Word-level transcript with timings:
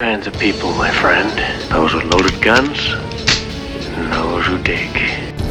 Kinds 0.00 0.26
of 0.26 0.36
people, 0.40 0.72
my 0.74 0.90
friend. 0.90 1.30
Those 1.70 1.94
with 1.94 2.06
loaded 2.06 2.42
guns, 2.42 2.88
and 2.88 4.12
those 4.12 4.46
who 4.46 4.58
dig. 4.58 4.90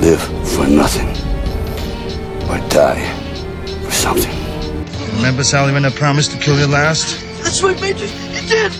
Live 0.02 0.22
for 0.46 0.68
nothing. 0.68 1.08
Or 2.50 2.60
die 2.68 3.02
for 3.86 3.92
something. 3.92 4.36
Remember, 5.16 5.44
Sally, 5.46 5.72
when 5.72 5.86
I 5.86 5.90
promised 5.92 6.32
to 6.32 6.38
kill 6.38 6.60
you 6.60 6.68
last? 6.68 7.24
That's 7.42 7.64
what 7.64 7.80
made 7.80 7.98
you. 7.98 8.08
You 8.08 8.46
did. 8.46 8.74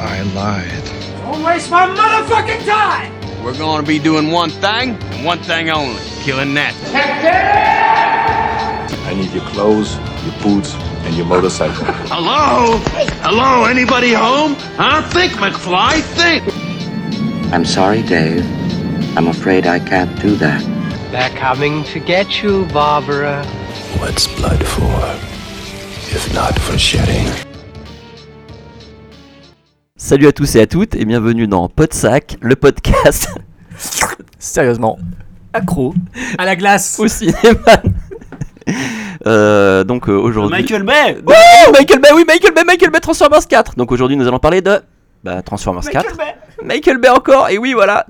I 0.00 0.22
lied. 0.34 0.84
Don't 1.22 1.44
waste 1.44 1.70
my 1.70 1.86
motherfucking 1.86 2.66
time! 2.66 3.12
We're 3.44 3.56
gonna 3.56 3.86
be 3.86 4.00
doing 4.00 4.32
one 4.32 4.50
thing, 4.50 4.96
and 5.00 5.24
one 5.24 5.38
thing 5.38 5.70
only 5.70 6.00
killing 6.22 6.52
that. 6.54 6.74
I 9.06 9.14
need 9.14 9.30
your 9.30 9.44
clothes, 9.44 9.96
your 10.24 10.34
boots, 10.42 10.74
and 11.04 11.14
your 11.14 11.26
motorcycle. 11.26 11.84
Hello? 12.08 12.78
Hello? 13.22 13.64
Anybody 13.64 14.12
home? 14.12 14.54
Huh? 14.76 15.02
Think, 15.10 15.32
McFly. 15.32 16.00
Think. 16.16 16.44
I'm 17.52 17.64
sorry, 17.64 18.02
Dave. 18.02 18.44
I'm 19.16 19.28
afraid 19.28 19.66
I 19.66 19.78
can't 19.78 20.14
do 20.20 20.36
that. 20.36 20.62
They're 21.10 21.30
coming 21.30 21.84
to 21.84 21.98
get 22.00 22.42
you, 22.42 22.66
Barbara. 22.66 23.44
What's 23.98 24.26
blood 24.36 24.62
for? 24.64 25.00
If 26.14 26.32
not 26.34 26.58
for 26.60 26.76
shedding. 26.78 27.26
Salut 29.96 30.28
à 30.28 30.32
tous 30.32 30.56
et 30.56 30.60
à 30.60 30.66
toutes 30.66 30.94
et 30.94 31.04
bienvenue 31.04 31.46
dans 31.48 31.68
Podsac, 31.68 32.36
le 32.40 32.54
podcast 32.56 33.28
sérieusement 34.38 34.98
accro 35.52 35.94
À 36.38 36.44
la 36.44 36.56
glace 36.56 36.98
au 36.98 37.08
cinéma. 37.08 37.82
Euh, 39.26 39.82
donc 39.82 40.08
euh, 40.08 40.12
aujourd'hui. 40.12 40.56
Michael 40.62 40.84
Bay 40.84 41.18
Oh, 41.26 41.72
Michael 41.72 41.98
Bay, 42.00 42.10
oui, 42.14 42.24
Michael 42.24 42.54
Bay, 42.54 42.62
Michael 42.64 42.90
Bay 42.90 43.00
Transformers 43.00 43.46
4. 43.48 43.74
Donc 43.76 43.90
aujourd'hui 43.90 44.16
nous 44.16 44.28
allons 44.28 44.38
parler 44.38 44.60
de 44.60 44.78
bah, 45.24 45.42
Transformers 45.42 45.82
4. 45.82 46.16
Bay 46.16 46.36
Michael 46.62 46.98
Bay 46.98 47.08
encore, 47.08 47.48
et 47.48 47.58
oui 47.58 47.72
voilà. 47.72 48.06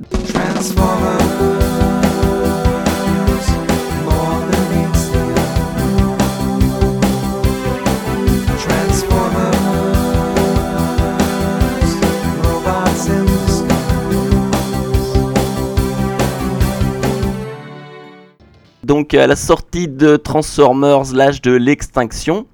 Donc 18.89 19.13
à 19.13 19.27
la 19.27 19.37
sortie 19.37 19.87
de 19.87 20.17
Transformers, 20.17 21.13
l'âge 21.13 21.43
de 21.43 21.53
l'extinction, 21.53 22.47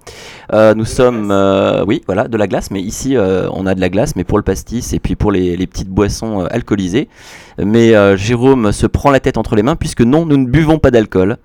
euh, 0.52 0.74
nous 0.74 0.84
sommes, 0.84 1.30
euh, 1.30 1.84
oui, 1.86 2.02
voilà, 2.06 2.26
de 2.26 2.36
la 2.36 2.48
glace, 2.48 2.72
mais 2.72 2.82
ici 2.82 3.16
euh, 3.16 3.48
on 3.52 3.66
a 3.66 3.76
de 3.76 3.80
la 3.80 3.88
glace, 3.88 4.16
mais 4.16 4.24
pour 4.24 4.36
le 4.36 4.42
pastis 4.42 4.92
et 4.94 4.98
puis 4.98 5.14
pour 5.14 5.30
les, 5.30 5.56
les 5.56 5.68
petites 5.68 5.90
boissons 5.90 6.40
alcoolisées. 6.50 7.08
Mais 7.64 7.92
Jérôme 8.16 8.72
se 8.72 8.88
prend 8.88 9.12
la 9.12 9.20
tête 9.20 9.38
entre 9.38 9.54
les 9.54 9.62
mains 9.62 9.76
puisque 9.76 10.00
non, 10.00 10.26
nous 10.26 10.36
ne 10.36 10.46
buvons 10.46 10.80
pas 10.80 10.90
d'alcool 10.90 11.36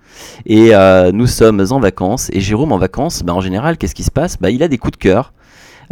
et 0.48 0.72
nous 1.14 1.28
sommes 1.28 1.64
en 1.70 1.80
vacances. 1.80 2.32
Et 2.34 2.40
Jérôme 2.40 2.72
en 2.72 2.80
vacances, 2.80 3.22
bah, 3.22 3.36
en 3.36 3.42
général, 3.42 3.78
qu'est-ce 3.78 3.94
qui 3.94 4.02
se 4.04 4.10
passe? 4.10 4.40
Bah, 4.42 4.50
Il 4.50 4.64
a 4.64 4.68
des 4.68 4.80
coups 4.80 4.94
de 4.94 4.98
cœur. 4.98 5.34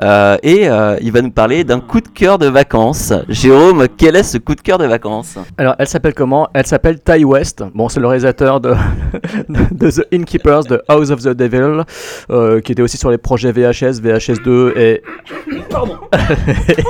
Euh, 0.03 0.37
et 0.43 0.69
euh, 0.69 0.95
il 1.01 1.11
va 1.11 1.21
nous 1.21 1.31
parler 1.31 1.63
d'un 1.63 1.79
coup 1.79 2.01
de 2.01 2.07
cœur 2.07 2.37
de 2.37 2.47
vacances. 2.47 3.13
Jérôme, 3.29 3.87
quel 3.97 4.15
est 4.15 4.23
ce 4.23 4.37
coup 4.37 4.53
de 4.53 4.61
cœur 4.61 4.77
de 4.77 4.85
vacances? 4.85 5.37
Alors, 5.57 5.75
elle 5.79 5.87
s'appelle 5.87 6.13
comment? 6.13 6.47
Elle 6.53 6.67
s'appelle 6.67 6.99
Ty 6.99 7.23
West. 7.23 7.63
Bon, 7.73 7.89
c'est 7.89 7.99
le 7.99 8.07
réalisateur 8.07 8.61
de, 8.61 8.75
de 9.49 9.89
The 9.89 10.07
Innkeepers, 10.13 10.65
de 10.65 10.81
House 10.87 11.09
of 11.09 11.21
the 11.21 11.29
Devil, 11.29 11.83
euh, 12.29 12.61
qui 12.61 12.73
était 12.73 12.81
aussi 12.81 12.97
sur 12.97 13.09
les 13.09 13.17
projets 13.17 13.51
VHS, 13.51 13.99
VHS2 14.01 14.77
et, 14.77 15.01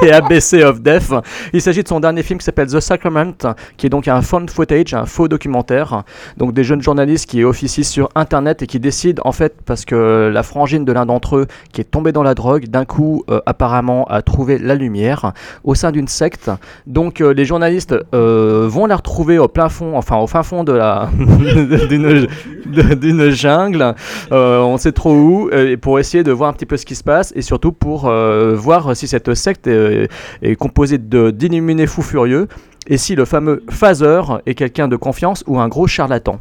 et 0.04 0.12
ABC 0.12 0.64
of 0.64 0.82
Death. 0.82 1.14
Il 1.54 1.62
s'agit 1.62 1.84
de 1.84 1.88
son 1.88 2.02
dernier 2.02 2.24
film 2.24 2.40
qui 2.40 2.46
s'appelle 2.46 2.68
The 2.68 2.82
Sacrament, 2.82 3.38
qui 3.78 3.86
est 3.86 3.90
donc 3.90 4.08
un 4.10 4.22
found 4.22 4.50
footage, 4.50 4.94
un 4.94 5.06
faux 5.06 5.30
documentaire. 5.30 6.04
Donc, 6.36 6.54
des 6.54 6.66
jeunes 6.66 6.82
journalistes 6.82 7.30
qui 7.30 7.44
officient 7.46 7.84
sur 7.84 8.10
Internet 8.16 8.64
et 8.64 8.68
qui 8.68 8.82
décident, 8.82 9.22
en 9.26 9.32
fait, 9.32 9.56
parce 9.66 9.86
que 9.86 10.30
la 10.34 10.44
frangine 10.44 10.84
de 10.84 10.92
l'un 10.92 11.06
d'entre 11.06 11.38
eux, 11.38 11.48
qui 11.72 11.80
est 11.80 11.86
tombée 11.86 12.12
dans 12.12 12.24
la 12.24 12.34
drogue, 12.34 12.68
d'un 12.68 12.84
coup, 12.84 12.97
euh, 13.30 13.40
apparemment, 13.46 14.06
a 14.06 14.22
trouvé 14.22 14.58
la 14.58 14.76
lumière 14.76 15.34
au 15.64 15.76
sein 15.76 15.92
d'une 15.92 16.08
secte. 16.08 16.50
Donc 16.86 17.22
euh, 17.22 17.34
les 17.34 17.46
journalistes 17.46 17.96
euh, 18.14 18.68
vont 18.70 18.86
la 18.86 18.96
retrouver 18.96 19.38
au 19.40 19.48
plein 19.48 19.70
fond, 19.70 19.98
enfin 19.98 20.18
au 20.18 20.28
fin 20.28 20.44
fond 20.44 20.64
de 20.64 20.72
la 20.72 21.10
d'une 22.96 23.30
jungle, 23.30 23.96
on 24.32 24.78
sait 24.78 24.92
trop 24.92 25.14
où, 25.14 25.50
et 25.52 25.78
pour 25.78 26.00
essayer 26.00 26.24
de 26.24 26.32
voir 26.32 26.50
un 26.50 26.54
petit 26.54 26.66
peu 26.66 26.78
ce 26.78 26.86
qui 26.86 26.96
se 26.96 27.04
passe 27.04 27.32
et 27.36 27.42
surtout 27.42 27.72
pour 27.72 28.12
voir 28.12 28.96
si 28.96 29.08
cette 29.08 29.34
secte 29.34 29.68
est, 29.68 30.10
est 30.42 30.56
composée 30.56 30.98
de 30.98 31.32
d'illuminés 31.32 31.88
fous 31.88 32.02
furieux. 32.02 32.48
Et 32.88 32.98
si 32.98 33.16
le 33.16 33.26
fameux 33.26 33.64
phaser 33.70 34.22
est 34.46 34.54
quelqu'un 34.56 34.88
de 34.88 34.96
confiance 34.96 35.44
ou 35.48 35.60
un 35.60 35.68
gros 35.68 35.88
charlatan. 35.88 36.40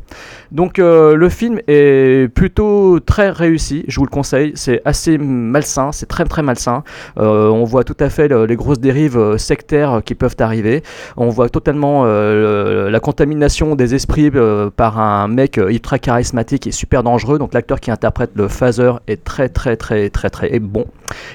Donc 0.53 0.79
euh, 0.79 1.17
le 1.17 1.29
film 1.29 1.59
est 1.67 2.33
plutôt 2.33 3.01
très 3.01 3.31
réussi, 3.31 3.84
je 3.89 3.99
vous 3.99 4.05
le 4.07 4.11
conseille, 4.11 4.53
c'est 4.55 4.81
assez 4.85 5.19
malsain, 5.19 5.91
c'est 5.93 6.06
très 6.06 6.25
très 6.25 6.43
malsain. 6.43 6.85
Euh, 7.19 7.49
on 7.49 7.65
voit 7.65 7.83
tout 7.85 7.97
à 7.99 8.09
fait 8.11 8.29
le- 8.29 8.47
les 8.47 8.55
grosses 8.56 8.79
dérives 8.79 9.19
euh, 9.19 9.39
sectaires 9.39 10.03
qui 10.05 10.15
peuvent 10.15 10.37
arriver. 10.39 10.83
On 11.17 11.29
voit 11.31 11.49
totalement 11.49 12.05
le- 12.05 12.89
la 12.91 13.01
contamination 13.01 13.75
des 13.75 13.95
esprits 13.95 14.31
par 14.77 15.01
un 15.01 15.27
mec 15.29 15.56
ultra 15.56 15.99
charismatique 15.99 16.67
et 16.67 16.73
super 16.73 17.03
dangereux. 17.03 17.39
Donc 17.39 17.55
l'acteur 17.55 17.81
qui 17.81 17.91
interprète 17.91 18.31
le 18.35 18.49
phaser 18.49 18.93
est 19.09 19.25
très 19.25 19.49
très 19.49 19.77
très 19.77 20.11
très 20.11 20.31
très 20.31 20.59
bon. 20.61 20.87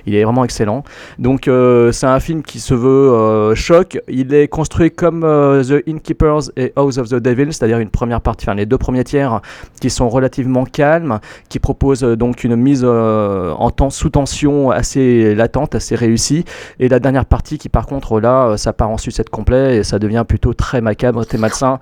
Il 0.06 0.16
est 0.16 0.24
vraiment 0.24 0.46
excellent. 0.46 0.84
Donc 1.20 1.50
c'est 1.92 2.06
un 2.08 2.20
film 2.20 2.44
qui 2.44 2.60
se 2.60 2.74
veut 2.74 3.54
choc. 3.56 4.00
Il 4.08 4.34
est 4.34 4.48
construit 4.48 4.92
comme 5.02 5.24
euh, 5.24 5.64
The 5.64 5.82
Innkeepers 5.88 6.52
et 6.58 6.74
House 6.76 7.00
of 7.00 7.10
the 7.10 7.16
Devil, 7.16 7.52
c'est-à-dire 7.52 7.80
une 7.80 7.90
première 7.90 8.22
partie, 8.22 8.46
enfin 8.46 8.54
les 8.54 8.68
deux 8.68 8.78
premiers 8.78 9.04
tiers 9.04 9.42
qui 9.82 9.90
sont 9.90 10.08
relativement 10.10 10.64
calmes, 10.64 11.20
qui 11.50 11.58
proposent 11.58 12.04
euh, 12.04 12.16
donc 12.16 12.44
une 12.44 12.56
mise 12.56 12.84
euh, 12.86 13.52
en 13.54 13.72
temps 13.72 13.90
sous 13.90 14.12
tension 14.12 14.70
assez 14.70 15.34
latente, 15.34 15.74
assez 15.74 15.96
réussie. 15.96 16.46
Et 16.80 16.88
la 16.88 17.00
dernière 17.00 17.26
partie 17.26 17.58
qui 17.58 17.68
par 17.68 17.88
contre 17.88 18.20
là, 18.20 18.58
ça 18.58 18.74
part 18.74 18.92
en 18.92 19.00
sucette 19.00 19.32
complet 19.32 19.78
et 19.78 19.84
ça 19.84 19.98
devient 19.98 20.24
plutôt 20.28 20.54
très 20.54 20.82
macabre, 20.82 21.26
très 21.26 21.40
malsain. 21.40 21.80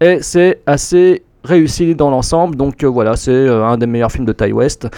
Et 0.00 0.22
c'est 0.22 0.60
assez 0.64 1.24
réussi 1.44 1.94
dans 1.94 2.10
l'ensemble. 2.10 2.56
Donc 2.56 2.84
euh, 2.84 2.88
voilà, 2.88 3.16
c'est 3.16 3.30
euh, 3.30 3.64
un 3.64 3.76
des 3.76 3.86
meilleurs 3.86 4.12
films 4.12 4.24
de 4.24 4.32
Ty 4.32 4.52
West. 4.52 4.88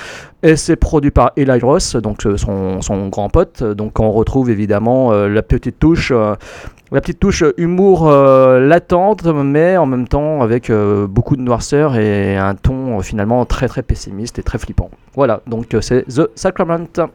Et 0.43 0.57
c'est 0.57 0.77
produit 0.77 1.11
par 1.11 1.33
Eli 1.37 1.61
Ross, 1.61 1.97
donc 1.97 2.27
euh, 2.27 2.37
son, 2.37 2.81
son 2.83 3.09
grand 3.09 3.29
pote. 3.29 3.63
Donc 3.63 4.01
on 4.01 4.11
retrouve 4.13 4.51
évidemment 4.51 5.13
la 5.13 5.43
petite 5.43 5.79
touche. 5.79 6.13
la 6.13 7.01
petite 7.01 7.19
touche 7.19 7.45
humour 7.57 8.11
latente, 8.11 9.25
mais 9.25 9.77
en 9.77 9.87
même 9.87 10.07
temps 10.07 10.43
avec 10.43 10.71
beaucoup 11.09 11.37
de 11.37 11.43
noirceur 11.43 11.97
et 11.97 12.37
un 12.37 12.55
ton 12.55 13.01
finalement 13.01 13.45
très 13.47 13.69
très 13.69 13.83
pessimiste 13.83 14.39
et 14.39 14.43
très 14.43 14.59
flippant. 14.59 14.91
Voilà, 15.15 15.41
donc 15.47 15.75
c'est 15.81 16.05
The 16.07 16.31
Sacrament. 16.35 17.09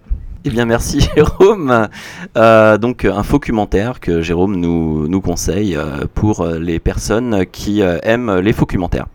Eh 0.45 0.49
bien 0.49 0.65
merci 0.65 1.01
Jérôme. 1.15 1.89
Euh, 2.37 2.77
donc 2.77 3.03
un 3.03 3.23
faux 3.23 3.37
documentaire 3.39 3.99
que 3.99 4.21
Jérôme 4.21 4.55
nous, 4.55 5.07
nous 5.07 5.21
conseille 5.21 5.75
euh, 5.75 6.05
pour 6.13 6.41
euh, 6.41 6.59
les 6.59 6.79
personnes 6.79 7.45
qui 7.45 7.81
euh, 7.81 7.97
aiment 8.03 8.39
les 8.39 8.53
faux 8.53 8.61
documentaires. 8.61 9.07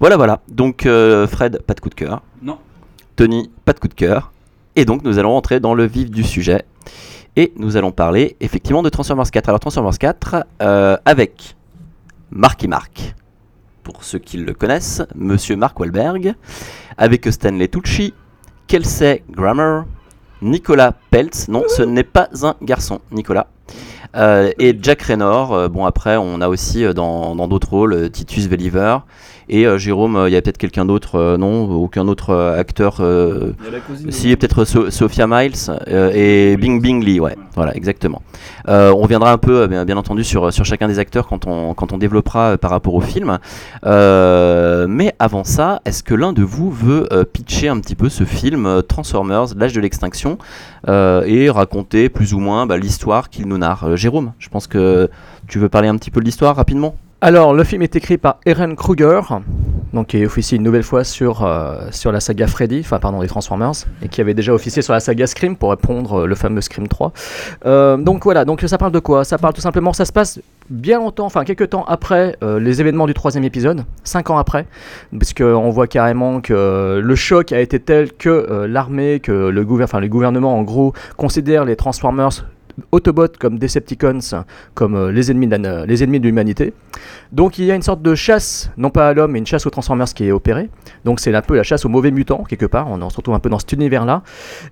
Voilà 0.00 0.16
voilà. 0.16 0.40
Donc 0.48 0.82
Fred, 0.82 1.62
pas 1.66 1.74
de 1.74 1.80
coup 1.80 1.90
de 1.90 1.94
cœur. 1.94 2.22
Non. 2.42 2.58
Tony, 3.16 3.50
pas 3.64 3.72
de 3.72 3.78
coup 3.78 3.88
de 3.88 3.94
cœur. 3.94 4.32
Et 4.76 4.84
donc 4.84 5.04
nous 5.04 5.18
allons 5.18 5.32
rentrer 5.32 5.60
dans 5.60 5.74
le 5.74 5.84
vif 5.84 6.10
du 6.10 6.24
sujet. 6.24 6.64
Et 7.36 7.52
nous 7.56 7.76
allons 7.76 7.92
parler 7.92 8.36
effectivement 8.40 8.82
de 8.82 8.88
Transformers 8.88 9.30
4. 9.30 9.48
Alors 9.48 9.60
Transformers 9.60 9.98
4 9.98 10.44
euh, 10.62 10.96
avec 11.04 11.56
Marky 12.30 12.68
Mark. 12.68 13.14
Pour 13.82 14.02
ceux 14.02 14.18
qui 14.18 14.38
le 14.38 14.54
connaissent, 14.54 15.02
Monsieur 15.14 15.56
Mark 15.56 15.78
Wahlberg. 15.78 16.34
Avec 16.96 17.26
Stanley 17.26 17.68
Tucci, 17.68 18.14
Kelsey 18.66 19.24
Grammer, 19.30 19.82
Nicolas 20.44 20.92
Peltz. 21.10 21.48
Non, 21.48 21.64
ce 21.68 21.82
n'est 21.82 22.04
pas 22.04 22.28
un 22.42 22.54
garçon, 22.60 23.00
Nicolas. 23.10 23.46
Euh, 24.14 24.52
et 24.58 24.76
Jack 24.80 25.02
Raynor. 25.02 25.52
Euh, 25.54 25.68
bon, 25.68 25.86
après, 25.86 26.16
on 26.18 26.40
a 26.40 26.48
aussi 26.48 26.84
euh, 26.84 26.92
dans 26.92 27.34
dans 27.34 27.48
d'autres 27.48 27.70
rôles 27.70 28.10
Titus 28.10 28.46
Welliver. 28.46 28.98
Et 29.48 29.66
euh, 29.66 29.78
Jérôme, 29.78 30.16
euh, 30.16 30.28
il 30.28 30.32
y 30.32 30.36
a 30.36 30.42
peut-être 30.42 30.58
quelqu'un 30.58 30.84
d'autre, 30.84 31.16
euh, 31.16 31.36
non 31.36 31.70
Aucun 31.70 32.08
autre 32.08 32.34
acteur 32.34 32.96
Il 33.00 33.64
y 33.64 33.68
a 33.68 33.70
la 33.70 33.80
cousine 33.80 34.10
Si, 34.10 34.34
peut-être 34.36 34.64
So- 34.64 34.90
Sophia 34.90 35.26
Miles 35.26 35.70
et 35.88 36.56
Bing 36.56 36.80
Bing 36.80 37.04
Lee, 37.04 37.20
ouais, 37.20 37.36
voilà, 37.54 37.74
exactement. 37.76 38.22
On 38.66 39.06
viendra 39.06 39.32
un 39.32 39.38
peu, 39.38 39.66
bien, 39.66 39.96
entendu, 39.96 40.24
sur, 40.24 40.52
sur 40.52 40.64
chacun 40.64 40.88
des 40.88 40.98
acteurs 40.98 41.26
quand 41.26 41.46
on, 41.46 41.74
quand 41.74 41.92
on 41.92 41.98
développera 41.98 42.56
par 42.58 42.70
rapport 42.70 42.94
au 42.94 43.00
film. 43.00 43.38
Mais 43.84 45.14
avant 45.18 45.44
ça, 45.44 45.80
est-ce 45.84 46.02
que 46.02 46.14
l'un 46.14 46.32
de 46.32 46.42
vous 46.42 46.70
veut 46.70 47.08
pitcher 47.32 47.68
un 47.68 47.80
petit 47.80 47.94
peu 47.94 48.08
ce 48.08 48.24
film 48.24 48.82
Transformers, 48.88 49.46
l'âge 49.56 49.72
de 49.72 49.80
l'extinction, 49.80 50.38
et 50.88 51.50
raconter 51.50 52.08
plus 52.08 52.34
ou 52.34 52.38
moins 52.38 52.66
bah, 52.66 52.76
l'histoire 52.76 53.30
qu'il 53.30 53.46
nous 53.46 53.58
narre? 53.58 53.96
Jérôme, 53.96 54.32
je 54.38 54.48
pense 54.48 54.66
que 54.66 55.10
tu 55.48 55.58
veux 55.58 55.68
parler 55.68 55.88
un 55.88 55.96
petit 55.96 56.10
peu 56.10 56.20
de 56.20 56.24
l'histoire 56.24 56.56
rapidement 56.56 56.96
Alors, 57.26 57.54
le 57.54 57.64
film 57.64 57.80
est 57.80 57.96
écrit 57.96 58.18
par 58.18 58.36
Eren 58.44 58.76
Kruger. 58.76 59.22
donc 59.94 60.08
qui 60.08 60.26
officie 60.26 60.56
une 60.56 60.62
nouvelle 60.62 60.82
fois 60.82 61.04
sur, 61.04 61.42
euh, 61.42 61.86
sur 61.90 62.12
la 62.12 62.20
saga 62.20 62.46
Freddy, 62.46 62.80
enfin 62.80 62.98
pardon, 62.98 63.22
les 63.22 63.28
Transformers, 63.28 63.72
et 64.02 64.08
qui 64.08 64.20
avait 64.20 64.34
déjà 64.34 64.52
officié 64.52 64.82
sur 64.82 64.92
la 64.92 65.00
saga 65.00 65.26
Scream 65.26 65.56
pour 65.56 65.70
répondre 65.70 66.20
euh, 66.20 66.26
le 66.26 66.34
fameux 66.34 66.60
Scream 66.60 66.86
3. 66.86 67.14
Euh, 67.64 67.96
donc 67.96 68.24
voilà, 68.24 68.44
donc 68.44 68.60
ça 68.60 68.76
parle 68.76 68.92
de 68.92 68.98
quoi? 68.98 69.24
Ça 69.24 69.38
parle 69.38 69.54
tout 69.54 69.62
simplement, 69.62 69.94
ça 69.94 70.04
se 70.04 70.12
passe 70.12 70.38
bien 70.68 70.98
longtemps, 70.98 71.24
enfin 71.24 71.44
quelques 71.44 71.70
temps 71.70 71.84
après 71.88 72.36
les 72.42 72.80
événements 72.82 73.06
du 73.06 73.14
troisième 73.14 73.44
épisode, 73.44 73.84
cinq 74.02 74.28
ans 74.28 74.36
après, 74.36 74.66
puisqu'on 75.16 75.70
voit 75.70 75.86
carrément 75.86 76.42
que 76.42 77.00
le 77.02 77.14
choc 77.14 77.52
a 77.52 77.60
été 77.60 77.80
tel 77.80 78.12
que 78.12 78.66
l'armée, 78.66 79.20
que 79.20 79.32
le, 79.32 79.50
le 79.50 80.08
gouvernement 80.08 80.58
en 80.58 80.62
gros 80.62 80.92
considère 81.16 81.64
les 81.64 81.76
Transformers 81.76 82.44
Autobots 82.92 83.38
comme 83.38 83.58
Decepticons, 83.58 84.44
comme 84.74 84.94
euh, 84.94 85.12
les 85.12 85.30
ennemis 85.30 85.48
de 85.48 86.26
l'humanité. 86.26 86.72
Donc 87.32 87.58
il 87.58 87.64
y 87.64 87.70
a 87.70 87.74
une 87.74 87.82
sorte 87.82 88.02
de 88.02 88.14
chasse, 88.14 88.70
non 88.76 88.90
pas 88.90 89.08
à 89.08 89.14
l'homme, 89.14 89.32
mais 89.32 89.38
une 89.38 89.46
chasse 89.46 89.66
aux 89.66 89.70
Transformers 89.70 90.06
qui 90.08 90.26
est 90.26 90.32
opérée. 90.32 90.70
Donc 91.04 91.20
c'est 91.20 91.34
un 91.34 91.42
peu 91.42 91.56
la 91.56 91.62
chasse 91.62 91.84
aux 91.84 91.88
mauvais 91.88 92.10
mutants, 92.10 92.44
quelque 92.44 92.66
part. 92.66 92.88
On 92.88 93.10
se 93.10 93.16
retrouve 93.16 93.34
un 93.34 93.38
peu 93.38 93.48
dans 93.48 93.58
cet 93.58 93.72
univers-là. 93.72 94.22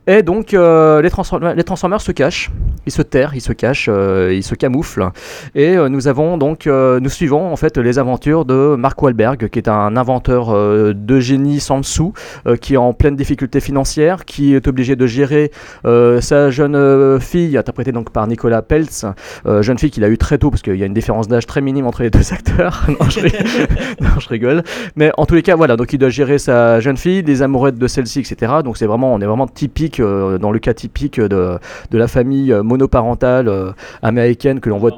Et 0.06 0.22
donc 0.22 0.54
euh, 0.54 1.02
les, 1.02 1.10
Transformers, 1.10 2.00
se 2.00 2.12
cachent, 2.12 2.50
ils 2.86 2.92
se 2.92 3.02
terrent, 3.02 3.34
ils 3.34 3.40
se 3.40 3.52
cachent, 3.52 3.88
euh, 3.88 4.32
ils 4.34 4.42
se 4.42 4.54
camouflent. 4.54 5.10
Et 5.54 5.76
nous 5.76 6.08
avons 6.08 6.38
donc, 6.38 6.66
nous 6.66 7.10
suivons 7.10 7.52
en 7.52 7.56
fait 7.56 7.78
les 7.78 7.98
aventures 7.98 8.44
de 8.44 8.76
Mark 8.76 9.00
Wahlberg, 9.00 9.48
qui 9.48 9.58
est 9.58 9.68
un 9.68 9.96
inventeur 9.96 10.52
de 10.94 11.20
génie 11.20 11.60
sans 11.60 11.78
dessous, 11.80 12.12
qui 12.60 12.74
est 12.74 12.78
en 12.78 12.92
pleine 12.92 13.16
difficulté 13.16 13.60
financière, 13.60 14.24
qui 14.24 14.54
est 14.54 14.66
obligé 14.66 14.96
de 14.96 15.06
gérer 15.06 15.50
sa 15.84 16.50
jeune 16.50 17.20
fille, 17.20 17.56
interprétée 17.56 17.91
donc 17.92 18.10
par 18.10 18.26
Nicolas 18.26 18.62
Peltz, 18.62 19.04
euh, 19.46 19.62
jeune 19.62 19.78
fille 19.78 19.90
qu'il 19.90 20.04
a 20.04 20.08
eu 20.08 20.18
très 20.18 20.38
tôt, 20.38 20.50
parce 20.50 20.62
qu'il 20.62 20.76
y 20.76 20.82
a 20.82 20.86
une 20.86 20.94
différence 20.94 21.28
d'âge 21.28 21.46
très 21.46 21.60
minime 21.60 21.86
entre 21.86 22.02
les 22.02 22.10
deux 22.10 22.32
acteurs. 22.32 22.84
non, 22.88 23.08
je 23.08 23.20
rigole. 23.20 23.42
Non, 24.00 24.18
je 24.18 24.28
rigole. 24.28 24.62
Mais 24.96 25.10
en 25.16 25.26
tous 25.26 25.34
les 25.34 25.42
cas, 25.42 25.56
voilà, 25.56 25.76
donc 25.76 25.92
il 25.92 25.98
doit 25.98 26.08
gérer 26.08 26.38
sa 26.38 26.80
jeune 26.80 26.96
fille, 26.96 27.22
les 27.22 27.42
amourettes 27.42 27.78
de 27.78 27.86
celle-ci, 27.86 28.20
etc. 28.20 28.52
Donc 28.64 28.76
c'est 28.76 28.86
vraiment, 28.86 29.12
on 29.12 29.20
est 29.20 29.26
vraiment 29.26 29.46
typique, 29.46 30.00
euh, 30.00 30.38
dans 30.38 30.50
le 30.50 30.58
cas 30.58 30.74
typique 30.74 31.20
de, 31.20 31.58
de 31.90 31.98
la 31.98 32.08
famille 32.08 32.52
euh, 32.52 32.62
monoparentale 32.62 33.48
euh, 33.48 33.72
américaine 34.02 34.60
que 34.60 34.70
l'on 34.70 34.78
voit 34.78 34.92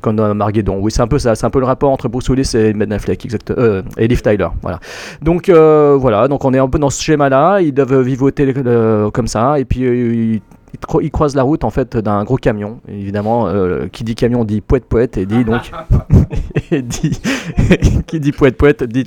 comme 0.00 0.16
dans 0.16 0.34
Marguedon. 0.34 0.78
Oui, 0.80 0.90
c'est 0.92 1.02
un 1.02 1.08
peu 1.08 1.18
ça, 1.18 1.34
c'est 1.34 1.46
un 1.46 1.50
peu 1.50 1.60
le 1.60 1.66
rapport 1.66 1.90
entre 1.90 2.08
Bruce 2.08 2.28
Willis 2.28 2.52
et 2.54 2.72
Ben 2.72 2.92
Affleck, 2.92 3.24
exact, 3.24 3.52
et 3.98 4.08
Liv 4.08 4.22
Tyler, 4.22 4.48
voilà. 4.62 4.80
Donc 5.22 5.50
voilà, 5.50 6.28
donc 6.28 6.44
on 6.44 6.54
est 6.54 6.58
un 6.58 6.68
peu 6.68 6.78
dans 6.78 6.90
ce 6.90 7.02
schéma-là. 7.02 7.60
Ils 7.60 7.72
doivent 7.72 8.00
vivoter 8.00 8.54
comme 9.12 9.26
ça, 9.26 9.58
et 9.58 9.64
puis 9.64 10.42
ils 10.76 10.86
cro- 10.86 11.00
ils 11.02 11.10
croisent 11.10 11.36
la 11.36 11.42
route 11.42 11.64
en 11.64 11.70
fait 11.70 11.96
d'un 11.96 12.24
gros 12.24 12.36
camion. 12.36 12.80
Évidemment, 12.88 13.48
euh, 13.48 13.88
qui 13.88 14.04
dit 14.04 14.14
camion 14.14 14.44
dit 14.44 14.60
poète 14.60 14.84
poète 14.84 15.16
et 15.16 15.26
dit 15.26 15.44
donc 15.44 15.72
et 16.70 16.82
dit 16.82 17.20
qui 18.06 18.20
dit 18.20 18.32
poète 18.32 18.56
poète 18.56 18.84
dit, 18.84 19.06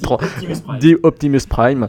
Optimus 1.03 1.41
Prime. 1.47 1.87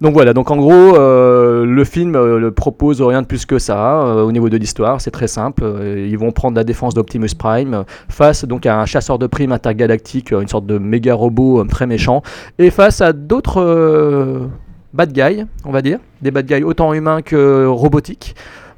Donc 0.00 0.14
voilà, 0.14 0.34
donc 0.34 0.50
en 0.50 0.56
gros, 0.56 0.96
euh, 0.96 1.64
le 1.64 1.84
film 1.84 2.14
euh, 2.14 2.38
le 2.38 2.50
propose 2.50 3.00
rien 3.00 3.22
de 3.22 3.26
plus 3.26 3.46
que 3.46 3.58
ça 3.58 4.02
euh, 4.02 4.22
au 4.22 4.32
niveau 4.32 4.48
de 4.48 4.56
l'histoire. 4.56 5.00
C'est 5.00 5.10
très 5.10 5.28
simple. 5.28 5.64
Ils 5.96 6.18
vont 6.18 6.32
prendre 6.32 6.56
la 6.56 6.64
défense 6.64 6.94
d'Optimus 6.94 7.34
Prime 7.38 7.84
face 8.08 8.44
donc 8.44 8.66
à 8.66 8.80
un 8.80 8.86
chasseur 8.86 9.18
de 9.18 9.26
primes 9.26 9.52
intergalactique, 9.52 10.32
une 10.32 10.48
sorte 10.48 10.66
de 10.66 10.78
méga 10.78 11.14
robot 11.14 11.64
très 11.64 11.86
méchant, 11.86 12.22
et 12.58 12.70
face 12.70 13.00
à 13.00 13.12
d'autres 13.12 14.50
bad 14.92 15.12
guys, 15.12 15.46
on 15.64 15.72
va 15.72 15.82
dire, 15.82 15.98
des 16.20 16.30
bad 16.30 16.46
guys 16.46 16.62
autant 16.62 16.92
humains 16.92 17.22
que 17.22 17.66
robotiques. 17.66 18.34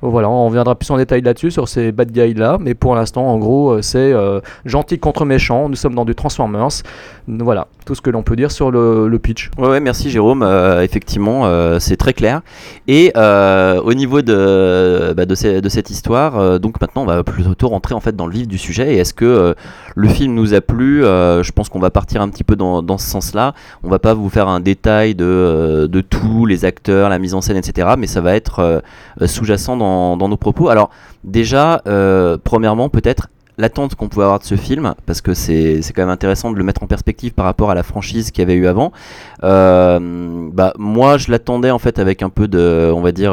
Voilà, 0.07 0.29
on 0.29 0.47
reviendra 0.47 0.75
plus 0.75 0.91
en 0.91 0.99
détail 0.99 1.23
là-dessus, 1.23 1.51
sur 1.51 1.67
ces 1.67 1.91
bad 1.91 2.13
guys-là, 2.13 2.59
mais 2.61 2.75
pour 2.75 2.95
l'instant, 2.95 3.27
en 3.27 3.39
gros, 3.39 3.71
euh, 3.71 3.83
c'est 3.83 4.13
euh, 4.13 4.41
gentil 4.67 4.99
contre 4.99 5.25
méchant, 5.25 5.71
nous 5.71 5.77
sommes 5.77 5.95
dans 5.95 6.05
du 6.05 6.15
Transformers. 6.15 6.69
Voilà, 7.27 7.69
tout 7.87 7.95
ce 7.95 8.03
que 8.03 8.11
l'on 8.11 8.23
peut 8.23 8.37
dire 8.37 8.51
sur 8.51 8.71
le, 8.71 9.19
pitch. 9.19 9.51
Ouais, 9.57 9.81
merci 9.81 10.11
Jérôme. 10.11 10.43
Euh, 10.43 10.83
effectivement, 10.83 11.49
c'est 11.79 11.97
très 11.97 12.13
clair. 12.13 12.43
Et 12.87 13.13
au 13.17 13.95
niveau 13.95 14.21
de, 14.21 15.15
bah, 15.17 15.25
de, 15.25 15.35
cette 15.35 15.91
histoire, 15.91 16.61
donc 16.61 16.81
maintenant, 16.83 17.03
on 17.03 17.07
va 17.07 17.25
plutôt 17.25 17.69
rentrer 17.69 17.95
en 17.95 18.01
fait 18.01 18.15
dans 18.15 18.27
le 18.27 18.33
vif 18.33 18.47
du 18.47 18.59
sujet. 18.59 18.95
Et 18.95 18.99
est-ce 18.99 19.15
que 19.15 19.55
le 19.95 20.09
film 20.09 20.35
nous 20.35 20.55
a 20.55 20.61
plu 20.61 21.05
Euh, 21.05 21.43
Je 21.43 21.53
pense 21.53 21.69
qu'on 21.69 21.79
va 21.79 21.91
partir 21.91 22.23
un 22.23 22.29
petit 22.29 22.45
peu 22.45 22.57
dans, 22.57 22.99
ce 22.99 23.07
sens-là. 23.07 23.55
On 23.83 23.89
va 23.89 23.99
pas 23.99 24.15
vous 24.15 24.29
faire 24.29 24.49
un 24.49 24.61
détail 24.61 25.15
de, 25.15 25.25
euh, 25.25 25.89
de 25.89 26.01
tous 26.01 26.47
les 26.47 26.65
acteurs, 26.65 27.09
la 27.09 27.19
mise 27.19 27.35
en 27.35 27.41
scène, 27.41 27.57
etc. 27.57 27.89
Mais 27.99 28.07
ça 28.07 28.21
va 28.21 28.35
être 28.35 28.61
euh, 28.61 29.27
sous-jacent 29.27 29.77
dans, 29.77 30.17
nos 30.17 30.37
propos. 30.37 30.69
Alors 30.69 30.91
déjà, 31.23 31.83
premièrement, 32.45 32.89
peut-être 32.89 33.29
l'attente 33.57 33.95
qu'on 33.95 34.09
pouvait 34.09 34.25
avoir 34.25 34.41
de 34.41 34.45
ce 34.45 34.57
film, 34.57 34.95
parce 35.07 35.21
que 35.21 35.33
c'est 35.33 35.81
quand 35.95 36.03
même 36.03 36.09
intéressant 36.09 36.51
de 36.51 36.57
le 36.57 36.65
mettre 36.65 36.83
en 36.83 36.87
perspective 36.87 37.33
par 37.33 37.45
rapport 37.45 37.71
à 37.71 37.75
la 37.75 37.83
franchise 37.83 38.31
qu'il 38.31 38.43
y 38.43 38.45
avait 38.45 38.55
eu 38.55 38.67
avant. 38.67 38.93
Bah, 39.43 40.73
moi, 40.79 41.19
je 41.19 41.31
l'attendais 41.31 41.71
en 41.71 41.79
fait 41.79 41.99
avec 41.99 42.23
un 42.23 42.31
peu 42.31 42.49
de, 42.49 42.91
on 42.95 43.01
va 43.01 43.13
dire, 43.13 43.33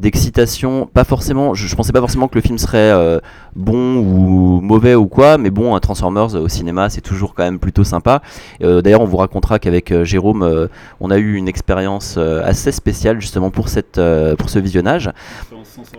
d'excitation. 0.00 0.88
Pas 0.92 1.04
forcément, 1.04 1.54
je, 1.54 1.66
je 1.66 1.74
pensais 1.76 1.92
pas 1.92 2.00
forcément 2.00 2.28
que 2.28 2.34
le 2.34 2.40
film 2.40 2.58
serait 2.58 2.78
euh, 2.78 3.20
bon 3.56 3.96
ou 3.96 4.60
mauvais 4.60 4.94
ou 4.94 5.06
quoi, 5.06 5.38
mais 5.38 5.50
bon, 5.50 5.74
un 5.74 5.80
Transformers 5.80 6.34
au 6.34 6.48
cinéma, 6.48 6.90
c'est 6.90 7.00
toujours 7.00 7.34
quand 7.34 7.44
même 7.44 7.58
plutôt 7.58 7.84
sympa. 7.84 8.22
Euh, 8.62 8.82
D'ailleurs, 8.82 9.00
on 9.00 9.06
vous 9.06 9.16
racontera 9.16 9.58
qu'avec 9.58 9.92
euh, 9.92 10.04
Jérôme, 10.04 10.42
euh, 10.42 10.66
on 11.00 11.10
a 11.10 11.18
eu 11.18 11.34
une 11.34 11.48
expérience 11.48 12.16
euh, 12.18 12.42
assez 12.44 12.72
spéciale 12.72 13.20
justement 13.20 13.50
pour 13.50 13.68
cette, 13.68 13.98
euh, 13.98 14.36
pour 14.36 14.50
ce 14.50 14.58
visionnage, 14.58 15.10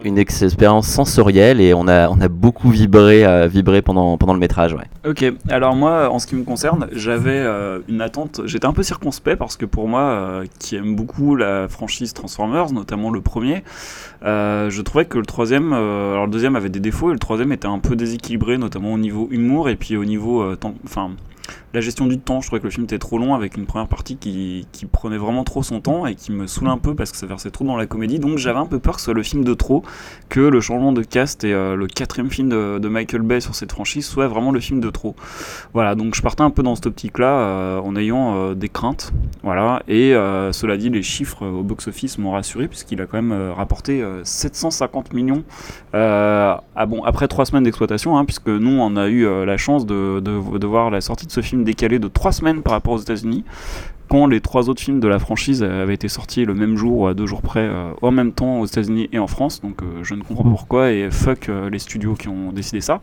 une 0.03 0.17
ex- 0.17 0.41
expérience 0.41 0.87
sensorielle 0.87 1.59
et 1.61 1.73
on 1.73 1.87
a, 1.87 2.09
on 2.09 2.19
a 2.21 2.27
beaucoup 2.27 2.69
vibré, 2.69 3.25
euh, 3.25 3.47
vibré 3.47 3.81
pendant, 3.81 4.17
pendant 4.17 4.33
le 4.33 4.39
métrage. 4.39 4.73
Ouais. 4.73 5.09
Ok, 5.09 5.25
alors 5.49 5.75
moi, 5.75 6.09
en 6.09 6.19
ce 6.19 6.27
qui 6.27 6.35
me 6.35 6.43
concerne, 6.43 6.87
j'avais 6.91 7.31
euh, 7.31 7.79
une 7.87 8.01
attente. 8.01 8.41
J'étais 8.45 8.65
un 8.65 8.73
peu 8.73 8.83
circonspect 8.83 9.37
parce 9.37 9.57
que 9.57 9.65
pour 9.65 9.87
moi, 9.87 10.01
euh, 10.01 10.45
qui 10.59 10.75
aime 10.75 10.95
beaucoup 10.95 11.35
la 11.35 11.67
franchise 11.67 12.13
Transformers, 12.13 12.71
notamment 12.71 13.11
le 13.11 13.21
premier, 13.21 13.63
euh, 14.23 14.69
je 14.69 14.81
trouvais 14.81 15.05
que 15.05 15.17
le 15.17 15.25
troisième, 15.25 15.73
euh, 15.73 16.13
alors 16.13 16.25
le 16.25 16.31
deuxième 16.31 16.55
avait 16.55 16.69
des 16.69 16.79
défauts 16.79 17.09
et 17.09 17.13
le 17.13 17.19
troisième 17.19 17.51
était 17.51 17.67
un 17.67 17.79
peu 17.79 17.95
déséquilibré, 17.95 18.57
notamment 18.57 18.93
au 18.93 18.97
niveau 18.97 19.27
humour 19.31 19.69
et 19.69 19.75
puis 19.75 19.97
au 19.97 20.05
niveau 20.05 20.41
euh, 20.41 20.57
enfin 20.85 21.11
la 21.75 21.81
gestion 21.81 22.07
du 22.07 22.17
temps. 22.19 22.41
Je 22.41 22.47
trouvais 22.47 22.59
que 22.59 22.65
le 22.65 22.71
film 22.71 22.85
était 22.85 22.97
trop 22.97 23.19
long 23.19 23.35
avec 23.35 23.57
une 23.57 23.65
première 23.65 23.87
partie 23.87 24.17
qui, 24.17 24.65
prenait 24.91 25.17
vraiment 25.17 25.43
trop 25.43 25.61
son 25.61 25.81
temps 25.81 26.05
et 26.05 26.15
qui 26.15 26.31
me 26.31 26.47
saoulait 26.47 26.71
un 26.71 26.77
peu 26.77 26.95
parce 26.95 27.11
que 27.11 27.17
ça 27.17 27.25
versait 27.25 27.51
trop 27.51 27.65
dans 27.65 27.75
la 27.75 27.85
comédie. 27.85 28.19
Donc 28.19 28.37
j'avais 28.37 28.59
un 28.59 28.65
peu 28.65 28.79
peur 28.79 28.95
que 28.95 29.01
ce 29.01 29.05
soit 29.05 29.13
le 29.13 29.23
film 29.23 29.43
de 29.43 29.53
trop, 29.53 29.83
que 30.29 30.39
le 30.39 30.61
changement 30.61 30.93
de 30.93 31.03
cast 31.03 31.43
et 31.43 31.53
euh, 31.53 31.75
le 31.75 31.87
quatrième 31.87 32.29
film 32.29 32.49
de, 32.49 32.87
Michael 32.87 33.23
Bay 33.23 33.41
sur 33.41 33.55
cette 33.55 33.71
franchise 33.71 34.05
soit 34.05 34.27
vraiment 34.27 34.51
le 34.51 34.59
film 34.59 34.79
de 34.79 34.89
trop. 34.89 35.15
Voilà, 35.73 35.95
donc 35.95 36.15
je 36.15 36.21
partais 36.21 36.43
un 36.43 36.49
peu 36.49 36.63
dans 36.63 36.75
cette 36.75 36.85
optique-là 36.85 37.27
euh, 37.27 37.79
en 37.79 37.95
ayant 37.95 38.35
euh, 38.35 38.53
des 38.53 38.69
craintes. 38.69 39.11
Voilà, 39.43 39.83
et 39.87 40.13
cela 40.51 40.77
dit, 40.77 40.89
les 40.89 41.03
chiffres 41.03 41.45
au 41.45 41.61
box-office 41.61 42.17
m'ont 42.17 42.31
rassuré 42.31 42.67
puisqu'il 42.67 43.01
a 43.01 43.05
quand 43.05 43.21
même 43.21 43.51
rapporté 43.51 44.01
euh, 44.01 44.23
750 44.23 45.13
millions. 45.13 45.43
Ah 45.93 46.85
bon, 46.87 47.03
après 47.03 47.27
trois 47.27 47.45
semaines 47.45 47.63
d'exploitation, 47.63 48.17
hein, 48.17 48.25
puisque 48.25 48.47
nous 48.47 48.79
on 48.79 48.95
a 48.97 49.07
eu 49.07 49.25
la 49.45 49.57
chance 49.57 49.85
de 49.85 50.65
voir 50.65 50.89
la 50.89 51.01
sortie 51.01 51.25
de 51.25 51.31
ce 51.31 51.41
film 51.41 51.64
décalée 51.65 51.99
de 51.99 52.07
trois 52.07 52.31
semaines 52.31 52.61
par 52.61 52.71
rapport 52.71 52.93
aux 52.93 52.99
États-Unis. 52.99 53.43
Quand 54.07 54.27
les 54.27 54.39
trois 54.39 54.69
autres 54.69 54.81
films 54.81 54.99
de 54.99 55.07
la 55.07 55.17
franchise 55.17 55.63
avaient 55.63 55.95
été 55.95 56.07
sortis 56.07 56.45
le 56.45 56.53
même 56.53 56.77
jour 56.77 56.99
ou 56.99 57.07
à 57.07 57.15
deux 57.15 57.25
jours 57.25 57.41
près, 57.41 57.67
euh, 57.67 57.89
en 58.03 58.11
même 58.11 58.33
temps 58.33 58.59
aux 58.59 58.65
États-Unis 58.65 59.09
et 59.11 59.17
en 59.17 59.25
France, 59.25 59.61
donc 59.61 59.81
euh, 59.81 60.03
je 60.03 60.13
ne 60.13 60.21
comprends 60.21 60.43
pas 60.43 60.49
pourquoi 60.51 60.91
et 60.91 61.09
fuck 61.09 61.49
euh, 61.49 61.71
les 61.71 61.79
studios 61.79 62.13
qui 62.13 62.29
ont 62.29 62.51
décidé 62.51 62.81
ça. 62.81 63.01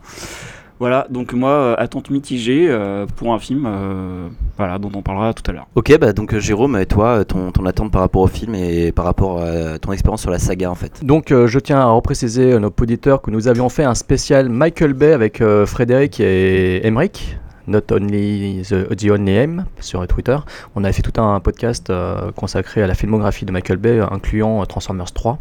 Voilà, 0.79 1.05
donc 1.09 1.33
moi, 1.33 1.51
euh, 1.51 1.75
attente 1.77 2.09
mitigée 2.09 2.67
euh, 2.67 3.05
pour 3.17 3.33
un 3.33 3.39
film 3.39 3.65
euh, 3.67 4.27
voilà, 4.57 4.79
dont 4.79 4.91
on 4.95 5.01
parlera 5.01 5.33
tout 5.33 5.43
à 5.49 5.53
l'heure. 5.53 5.67
Ok, 5.75 5.95
bah 5.99 6.13
donc 6.13 6.33
euh, 6.33 6.39
Jérôme, 6.39 6.77
et 6.77 6.85
toi, 6.85 7.19
euh, 7.19 7.23
ton, 7.23 7.51
ton 7.51 7.65
attente 7.65 7.91
par 7.91 8.01
rapport 8.01 8.21
au 8.21 8.27
film 8.27 8.55
et 8.55 8.91
par 8.91 9.05
rapport 9.05 9.41
à 9.41 9.77
ton 9.79 9.91
expérience 9.91 10.21
sur 10.21 10.31
la 10.31 10.39
saga 10.39 10.71
en 10.71 10.75
fait? 10.75 11.05
Donc 11.05 11.31
euh, 11.31 11.47
je 11.47 11.59
tiens 11.59 11.79
à 11.79 11.85
repréciser 11.85 12.53
à 12.53 12.59
nos 12.59 12.73
auditeurs 12.81 13.21
que 13.21 13.29
nous 13.29 13.49
avions 13.49 13.69
fait 13.69 13.83
un 13.83 13.93
spécial 13.93 14.49
Michael 14.49 14.93
Bay 14.93 15.11
avec 15.11 15.41
euh, 15.41 15.65
Frédéric 15.65 16.19
et 16.21 16.85
Emmerich. 16.87 17.37
Not 17.67 17.81
Only 17.91 18.61
the, 18.63 18.95
the 18.95 19.09
Only 19.11 19.35
Aim 19.35 19.65
sur 19.79 20.05
Twitter. 20.07 20.37
On 20.75 20.83
avait 20.83 20.93
fait 20.93 21.01
tout 21.01 21.21
un 21.21 21.39
podcast 21.39 21.89
euh, 21.89 22.31
consacré 22.31 22.83
à 22.83 22.87
la 22.87 22.95
filmographie 22.95 23.45
de 23.45 23.51
Michael 23.51 23.77
Bay, 23.77 23.99
incluant 23.99 24.61
euh, 24.61 24.65
Transformers 24.65 25.11
3 25.11 25.39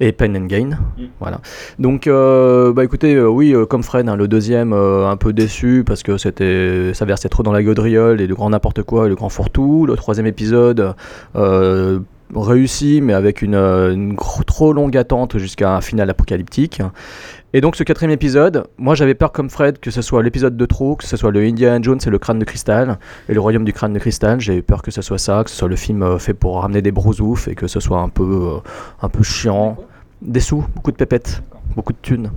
et 0.00 0.12
Pen 0.12 0.36
and 0.36 0.46
Gain. 0.46 0.70
Voilà. 1.20 1.40
Donc, 1.78 2.06
euh, 2.06 2.72
bah 2.72 2.84
écoutez, 2.84 3.14
euh, 3.14 3.28
oui, 3.28 3.54
comme 3.68 3.82
Fred, 3.82 4.08
hein, 4.08 4.16
le 4.16 4.28
deuxième, 4.28 4.72
un 4.72 5.16
peu 5.16 5.32
déçu 5.32 5.84
parce 5.86 6.02
que 6.02 6.18
c'était, 6.18 6.92
ça 6.94 7.04
versait 7.04 7.28
trop 7.28 7.42
dans 7.42 7.52
la 7.52 7.62
gaudriole 7.62 8.20
et 8.20 8.26
le 8.26 8.34
grand 8.34 8.50
n'importe 8.50 8.82
quoi 8.82 9.06
et 9.06 9.08
le 9.08 9.14
grand 9.14 9.28
fourre-tout. 9.28 9.86
Le 9.86 9.96
troisième 9.96 10.26
épisode, 10.26 10.94
réussi, 12.34 13.00
mais 13.02 13.14
avec 13.14 13.42
une, 13.42 14.16
trop 14.46 14.72
longue 14.72 14.96
attente 14.96 15.38
jusqu'à 15.38 15.74
un 15.74 15.80
final 15.80 16.10
apocalyptique. 16.10 16.82
Et 17.54 17.62
donc 17.62 17.76
ce 17.76 17.82
quatrième 17.82 18.10
épisode, 18.10 18.66
moi 18.76 18.94
j'avais 18.94 19.14
peur 19.14 19.32
comme 19.32 19.48
Fred 19.48 19.78
que 19.78 19.90
ce 19.90 20.02
soit 20.02 20.22
l'épisode 20.22 20.58
de 20.58 20.66
trop, 20.66 20.96
que 20.96 21.04
ce 21.04 21.16
soit 21.16 21.30
le 21.30 21.40
Indiana 21.40 21.78
Jones 21.80 21.98
et 22.06 22.10
le 22.10 22.18
crâne 22.18 22.38
de 22.38 22.44
cristal, 22.44 22.98
et 23.26 23.32
le 23.32 23.40
royaume 23.40 23.64
du 23.64 23.72
crâne 23.72 23.94
de 23.94 23.98
cristal, 23.98 24.38
eu 24.50 24.62
peur 24.62 24.82
que 24.82 24.90
ce 24.90 25.00
soit 25.00 25.16
ça, 25.16 25.42
que 25.44 25.50
ce 25.50 25.56
soit 25.56 25.68
le 25.68 25.76
film 25.76 26.02
euh, 26.02 26.18
fait 26.18 26.34
pour 26.34 26.60
ramener 26.60 26.82
des 26.82 26.92
brousoufs 26.92 27.48
et 27.48 27.54
que 27.54 27.66
ce 27.66 27.80
soit 27.80 28.00
un 28.00 28.10
peu, 28.10 28.22
euh, 28.56 28.58
un 29.00 29.08
peu 29.08 29.22
chiant. 29.22 29.78
Des 30.20 30.40
sous, 30.40 30.66
beaucoup 30.74 30.90
de 30.90 30.96
pépettes, 30.96 31.42
beaucoup 31.74 31.94
de 31.94 31.98
thunes. 32.02 32.30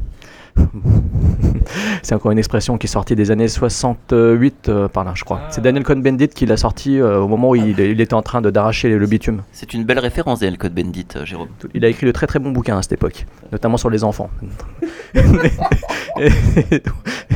c'est 2.04 2.16
encore 2.16 2.32
une 2.32 2.38
expression 2.38 2.78
qui 2.78 2.88
est 2.88 2.90
sortie 2.90 3.16
des 3.16 3.32
années 3.32 3.48
68 3.48 4.70
euh, 4.70 4.88
par 4.88 5.04
là, 5.04 5.14
je 5.16 5.24
crois. 5.24 5.42
C'est 5.50 5.62
Daniel 5.62 5.84
Cohn-Bendit 5.84 6.30
qui 6.30 6.46
l'a 6.46 6.58
sorti 6.58 7.00
euh, 7.00 7.20
au 7.20 7.28
moment 7.28 7.50
où 7.52 7.56
il, 7.56 7.80
il 7.80 8.02
était 8.02 8.14
en 8.14 8.22
train 8.22 8.42
d'arracher 8.42 8.90
le 8.90 9.08
bitume. 9.08 9.44
C'est 9.52 9.74
une 9.74 9.84
belle 9.84 10.00
référence, 10.00 10.40
Daniel 10.40 10.58
Cohn-Bendit, 10.58 11.08
euh, 11.16 11.26
Jérôme. 11.26 11.50
Il 11.74 11.86
a 11.86 11.88
écrit 11.88 12.06
de 12.08 12.12
très 12.12 12.28
très 12.28 12.40
bons 12.40 12.52
bouquins 12.52 12.78
à 12.78 12.82
cette 12.82 12.94
époque, 12.94 13.26
notamment 13.52 13.78
sur 13.78 13.90
les 13.90 14.04
enfants. 14.04 14.30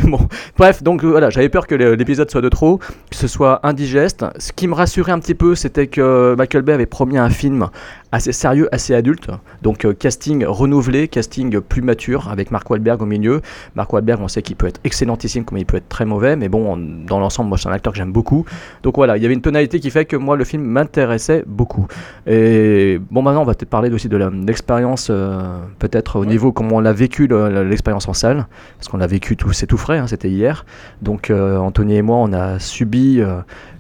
bon, 0.03 0.19
bref, 0.57 0.83
donc 0.83 1.03
voilà, 1.03 1.29
j'avais 1.29 1.49
peur 1.49 1.67
que 1.67 1.75
l'épisode 1.75 2.29
soit 2.29 2.41
de 2.41 2.49
trop, 2.49 2.77
que 2.77 3.15
ce 3.15 3.27
soit 3.27 3.59
indigeste. 3.65 4.25
Ce 4.37 4.51
qui 4.51 4.67
me 4.67 4.73
rassurait 4.73 5.11
un 5.11 5.19
petit 5.19 5.35
peu, 5.35 5.55
c'était 5.55 5.87
que 5.87 6.35
Michael 6.37 6.63
Bay 6.63 6.73
avait 6.73 6.85
promis 6.85 7.17
un 7.17 7.29
film 7.29 7.69
assez 8.11 8.31
sérieux, 8.31 8.69
assez 8.73 8.93
adulte. 8.93 9.29
Donc 9.61 9.85
euh, 9.85 9.93
casting 9.93 10.45
renouvelé, 10.45 11.07
casting 11.07 11.59
plus 11.59 11.81
mature, 11.81 12.29
avec 12.29 12.51
Mark 12.51 12.69
Wahlberg 12.69 13.01
au 13.01 13.05
milieu. 13.05 13.41
Mark 13.75 13.91
Wahlberg, 13.91 14.21
on 14.21 14.27
sait 14.27 14.41
qu'il 14.41 14.55
peut 14.55 14.67
être 14.67 14.79
excellentissime, 14.83 15.43
comme 15.43 15.57
il 15.57 15.65
peut 15.65 15.77
être 15.77 15.89
très 15.89 16.05
mauvais, 16.05 16.35
mais 16.35 16.47
bon, 16.49 16.77
dans 16.77 17.19
l'ensemble, 17.19 17.49
moi, 17.49 17.57
c'est 17.57 17.67
un 17.67 17.71
acteur 17.73 17.93
que 17.93 17.97
j'aime 17.97 18.11
beaucoup. 18.13 18.45
Donc 18.83 18.95
voilà, 18.95 19.17
il 19.17 19.23
y 19.23 19.25
avait 19.25 19.33
une 19.33 19.41
tonalité 19.41 19.79
qui 19.79 19.89
fait 19.89 20.05
que 20.05 20.15
moi, 20.15 20.35
le 20.37 20.43
film 20.43 20.63
m'intéressait 20.63 21.43
beaucoup. 21.47 21.87
Et 22.27 22.99
bon, 23.11 23.21
maintenant, 23.21 23.41
on 23.41 23.45
va 23.45 23.53
peut-être 23.53 23.69
parler 23.69 23.91
aussi 23.91 24.09
de 24.09 24.17
la- 24.17 24.29
l'expérience, 24.29 25.07
euh, 25.09 25.57
peut-être 25.79 26.19
au 26.19 26.25
niveau 26.25 26.51
comment 26.51 26.75
on 26.77 26.85
a 26.85 26.93
vécu 26.93 27.27
le- 27.27 27.63
l'expérience 27.63 28.07
en 28.07 28.13
salle, 28.13 28.47
parce 28.77 28.87
qu'on 28.87 28.97
l'a 28.97 29.07
vécu 29.07 29.35
tout, 29.35 29.51
c'est 29.53 29.67
tout 29.67 29.77
frais, 29.77 29.97
hein, 29.97 30.07
c'était 30.07 30.29
hier. 30.29 30.65
Donc 31.01 31.29
euh, 31.29 31.57
Anthony 31.57 31.95
et 31.97 32.01
moi, 32.01 32.17
on 32.17 32.31
a 32.33 32.59
subi 32.59 33.21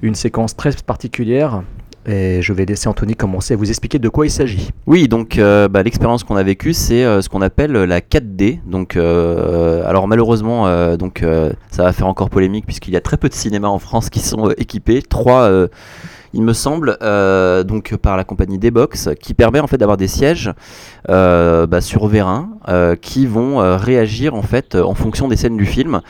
une 0.01 0.15
séquence 0.15 0.55
très 0.55 0.71
particulière. 0.85 1.63
Et 2.07 2.41
je 2.41 2.53
vais 2.53 2.65
laisser 2.65 2.87
Anthony 2.87 3.15
commencer 3.15 3.55
à 3.55 3.57
vous 3.57 3.69
expliquer 3.69 3.97
de 3.97 4.09
quoi 4.09 4.27
il 4.27 4.29
s'agit. 4.29 4.69
Oui, 4.85 5.07
donc 5.07 5.39
euh, 5.39 5.67
bah, 5.67 5.81
l'expérience 5.81 6.23
qu'on 6.23 6.35
a 6.35 6.43
vécue, 6.43 6.73
c'est 6.73 7.03
euh, 7.03 7.21
ce 7.21 7.29
qu'on 7.29 7.41
appelle 7.41 7.71
la 7.71 7.99
4D. 7.99 8.59
Donc, 8.65 8.95
euh, 8.95 9.83
alors 9.87 10.07
malheureusement, 10.07 10.95
donc 10.97 11.23
ça 11.71 11.83
va 11.83 11.93
faire 11.93 12.07
encore 12.07 12.29
polémique 12.29 12.65
puisqu'il 12.65 12.93
y 12.93 12.97
a 12.97 13.01
très 13.01 13.17
peu 13.17 13.29
de 13.29 13.33
cinémas 13.33 13.67
en 13.67 13.79
France 13.79 14.09
qui 14.09 14.19
sont 14.19 14.51
équipés. 14.51 15.01
Trois, 15.01 15.49
il 16.33 16.43
me 16.43 16.53
semble, 16.53 16.97
donc 17.65 17.95
par 17.97 18.17
la 18.17 18.23
compagnie 18.23 18.59
D-Box, 18.59 19.09
qui 19.19 19.33
permet 19.33 19.59
en 19.59 19.67
fait 19.67 19.77
d'avoir 19.77 19.97
des 19.97 20.07
sièges 20.07 20.51
bah, 21.07 21.81
sur 21.81 22.07
vérin 22.07 22.49
euh, 22.67 22.95
qui 22.95 23.27
vont 23.27 23.61
euh, 23.61 23.77
réagir 23.77 24.33
en 24.33 24.41
fait 24.41 24.73
euh, 24.73 24.83
en 24.83 24.95
fonction 24.95 25.27
des 25.27 25.35
scènes 25.35 25.57
du 25.57 25.65
film. 25.65 26.01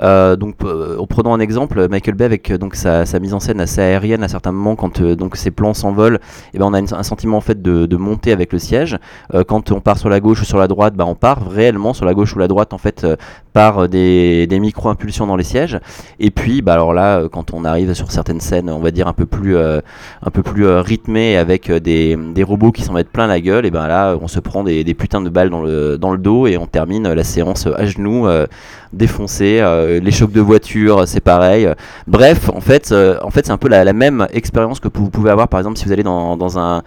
Donc, 0.00 0.56
en 0.64 1.06
prenant 1.06 1.34
un 1.34 1.40
exemple, 1.40 1.88
Michael 1.88 2.14
Bay 2.14 2.24
avec 2.24 2.52
donc 2.52 2.74
sa, 2.74 3.04
mise 3.20 3.34
en 3.34 3.40
scène 3.40 3.60
assez 3.60 3.80
aérienne 3.80 4.22
à 4.22 4.28
certains 4.28 4.52
moments, 4.52 4.76
quand 4.76 5.02
donc 5.02 5.36
ses 5.36 5.50
plans 5.50 5.74
s'envolent, 5.74 6.18
et 6.52 6.58
ben 6.58 6.66
on 6.66 6.74
a 6.74 6.78
un 6.78 7.02
sentiment 7.02 7.38
en 7.38 7.40
fait 7.40 7.62
de, 7.62 7.86
de 7.86 7.96
monter 7.96 8.32
avec 8.32 8.52
le 8.52 8.58
siège. 8.58 8.98
Quand 9.46 9.70
on 9.70 9.80
part 9.80 9.98
sur 9.98 10.08
la 10.08 10.20
gauche 10.20 10.42
ou 10.42 10.44
sur 10.44 10.58
la 10.58 10.68
droite, 10.68 10.94
bah, 10.94 11.04
on 11.06 11.14
part 11.14 11.48
réellement 11.48 11.94
sur 11.94 12.04
la 12.04 12.14
gauche 12.14 12.34
ou 12.34 12.38
la 12.38 12.48
droite 12.48 12.72
en 12.72 12.78
fait 12.78 13.06
par 13.52 13.88
des, 13.88 14.46
micro-impulsions 14.50 15.26
dans 15.26 15.36
les 15.36 15.44
sièges. 15.44 15.78
Et 16.18 16.30
puis, 16.30 16.60
bah, 16.60 16.74
alors 16.74 16.92
là, 16.92 17.28
quand 17.28 17.54
on 17.54 17.64
arrive 17.64 17.94
sur 17.94 18.10
certaines 18.10 18.40
scènes, 18.40 18.68
on 18.68 18.80
va 18.80 18.90
dire 18.90 19.08
un 19.08 19.12
peu 19.12 19.26
plus, 19.26 19.56
un 19.56 20.30
peu 20.32 20.42
plus 20.42 20.66
euh, 20.66 20.80
rythmées 20.80 21.36
avec 21.36 21.70
des, 21.70 22.16
robots 22.42 22.72
qui 22.72 22.82
s'en 22.82 22.92
mettent 22.92 23.10
plein 23.10 23.26
la 23.26 23.40
gueule, 23.40 23.64
et 23.64 23.70
ben 23.70 23.86
là, 23.86 24.16
on 24.20 24.28
se 24.28 24.40
prend 24.40 24.64
des, 24.64 24.84
des 24.84 24.94
putains 24.94 25.22
de 25.22 25.30
balles 25.30 25.50
dans 25.50 25.62
le, 25.62 25.96
dans 25.96 26.03
le 26.12 26.18
dos 26.18 26.46
et 26.46 26.56
on 26.56 26.66
termine 26.66 27.12
la 27.12 27.24
séance 27.24 27.66
à 27.66 27.84
genoux, 27.86 28.26
euh, 28.26 28.46
défoncé. 28.92 29.58
euh, 29.60 30.00
les 30.00 30.10
chocs 30.10 30.32
de 30.32 30.40
voiture, 30.40 31.06
c'est 31.06 31.20
pareil. 31.20 31.68
Bref, 32.06 32.50
en 32.54 32.60
fait, 32.60 32.90
euh, 32.92 33.18
en 33.22 33.30
fait, 33.30 33.46
c'est 33.46 33.52
un 33.52 33.56
peu 33.58 33.68
la, 33.68 33.84
la 33.84 33.92
même 33.92 34.26
expérience 34.32 34.80
que 34.80 34.88
vous 34.92 35.10
pouvez 35.10 35.30
avoir, 35.30 35.48
par 35.48 35.60
exemple, 35.60 35.78
si 35.78 35.84
vous 35.84 35.92
allez 35.92 36.02
dans, 36.02 36.36
dans 36.36 36.58
un 36.58 36.82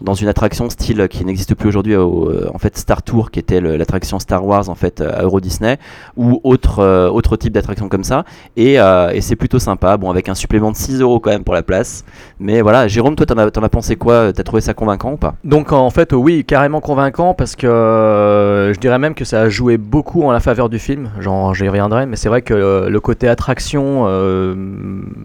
dans 0.00 0.14
une 0.14 0.28
attraction 0.28 0.70
style 0.70 1.08
qui 1.08 1.24
n'existe 1.24 1.54
plus 1.54 1.68
aujourd'hui 1.68 1.96
au- 1.96 2.28
euh, 2.30 2.50
en 2.54 2.58
fait 2.58 2.76
Star 2.76 3.02
Tour 3.02 3.30
qui 3.30 3.38
était 3.38 3.60
l'attraction 3.60 4.18
Star 4.18 4.44
Wars 4.46 4.68
en 4.68 4.74
fait 4.74 5.00
euh, 5.00 5.12
à 5.14 5.22
Euro 5.22 5.40
Disney 5.40 5.78
ou 6.16 6.40
autre 6.44 6.78
euh, 6.80 7.08
autre 7.08 7.36
type 7.36 7.52
d'attraction 7.52 7.88
comme 7.88 8.04
ça 8.04 8.24
et, 8.56 8.78
c'est 9.20 9.36
plutôt 9.36 9.58
sympa 9.58 9.96
bon 9.96 10.10
avec 10.10 10.28
un 10.28 10.34
supplément 10.34 10.70
de 10.70 10.76
6 10.76 11.00
euros 11.00 11.20
quand 11.20 11.30
même 11.30 11.44
pour 11.44 11.54
la 11.54 11.62
place 11.62 12.04
mais 12.38 12.62
voilà 12.62 12.88
Jérôme 12.88 13.14
toi 13.16 13.26
t'en 13.26 13.36
as, 13.38 13.46
as 13.46 13.68
pensé 13.68 13.96
quoi? 13.96 14.32
T'as 14.32 14.42
trouvé 14.42 14.60
ça 14.60 14.74
convaincant 14.74 15.12
ou 15.12 15.16
pas? 15.16 15.34
Donc 15.44 15.72
en 15.72 15.90
fait, 15.90 16.12
oui, 16.12 16.44
carrément 16.44 16.80
convaincant 16.80 17.34
parce 17.34 17.56
que 17.56 18.72
je 18.74 18.78
dirais 18.80 18.98
même 18.98 19.14
que 19.14 19.24
ça 19.24 19.42
a 19.42 19.48
joué 19.48 19.76
beaucoup 19.78 20.22
en 20.22 20.32
la 20.32 20.40
faveur 20.40 20.68
du 20.68 20.78
film. 20.78 21.10
Genre, 21.20 21.54
j'y 21.54 21.68
reviendrai, 21.68 22.06
mais 22.06 22.16
c'est 22.16 22.28
vrai 22.28 22.42
que 22.42 22.88
le 22.88 23.00
côté 23.00 23.28
attraction 23.28 24.04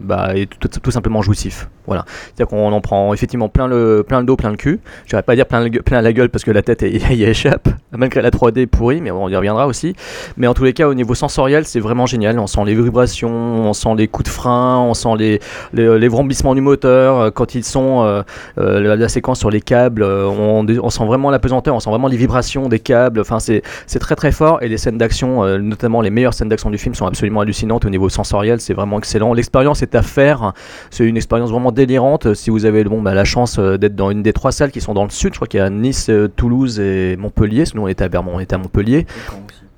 bah, 0.02 0.36
est 0.36 0.46
tout, 0.58 0.68
tout 0.68 0.90
simplement 0.90 1.22
jouissif. 1.22 1.68
Voilà. 1.86 2.04
C'est-à-dire 2.06 2.48
qu'on 2.48 2.72
en 2.72 2.80
prend 2.80 3.12
effectivement 3.14 3.48
plein 3.48 3.68
le, 3.68 4.04
plein 4.06 4.20
le 4.20 4.26
dos, 4.26 4.36
plein 4.36 4.50
le 4.50 4.56
cul. 4.56 4.65
Je 5.06 5.16
vais 5.16 5.22
pas 5.22 5.34
dire 5.34 5.46
plein, 5.46 5.68
plein 5.70 6.00
la 6.00 6.12
gueule 6.12 6.28
parce 6.28 6.44
que 6.44 6.50
la 6.50 6.62
tête 6.62 6.82
y 7.10 7.24
échappe, 7.24 7.68
malgré 7.92 8.22
la 8.22 8.30
3D 8.30 8.66
pourrie, 8.66 9.00
mais 9.00 9.10
on 9.10 9.28
y 9.28 9.36
reviendra 9.36 9.66
aussi. 9.66 9.94
Mais 10.36 10.46
en 10.46 10.54
tous 10.54 10.64
les 10.64 10.72
cas, 10.72 10.88
au 10.88 10.94
niveau 10.94 11.14
sensoriel, 11.14 11.64
c'est 11.64 11.80
vraiment 11.80 12.06
génial. 12.06 12.38
On 12.38 12.46
sent 12.46 12.64
les 12.64 12.74
vibrations, 12.74 13.30
on 13.30 13.72
sent 13.72 13.94
les 13.96 14.08
coups 14.08 14.28
de 14.28 14.34
frein, 14.34 14.78
on 14.78 14.94
sent 14.94 15.16
les, 15.18 15.40
les, 15.72 15.98
les 15.98 16.08
vrombissements 16.08 16.54
du 16.54 16.60
moteur 16.60 17.20
euh, 17.20 17.30
quand 17.30 17.54
ils 17.54 17.64
sont 17.64 18.02
euh, 18.02 18.22
euh, 18.58 18.96
la, 18.96 19.08
séquence 19.08 19.38
sur 19.38 19.50
les 19.50 19.60
câbles. 19.60 20.02
euh, 20.02 20.26
on, 20.26 20.90
sent 20.90 21.04
vraiment 21.04 21.30
la 21.30 21.38
pesanteur, 21.38 21.74
on 21.74 21.80
sent 21.80 21.90
vraiment 21.90 22.08
les 22.08 22.16
vibrations 22.16 22.68
des 22.68 22.80
câbles. 22.80 23.20
Enfin, 23.20 23.38
c'est 23.40 23.62
très 23.98 24.16
très 24.16 24.32
fort. 24.32 24.62
Et 24.62 24.68
les 24.68 24.78
scènes 24.78 24.98
d'action, 24.98 25.44
euh, 25.44 25.58
notamment 25.58 26.00
les 26.00 26.10
meilleures 26.10 26.34
scènes 26.34 26.48
d'action 26.48 26.70
du 26.70 26.78
film, 26.78 26.94
sont 26.94 27.06
absolument 27.06 27.40
hallucinantes 27.40 27.84
au 27.84 27.90
niveau 27.90 28.08
sensoriel. 28.08 28.60
C'est 28.60 28.74
vraiment 28.74 28.98
excellent. 28.98 29.32
L'expérience 29.34 29.82
est 29.82 29.94
à 29.94 30.02
faire. 30.02 30.52
C'est 30.90 31.04
une 31.04 31.16
expérience 31.16 31.50
vraiment 31.50 31.72
délirante. 31.72 32.34
Si 32.34 32.50
vous 32.50 32.64
avez 32.64 32.84
bah, 32.84 33.14
la 33.14 33.24
chance 33.24 33.58
euh, 33.58 33.76
d'être 33.78 33.94
dans 33.96 34.10
une 34.10 34.22
des 34.22 34.32
trois 34.32 34.52
qui 34.70 34.80
sont 34.80 34.94
dans 34.94 35.04
le 35.04 35.10
sud, 35.10 35.34
je 35.34 35.38
crois 35.38 35.48
qu'il 35.48 35.58
y 35.58 35.62
a 35.62 35.70
Nice, 35.70 36.08
euh, 36.08 36.28
Toulouse 36.28 36.80
et 36.80 37.16
Montpellier. 37.16 37.66
Sinon, 37.66 37.84
on 37.84 37.88
était 37.88 38.04
à 38.04 38.08
Bermond, 38.08 38.32
on 38.34 38.40
était 38.40 38.54
à 38.54 38.58
Montpellier. 38.58 39.06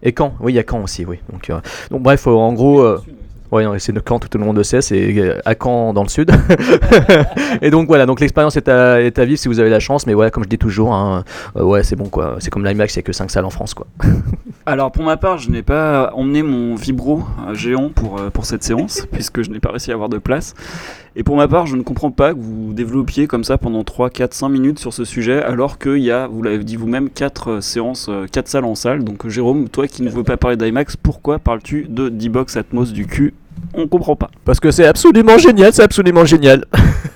Et 0.03 0.15
Caen, 0.17 0.35
oui, 0.41 0.53
il 0.53 0.57
y 0.57 0.59
a 0.59 0.65
Caen 0.69 0.83
aussi, 0.83 1.05
oui. 1.05 1.19
Donc, 1.33 1.51
euh, 1.51 1.61
donc 1.91 2.03
bref, 2.03 2.27
euh, 2.27 2.31
en 2.31 2.53
gros, 2.53 2.81
euh, 2.81 3.01
ouais, 3.51 3.67
c'est 3.79 3.93
de 3.93 4.01
Caen, 4.07 4.21
tout 4.21 4.39
le 4.39 4.45
monde 4.45 4.57
le 4.57 4.63
sait, 4.63 4.81
c'est 4.81 5.41
à 5.45 5.55
Caen 5.61 5.93
dans 5.93 6.03
le 6.03 6.09
sud. 6.09 6.31
et 7.63 7.71
donc 7.71 7.89
voilà, 7.89 8.07
donc 8.07 8.21
l'expérience 8.21 8.57
est 8.57 8.69
à, 8.69 9.03
est 9.03 9.19
à 9.19 9.25
vivre 9.25 9.39
si 9.39 9.49
vous 9.49 9.59
avez 9.59 9.71
la 9.71 9.81
chance, 9.81 10.07
mais 10.07 10.15
voilà, 10.15 10.31
comme 10.31 10.45
je 10.45 10.49
dis 10.49 10.59
toujours, 10.59 10.95
hein, 10.95 11.25
ouais, 11.57 11.83
c'est 11.83 11.97
bon 11.97 12.09
quoi. 12.09 12.37
C'est 12.39 12.51
comme 12.51 12.65
l'IMAX, 12.65 12.95
il 12.95 12.99
n'y 12.99 13.03
a 13.03 13.07
que 13.07 13.13
5 13.13 13.31
salles 13.31 13.45
en 13.45 13.51
France 13.51 13.75
quoi. 13.75 13.87
Alors 14.71 14.93
pour 14.93 15.03
ma 15.03 15.17
part, 15.17 15.39
je 15.39 15.51
n'ai 15.51 15.63
pas 15.63 16.11
emmené 16.13 16.43
mon 16.43 16.75
vibro 16.75 17.23
euh, 17.49 17.55
géant 17.55 17.89
pour, 17.89 18.21
euh, 18.21 18.29
pour 18.29 18.45
cette 18.45 18.63
séance, 18.63 19.07
puisque 19.13 19.41
je 19.41 19.49
n'ai 19.49 19.61
pas 19.61 19.71
réussi 19.71 19.91
à 19.91 19.95
avoir 19.95 20.11
de 20.11 20.19
place. 20.19 20.53
Et 21.17 21.23
pour 21.23 21.39
ma 21.39 21.49
part, 21.49 21.67
je 21.67 21.75
ne 21.75 21.81
comprends 21.81 22.11
pas 22.11 22.35
que 22.35 22.39
vous 22.39 22.75
développiez 22.75 23.27
comme 23.27 23.45
ça 23.45 23.57
pendant 23.57 23.83
3, 23.83 24.11
4, 24.11 24.35
5 24.35 24.51
minutes 24.51 24.79
sur 24.79 24.93
ce 24.93 25.07
sujet, 25.07 25.43
alors 25.43 25.79
qu'il 25.79 26.01
y 26.01 26.11
a, 26.11 26.27
vous 26.27 26.43
l'avez 26.43 26.65
dit 26.65 26.77
vous-même, 26.77 27.09
4 27.09 27.61
séances, 27.61 28.11
4 28.31 28.47
salles 28.47 28.67
en 28.67 28.75
salle. 28.75 29.05
Donc 29.05 29.25
euh, 29.25 29.31
Jérôme, 29.31 29.71
toi 29.71 29.89
qui 29.89 30.03
ne 30.03 30.11
veux 30.11 30.23
pas 30.23 30.37
parler 30.37 30.59
d'IMAX, 30.59 30.99
pourquoi 30.99 31.39
parles-tu 31.39 31.87
de 31.89 32.11
D-Box 32.11 32.59
Atmos 32.59 32.93
du 32.93 33.07
cul 33.07 33.33
On 33.75 33.87
comprend 33.87 34.17
pas. 34.17 34.31
Parce 34.45 34.61
que 34.61 34.71
c'est 34.71 34.87
absolument 34.87 35.39
génial, 35.39 35.73
c'est 35.73 35.83
absolument 35.83 36.25
génial. 36.25 36.65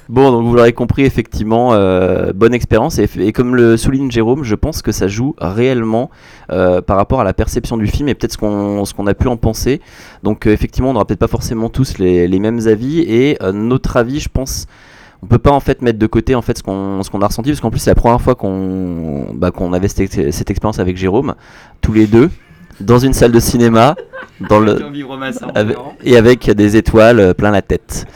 Bon, 0.08 0.30
donc 0.30 0.44
vous 0.44 0.54
l'aurez 0.54 0.75
compris, 0.75 1.04
effectivement, 1.04 1.72
euh, 1.72 2.34
bonne 2.34 2.52
expérience. 2.52 2.99
Et, 2.99 3.08
et 3.18 3.32
comme 3.32 3.56
le 3.56 3.78
souligne 3.78 4.11
Jérôme, 4.11 4.44
je 4.44 4.54
pense 4.54 4.82
que 4.82 4.92
ça 4.92 5.08
joue 5.08 5.34
réellement 5.38 6.11
euh, 6.50 6.82
par 6.82 6.99
rapport 6.99 7.22
à 7.22 7.25
la 7.25 7.32
perception 7.32 7.78
du 7.78 7.87
film 7.87 8.08
et 8.08 8.14
peut-être 8.14 8.32
ce 8.32 8.37
qu'on 8.37 8.84
ce 8.84 8.92
qu'on 8.92 9.06
a 9.06 9.14
pu 9.14 9.28
en 9.28 9.38
penser. 9.38 9.80
Donc, 10.22 10.46
euh, 10.46 10.50
effectivement, 10.50 10.90
on 10.90 10.92
n'aura 10.92 11.06
peut-être 11.06 11.20
pas 11.20 11.28
forcément 11.28 11.70
tous 11.70 11.96
les, 11.96 12.28
les 12.28 12.38
mêmes 12.40 12.66
avis. 12.66 13.00
Et 13.00 13.38
euh, 13.42 13.52
notre 13.52 13.96
avis, 13.96 14.20
je 14.20 14.28
pense. 14.28 14.66
On 15.22 15.28
peut 15.28 15.38
pas 15.38 15.52
en 15.52 15.61
fait 15.61 15.80
mettre 15.80 15.99
de 15.99 16.06
côté 16.06 16.34
en 16.34 16.42
fait 16.42 16.58
ce 16.58 16.62
qu'on 16.62 17.02
ce 17.02 17.08
qu'on 17.08 17.22
a 17.22 17.26
ressenti 17.28 17.50
parce 17.50 17.61
qu'en 17.61 17.70
plus 17.70 17.78
c'est 17.78 17.90
la 17.90 17.94
première 17.94 18.20
fois 18.20 18.34
qu'on 18.34 19.28
bah, 19.32 19.52
qu'on 19.52 19.72
avait 19.72 19.87
cette, 19.87 20.32
cette 20.32 20.50
expérience 20.50 20.80
avec 20.80 20.96
Jérôme 20.96 21.37
tous 21.80 21.92
les 21.92 22.08
deux 22.08 22.28
dans 22.80 22.99
une 22.99 23.12
salle 23.12 23.30
de 23.30 23.38
cinéma 23.38 23.94
dans 24.40 24.58
le 24.60 24.72
avec- 25.54 25.76
et 26.04 26.16
avec 26.16 26.50
des 26.50 26.76
étoiles 26.76 27.20
euh, 27.20 27.34
plein 27.34 27.50
la 27.50 27.62
tête. 27.62 28.06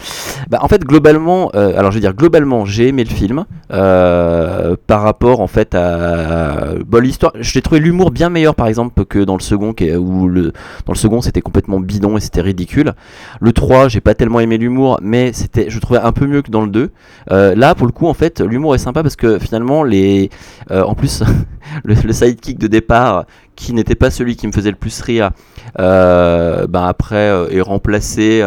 Bah, 0.48 0.58
en 0.62 0.68
fait, 0.68 0.82
globalement, 0.84 1.50
euh, 1.54 1.78
alors 1.78 1.90
je 1.90 1.96
veux 1.96 2.00
dire 2.00 2.14
globalement, 2.14 2.64
j'ai 2.64 2.88
aimé 2.88 3.04
le 3.04 3.10
film 3.14 3.44
euh, 3.72 4.76
par 4.86 5.02
rapport 5.02 5.40
en 5.40 5.46
fait 5.46 5.74
à 5.74 6.74
l'histoire. 7.00 7.32
J'ai 7.40 7.62
trouvé 7.62 7.80
l'humour 7.80 8.10
bien 8.10 8.30
meilleur 8.30 8.54
par 8.54 8.66
exemple 8.66 9.04
que 9.04 9.18
dans 9.18 9.36
le 9.36 9.42
second, 9.42 9.74
où 9.98 10.28
le 10.28 10.52
dans 10.84 10.92
le 10.92 10.98
second 10.98 11.20
c'était 11.20 11.40
complètement 11.40 11.80
bidon 11.80 12.16
et 12.16 12.20
c'était 12.20 12.40
ridicule. 12.40 12.94
Le 13.40 13.52
3, 13.52 13.88
j'ai 13.88 14.00
pas 14.00 14.14
tellement 14.14 14.40
aimé 14.40 14.58
l'humour, 14.58 14.98
mais 15.02 15.32
c'était, 15.32 15.70
je 15.70 15.78
trouvais 15.78 16.00
un 16.00 16.12
peu 16.12 16.26
mieux 16.26 16.42
que 16.42 16.50
dans 16.50 16.62
le 16.62 16.68
2. 16.68 16.90
Euh, 17.30 17.54
là, 17.54 17.74
pour 17.74 17.86
le 17.86 17.92
coup, 17.92 18.06
en 18.06 18.14
fait, 18.14 18.40
l'humour 18.40 18.74
est 18.74 18.78
sympa 18.78 19.02
parce 19.02 19.16
que 19.16 19.38
finalement, 19.38 19.82
les, 19.82 20.30
euh, 20.70 20.82
en 20.82 20.94
plus, 20.94 21.22
le, 21.84 21.94
sidekick 22.12 22.58
de 22.58 22.66
départ, 22.66 23.24
qui 23.56 23.72
n'était 23.72 23.94
pas 23.94 24.10
celui 24.10 24.36
qui 24.36 24.46
me 24.46 24.52
faisait 24.52 24.70
le 24.70 24.76
plus 24.76 25.00
rire, 25.00 25.30
ben 25.78 26.86
après 26.86 27.32
est 27.50 27.62
remplacé 27.62 28.44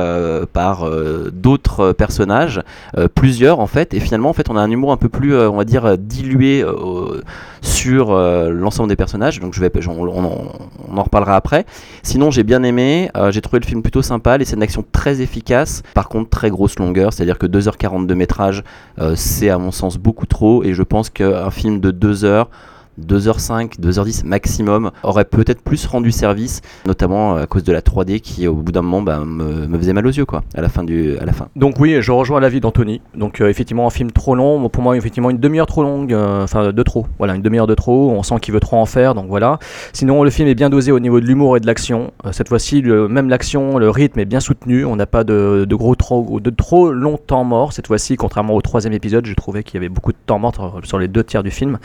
par 0.54 0.88
d'autres 1.32 1.94
personnages, 1.94 2.62
plusieurs 3.16 3.60
en 3.60 3.66
fait, 3.66 3.96
et 3.96 4.00
finalement 4.00 4.30
en 4.30 4.34
fait 4.34 4.52
on 4.52 4.56
a 4.56 4.62
un 4.62 4.70
humour 4.70 4.92
un 4.92 4.98
peu 4.98 5.09
plus, 5.10 5.34
euh, 5.34 5.50
on 5.50 5.58
va 5.58 5.66
dire, 5.66 5.98
dilué 5.98 6.64
euh, 6.64 7.22
sur 7.62 8.12
euh, 8.12 8.50
l'ensemble 8.50 8.90
des 8.90 8.96
personnages. 8.96 9.40
Donc 9.40 9.54
je 9.54 9.60
vais, 9.62 9.72
on, 9.88 10.08
en- 10.96 11.04
reparlera 11.04 11.36
après. 11.36 11.66
Sinon 12.04 12.32
j'ai 12.32 12.44
bien 12.44 12.64
aimé, 12.64 13.10
j'ai 13.32 13.42
trouvé 13.42 13.60
le 13.60 13.66
film 13.66 13.82
plutôt 13.82 14.02
sympa, 14.02 14.38
les 14.38 14.46
scènes 14.46 14.60
d'action 14.60 14.84
très 14.92 15.22
efficaces. 15.22 15.82
Par 15.94 16.10
contre 16.10 16.30
très 16.30 16.50
grosse 16.50 16.78
longueur, 16.80 17.14
c'est-à-dire 17.14 17.38
que 17.38 17.48
2h40 17.48 18.06
de 18.06 18.14
métrage, 18.14 18.64
c'est 19.16 19.50
à 19.50 19.58
mon 19.58 19.72
sens 19.72 19.98
beaucoup 19.98 20.26
trop, 20.26 20.64
et 20.64 20.74
je 20.74 20.84
pense 20.84 21.10
qu'un 21.10 21.52
film 21.52 21.80
de 21.80 21.92
2 21.92 22.26
heures 22.26 22.50
2h05, 23.00 23.80
2h10 23.80 24.26
maximum, 24.26 24.92
aurait 25.04 25.26
peut-être 25.26 25.62
plus 25.62 25.86
rendu 25.86 26.12
service, 26.12 26.62
notamment 26.86 27.36
à 27.36 27.48
cause 27.48 27.64
de 27.64 27.72
la 27.72 27.82
3D 27.82 28.20
qui, 28.20 28.48
au 28.48 28.56
bout 28.56 28.72
d'un 28.72 28.82
moment, 28.82 29.02
bah, 29.02 29.20
me, 29.26 29.68
me 29.68 29.78
faisait 29.78 29.94
mal 29.94 30.06
aux 30.06 30.12
yeux, 30.12 30.26
quoi, 30.26 30.44
à 30.56 30.62
la 30.62 30.70
fin. 30.70 30.84
Du, 30.84 31.18
à 31.18 31.26
la 31.26 31.34
fin. 31.34 31.48
Donc 31.56 31.80
oui, 31.80 31.98
je 32.02 32.12
rejoins 32.12 32.40
l'avis 32.40 32.60
d'Anthony. 32.60 33.02
Donc 33.16 33.42
euh, 33.42 33.50
effectivement, 33.50 33.88
un 33.88 33.90
film 33.90 34.12
trop 34.12 34.36
long, 34.36 34.70
pour 34.70 34.84
moi 34.84 34.96
effectivement 34.96 35.30
une 35.30 35.38
demi-heure 35.38 35.68
trop 35.68 35.84
longue, 35.84 36.14
euh, 36.14 36.44
enfin 36.44 36.72
de 36.72 36.84
trop. 36.84 37.06
Voilà, 37.18 37.36
une 37.36 37.42
demi-heure 37.42 37.68
de 37.68 37.76
trop. 37.76 38.12
On 38.12 38.24
sent 38.24 38.36
qu'il 38.42 38.54
veut 38.54 38.60
trop 38.60 38.78
en 38.78 38.86
faire, 38.86 39.16
donc 39.16 39.28
voilà. 39.28 39.60
Sinon, 39.94 40.24
le 40.24 40.30
film 40.30 40.48
est 40.48 40.56
bien 40.56 40.70
dosé 40.70 40.92
au 40.92 41.00
niveau 41.00 41.20
de 41.20 41.26
l'humour 41.26 41.58
et 41.58 41.60
de 41.60 41.68
l'action. 41.68 42.12
Euh, 42.26 42.32
cette 42.32 42.50
fois-ci, 42.50 42.82
même 42.82 43.30
l'action, 43.30 43.78
le 43.78 43.90
rythme 43.90 44.20
est 44.20 44.26
bien 44.26 44.40
soutenu. 44.40 44.86
On 44.86 44.96
n'a 44.96 45.06
pas 45.06 45.24
de, 45.24 45.66
de 45.68 45.76
gros 45.76 45.96
trop, 45.96 46.40
de 46.40 46.50
trop 46.50 46.92
long 46.92 47.18
temps 47.18 47.44
mort. 47.44 47.74
Cette 47.74 47.88
fois-ci, 47.88 48.16
contrairement 48.16 48.56
au 48.56 48.62
troisième 48.62 48.94
épisode, 48.94 49.26
j'ai 49.26 49.36
trouvé 49.36 49.64
qu'il 49.64 49.76
y 49.76 49.78
avait 49.78 49.90
beaucoup 49.90 50.12
de 50.12 50.18
temps 50.26 50.40
mort 50.40 50.80
sur 50.84 51.00
les 51.00 51.08
deux 51.08 51.24
tiers 51.24 51.44
du 51.44 51.52
film. 51.52 51.80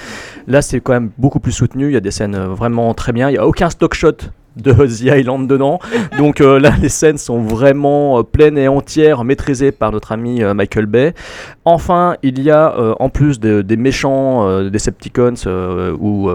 Là, 0.46 0.62
c'est 0.62 0.80
quand 0.80 0.92
même 0.92 1.03
beaucoup 1.18 1.40
plus 1.40 1.52
soutenu. 1.52 1.86
Il 1.88 1.92
y 1.92 1.96
a 1.96 2.00
des 2.00 2.10
scènes 2.10 2.34
euh, 2.34 2.48
vraiment 2.48 2.92
très 2.94 3.12
bien. 3.12 3.28
Il 3.28 3.32
n'y 3.32 3.38
a 3.38 3.46
aucun 3.46 3.70
stock 3.70 3.94
shot 3.94 4.12
de 4.56 4.72
The 4.86 5.02
Island 5.18 5.48
dedans. 5.48 5.78
Donc 6.18 6.40
euh, 6.40 6.58
là, 6.60 6.72
les 6.80 6.88
scènes 6.88 7.18
sont 7.18 7.40
vraiment 7.42 8.18
euh, 8.18 8.22
pleines 8.22 8.56
et 8.58 8.68
entières, 8.68 9.24
maîtrisées 9.24 9.72
par 9.72 9.90
notre 9.92 10.12
ami 10.12 10.42
euh, 10.42 10.54
Michael 10.54 10.86
Bay. 10.86 11.14
Enfin, 11.64 12.16
il 12.22 12.40
y 12.42 12.50
a, 12.50 12.74
en 13.00 13.08
plus 13.08 13.40
de- 13.40 13.62
des 13.62 13.76
méchants 13.76 14.46
euh, 14.48 14.70
Decepticons, 14.70 15.34
ou, 15.98 16.30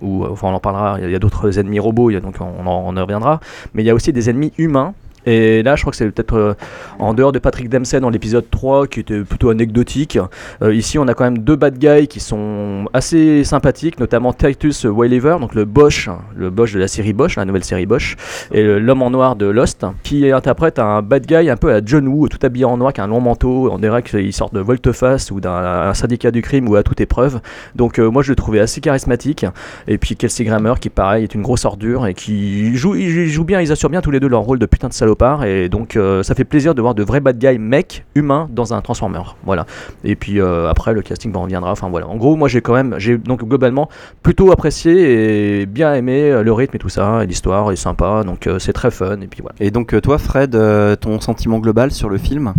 ou, 0.00 0.24
enfin 0.24 0.48
on 0.48 0.54
en 0.54 0.60
parlera, 0.60 0.98
il 1.00 1.10
y 1.10 1.14
a, 1.14 1.18
d'autres 1.18 1.58
ennemis 1.58 1.78
robots, 1.78 2.10
il 2.10 2.14
y 2.14 2.16
a- 2.16 2.20
donc 2.20 2.36
on 2.40 2.66
en, 2.66 2.84
on 2.86 2.96
en 2.96 3.02
reviendra, 3.02 3.40
mais 3.74 3.82
il 3.82 3.86
y 3.86 3.90
a 3.90 3.94
aussi 3.94 4.12
des 4.12 4.30
ennemis 4.30 4.52
humains. 4.58 4.94
Et 5.26 5.62
là, 5.62 5.76
je 5.76 5.82
crois 5.82 5.90
que 5.90 5.96
c'est 5.96 6.10
peut-être 6.10 6.36
euh, 6.36 6.54
en 6.98 7.14
dehors 7.14 7.32
de 7.32 7.38
Patrick 7.38 7.68
Dempsey 7.68 8.00
dans 8.00 8.10
l'épisode 8.10 8.44
3, 8.50 8.86
qui 8.86 9.00
était 9.00 9.20
plutôt 9.22 9.50
anecdotique. 9.50 10.18
Euh, 10.62 10.74
ici, 10.74 10.98
on 10.98 11.08
a 11.08 11.14
quand 11.14 11.24
même 11.24 11.38
deux 11.38 11.56
bad 11.56 11.78
guys 11.78 12.06
qui 12.08 12.20
sont 12.20 12.86
assez 12.92 13.44
sympathiques, 13.44 14.00
notamment 14.00 14.32
Titus 14.32 14.84
Welliver, 14.84 15.36
donc 15.40 15.54
le 15.54 15.64
Bosch, 15.64 16.08
le 16.34 16.50
Bosch 16.50 16.72
de 16.72 16.78
la 16.78 16.88
série 16.88 17.12
Bosch, 17.12 17.36
la 17.36 17.44
nouvelle 17.44 17.64
série 17.64 17.86
Bosch, 17.86 18.16
et 18.52 18.62
l'homme 18.62 19.02
en 19.02 19.10
noir 19.10 19.36
de 19.36 19.46
Lost, 19.46 19.86
qui 20.02 20.30
interprète 20.30 20.78
un 20.78 21.02
bad 21.02 21.26
guy 21.26 21.50
un 21.50 21.56
peu 21.56 21.72
à 21.72 21.80
John 21.84 22.08
Woo, 22.08 22.28
tout 22.28 22.38
habillé 22.42 22.64
en 22.64 22.76
noir, 22.76 22.88
avec 22.88 22.98
un 22.98 23.06
long 23.06 23.20
manteau. 23.20 23.70
On 23.70 23.78
dirait 23.78 24.02
qu'il 24.02 24.32
sort 24.32 24.50
de 24.50 24.60
volte-face 24.60 25.30
ou 25.30 25.40
d'un 25.40 25.52
un 25.62 25.94
syndicat 25.94 26.30
du 26.30 26.42
crime 26.42 26.68
ou 26.68 26.76
à 26.76 26.82
toute 26.82 27.00
épreuve. 27.00 27.40
Donc, 27.74 27.98
euh, 27.98 28.10
moi, 28.10 28.22
je 28.22 28.30
le 28.30 28.36
trouvais 28.36 28.60
assez 28.60 28.80
charismatique. 28.80 29.46
Et 29.86 29.98
puis 29.98 30.16
Kelsey 30.16 30.44
Grammer, 30.44 30.74
qui 30.80 30.90
pareil, 30.90 31.24
est 31.24 31.34
une 31.34 31.42
grosse 31.42 31.64
ordure 31.64 32.06
et 32.06 32.14
qui 32.14 32.74
joue, 32.76 32.94
ils 32.94 33.28
jouent 33.28 33.44
bien, 33.44 33.60
ils 33.60 33.72
assurent 33.72 33.90
bien 33.90 34.00
tous 34.00 34.10
les 34.10 34.20
deux 34.20 34.28
leur 34.28 34.42
rôle 34.42 34.58
de 34.58 34.66
putain 34.66 34.88
de 34.88 34.92
salopard. 35.12 35.44
Et 35.44 35.68
donc, 35.68 35.96
euh, 35.96 36.22
ça 36.22 36.34
fait 36.34 36.44
plaisir 36.44 36.74
de 36.74 36.80
voir 36.80 36.94
de 36.94 37.02
vrais 37.02 37.20
bad 37.20 37.38
guys 37.38 37.58
mecs, 37.58 38.04
humains, 38.14 38.48
dans 38.50 38.74
un 38.74 38.80
Transformer. 38.80 39.22
Voilà. 39.44 39.66
Et 40.04 40.16
puis 40.16 40.40
euh, 40.40 40.68
après, 40.68 40.92
le 40.92 41.02
casting, 41.02 41.32
ben, 41.32 41.40
on 41.40 41.42
reviendra. 41.44 41.70
Enfin 41.70 41.88
voilà. 41.88 42.08
En 42.08 42.16
gros, 42.16 42.36
moi, 42.36 42.48
j'ai 42.48 42.60
quand 42.60 42.74
même, 42.74 42.94
j'ai 42.98 43.18
donc 43.18 43.44
globalement 43.44 43.88
plutôt 44.22 44.50
apprécié 44.52 45.60
et 45.62 45.66
bien 45.66 45.94
aimé 45.94 46.30
euh, 46.30 46.42
le 46.42 46.52
rythme 46.52 46.76
et 46.76 46.78
tout 46.78 46.88
ça. 46.88 47.24
Et 47.24 47.26
l'histoire 47.26 47.70
est 47.72 47.76
sympa, 47.76 48.22
donc 48.24 48.46
euh, 48.46 48.58
c'est 48.58 48.72
très 48.72 48.90
fun. 48.90 49.20
Et 49.20 49.26
puis 49.26 49.42
voilà. 49.42 49.54
Et 49.60 49.70
donc, 49.70 50.00
toi, 50.00 50.18
Fred, 50.18 50.54
euh, 50.54 50.96
ton 50.96 51.20
sentiment 51.20 51.58
global 51.58 51.90
sur 51.90 52.08
le 52.08 52.18
film? 52.18 52.54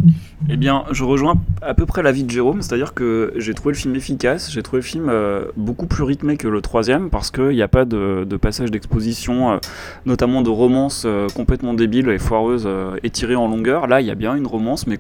Eh 0.50 0.58
bien, 0.58 0.84
je 0.92 1.04
rejoins 1.04 1.36
à 1.62 1.74
peu 1.74 1.86
près 1.86 2.04
l'avis 2.04 2.24
de 2.24 2.30
Jérôme, 2.32 2.62
c'est-à-dire 2.62 2.94
que 2.94 3.34
j'ai 3.38 3.54
trouvé 3.54 3.74
le 3.74 3.78
film 3.78 3.96
efficace, 3.96 4.52
j'ai 4.52 4.62
trouvé 4.62 4.80
le 4.80 4.86
film 4.86 5.08
euh, 5.10 5.46
beaucoup 5.56 5.86
plus 5.86 6.04
rythmé 6.04 6.36
que 6.36 6.50
le 6.50 6.62
troisième, 6.62 7.10
parce 7.10 7.32
qu'il 7.32 7.50
n'y 7.50 7.62
a 7.62 7.70
pas 7.70 7.86
de, 7.86 8.26
de 8.30 8.38
passage 8.38 8.70
d'exposition, 8.70 9.54
euh, 9.54 9.58
notamment 10.06 10.42
de 10.42 10.50
romance 10.50 11.04
euh, 11.06 11.28
complètement 11.34 11.74
débile 11.74 12.10
et 12.10 12.20
foireuse, 12.20 12.43
euh, 12.50 12.98
étirée 13.04 13.36
en 13.36 13.48
longueur. 13.48 13.88
Là, 13.88 14.02
il 14.02 14.08
y 14.08 14.12
a 14.12 14.16
bien 14.16 14.36
une 14.36 14.48
romance, 14.48 14.88
mais 14.88 14.98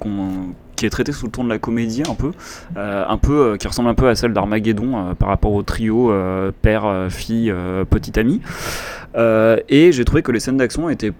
qui 0.76 0.86
est 0.86 0.90
traitée 0.90 1.12
sous 1.12 1.28
le 1.28 1.32
ton 1.32 1.44
de 1.44 1.50
la 1.50 1.60
comédie 1.60 2.04
un 2.10 2.16
peu, 2.16 2.32
euh, 2.78 3.06
un 3.08 3.18
euh, 3.30 3.58
qui 3.58 3.68
ressemble 3.68 3.90
un 3.90 3.94
peu 3.94 4.10
à 4.10 4.16
celle 4.16 4.34
d'Armageddon 4.34 5.16
par 5.16 5.30
rapport 5.30 5.54
au 5.54 5.64
trio 5.64 6.12
père, 6.62 7.08
fille, 7.10 7.52
euh, 7.52 7.86
petit 7.86 8.20
ami. 8.20 8.42
Euh, 9.16 9.58
et 9.70 9.92
j'ai 9.92 10.06
trouvé 10.06 10.22
que 10.22 10.32
les 10.32 10.40
scènes 10.40 10.58
d'action 10.58 10.90
étaient 10.90 11.12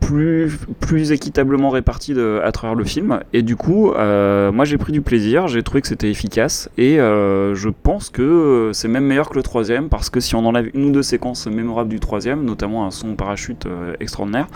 plus, 0.00 0.58
plus 0.80 1.12
équitablement 1.12 1.70
réparties 1.70 2.14
à 2.42 2.52
travers 2.52 2.74
le 2.74 2.84
film. 2.84 3.20
Et 3.32 3.42
du 3.42 3.56
coup, 3.56 3.92
euh, 3.92 4.52
moi 4.52 4.64
j'ai 4.64 4.78
pris 4.78 4.92
du 4.92 5.00
plaisir, 5.00 5.48
j'ai 5.48 5.62
trouvé 5.62 5.80
que 5.80 5.88
c'était 5.88 6.10
efficace. 6.10 6.70
Et 6.76 7.00
euh, 7.00 7.54
je 7.54 7.68
pense 7.68 8.10
que 8.10 8.70
c'est 8.74 8.88
même 8.88 9.04
meilleur 9.04 9.30
que 9.30 9.36
le 9.36 9.42
troisième, 9.42 9.88
parce 9.88 10.10
que 10.10 10.20
si 10.20 10.34
on 10.34 10.44
enlève 10.44 10.70
une 10.74 10.86
ou 10.86 10.90
deux 10.90 11.02
séquences 11.02 11.46
mémorables 11.46 11.90
du 11.90 12.00
troisième, 12.00 12.44
notamment 12.44 12.86
un 12.86 12.90
son 12.90 13.14
parachute 13.14 13.66
extraordinaire, 14.00 14.46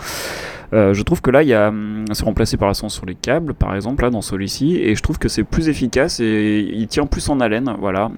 je 0.71 1.01
trouve 1.03 1.21
que 1.21 1.29
là, 1.29 1.43
il 1.43 1.49
y 1.49 1.53
a, 1.53 1.67
hum, 1.67 2.05
c'est 2.13 2.25
remplacé 2.25 2.57
par 2.57 2.67
la 2.67 2.73
sur 2.73 3.05
les 3.05 3.13
câbles, 3.15 3.53
par 3.53 3.75
exemple, 3.75 4.03
là 4.03 4.09
dans 4.09 4.23
celui-ci, 4.23 4.77
et 4.77 4.95
je 4.95 5.01
trouve 5.03 5.19
que 5.19 5.29
c'est 5.29 5.43
plus 5.43 5.69
efficace 5.69 6.19
et 6.19 6.67
il 6.73 6.87
tient 6.87 7.05
plus 7.05 7.29
en 7.29 7.39
haleine, 7.39 7.75
voilà, 7.79 8.11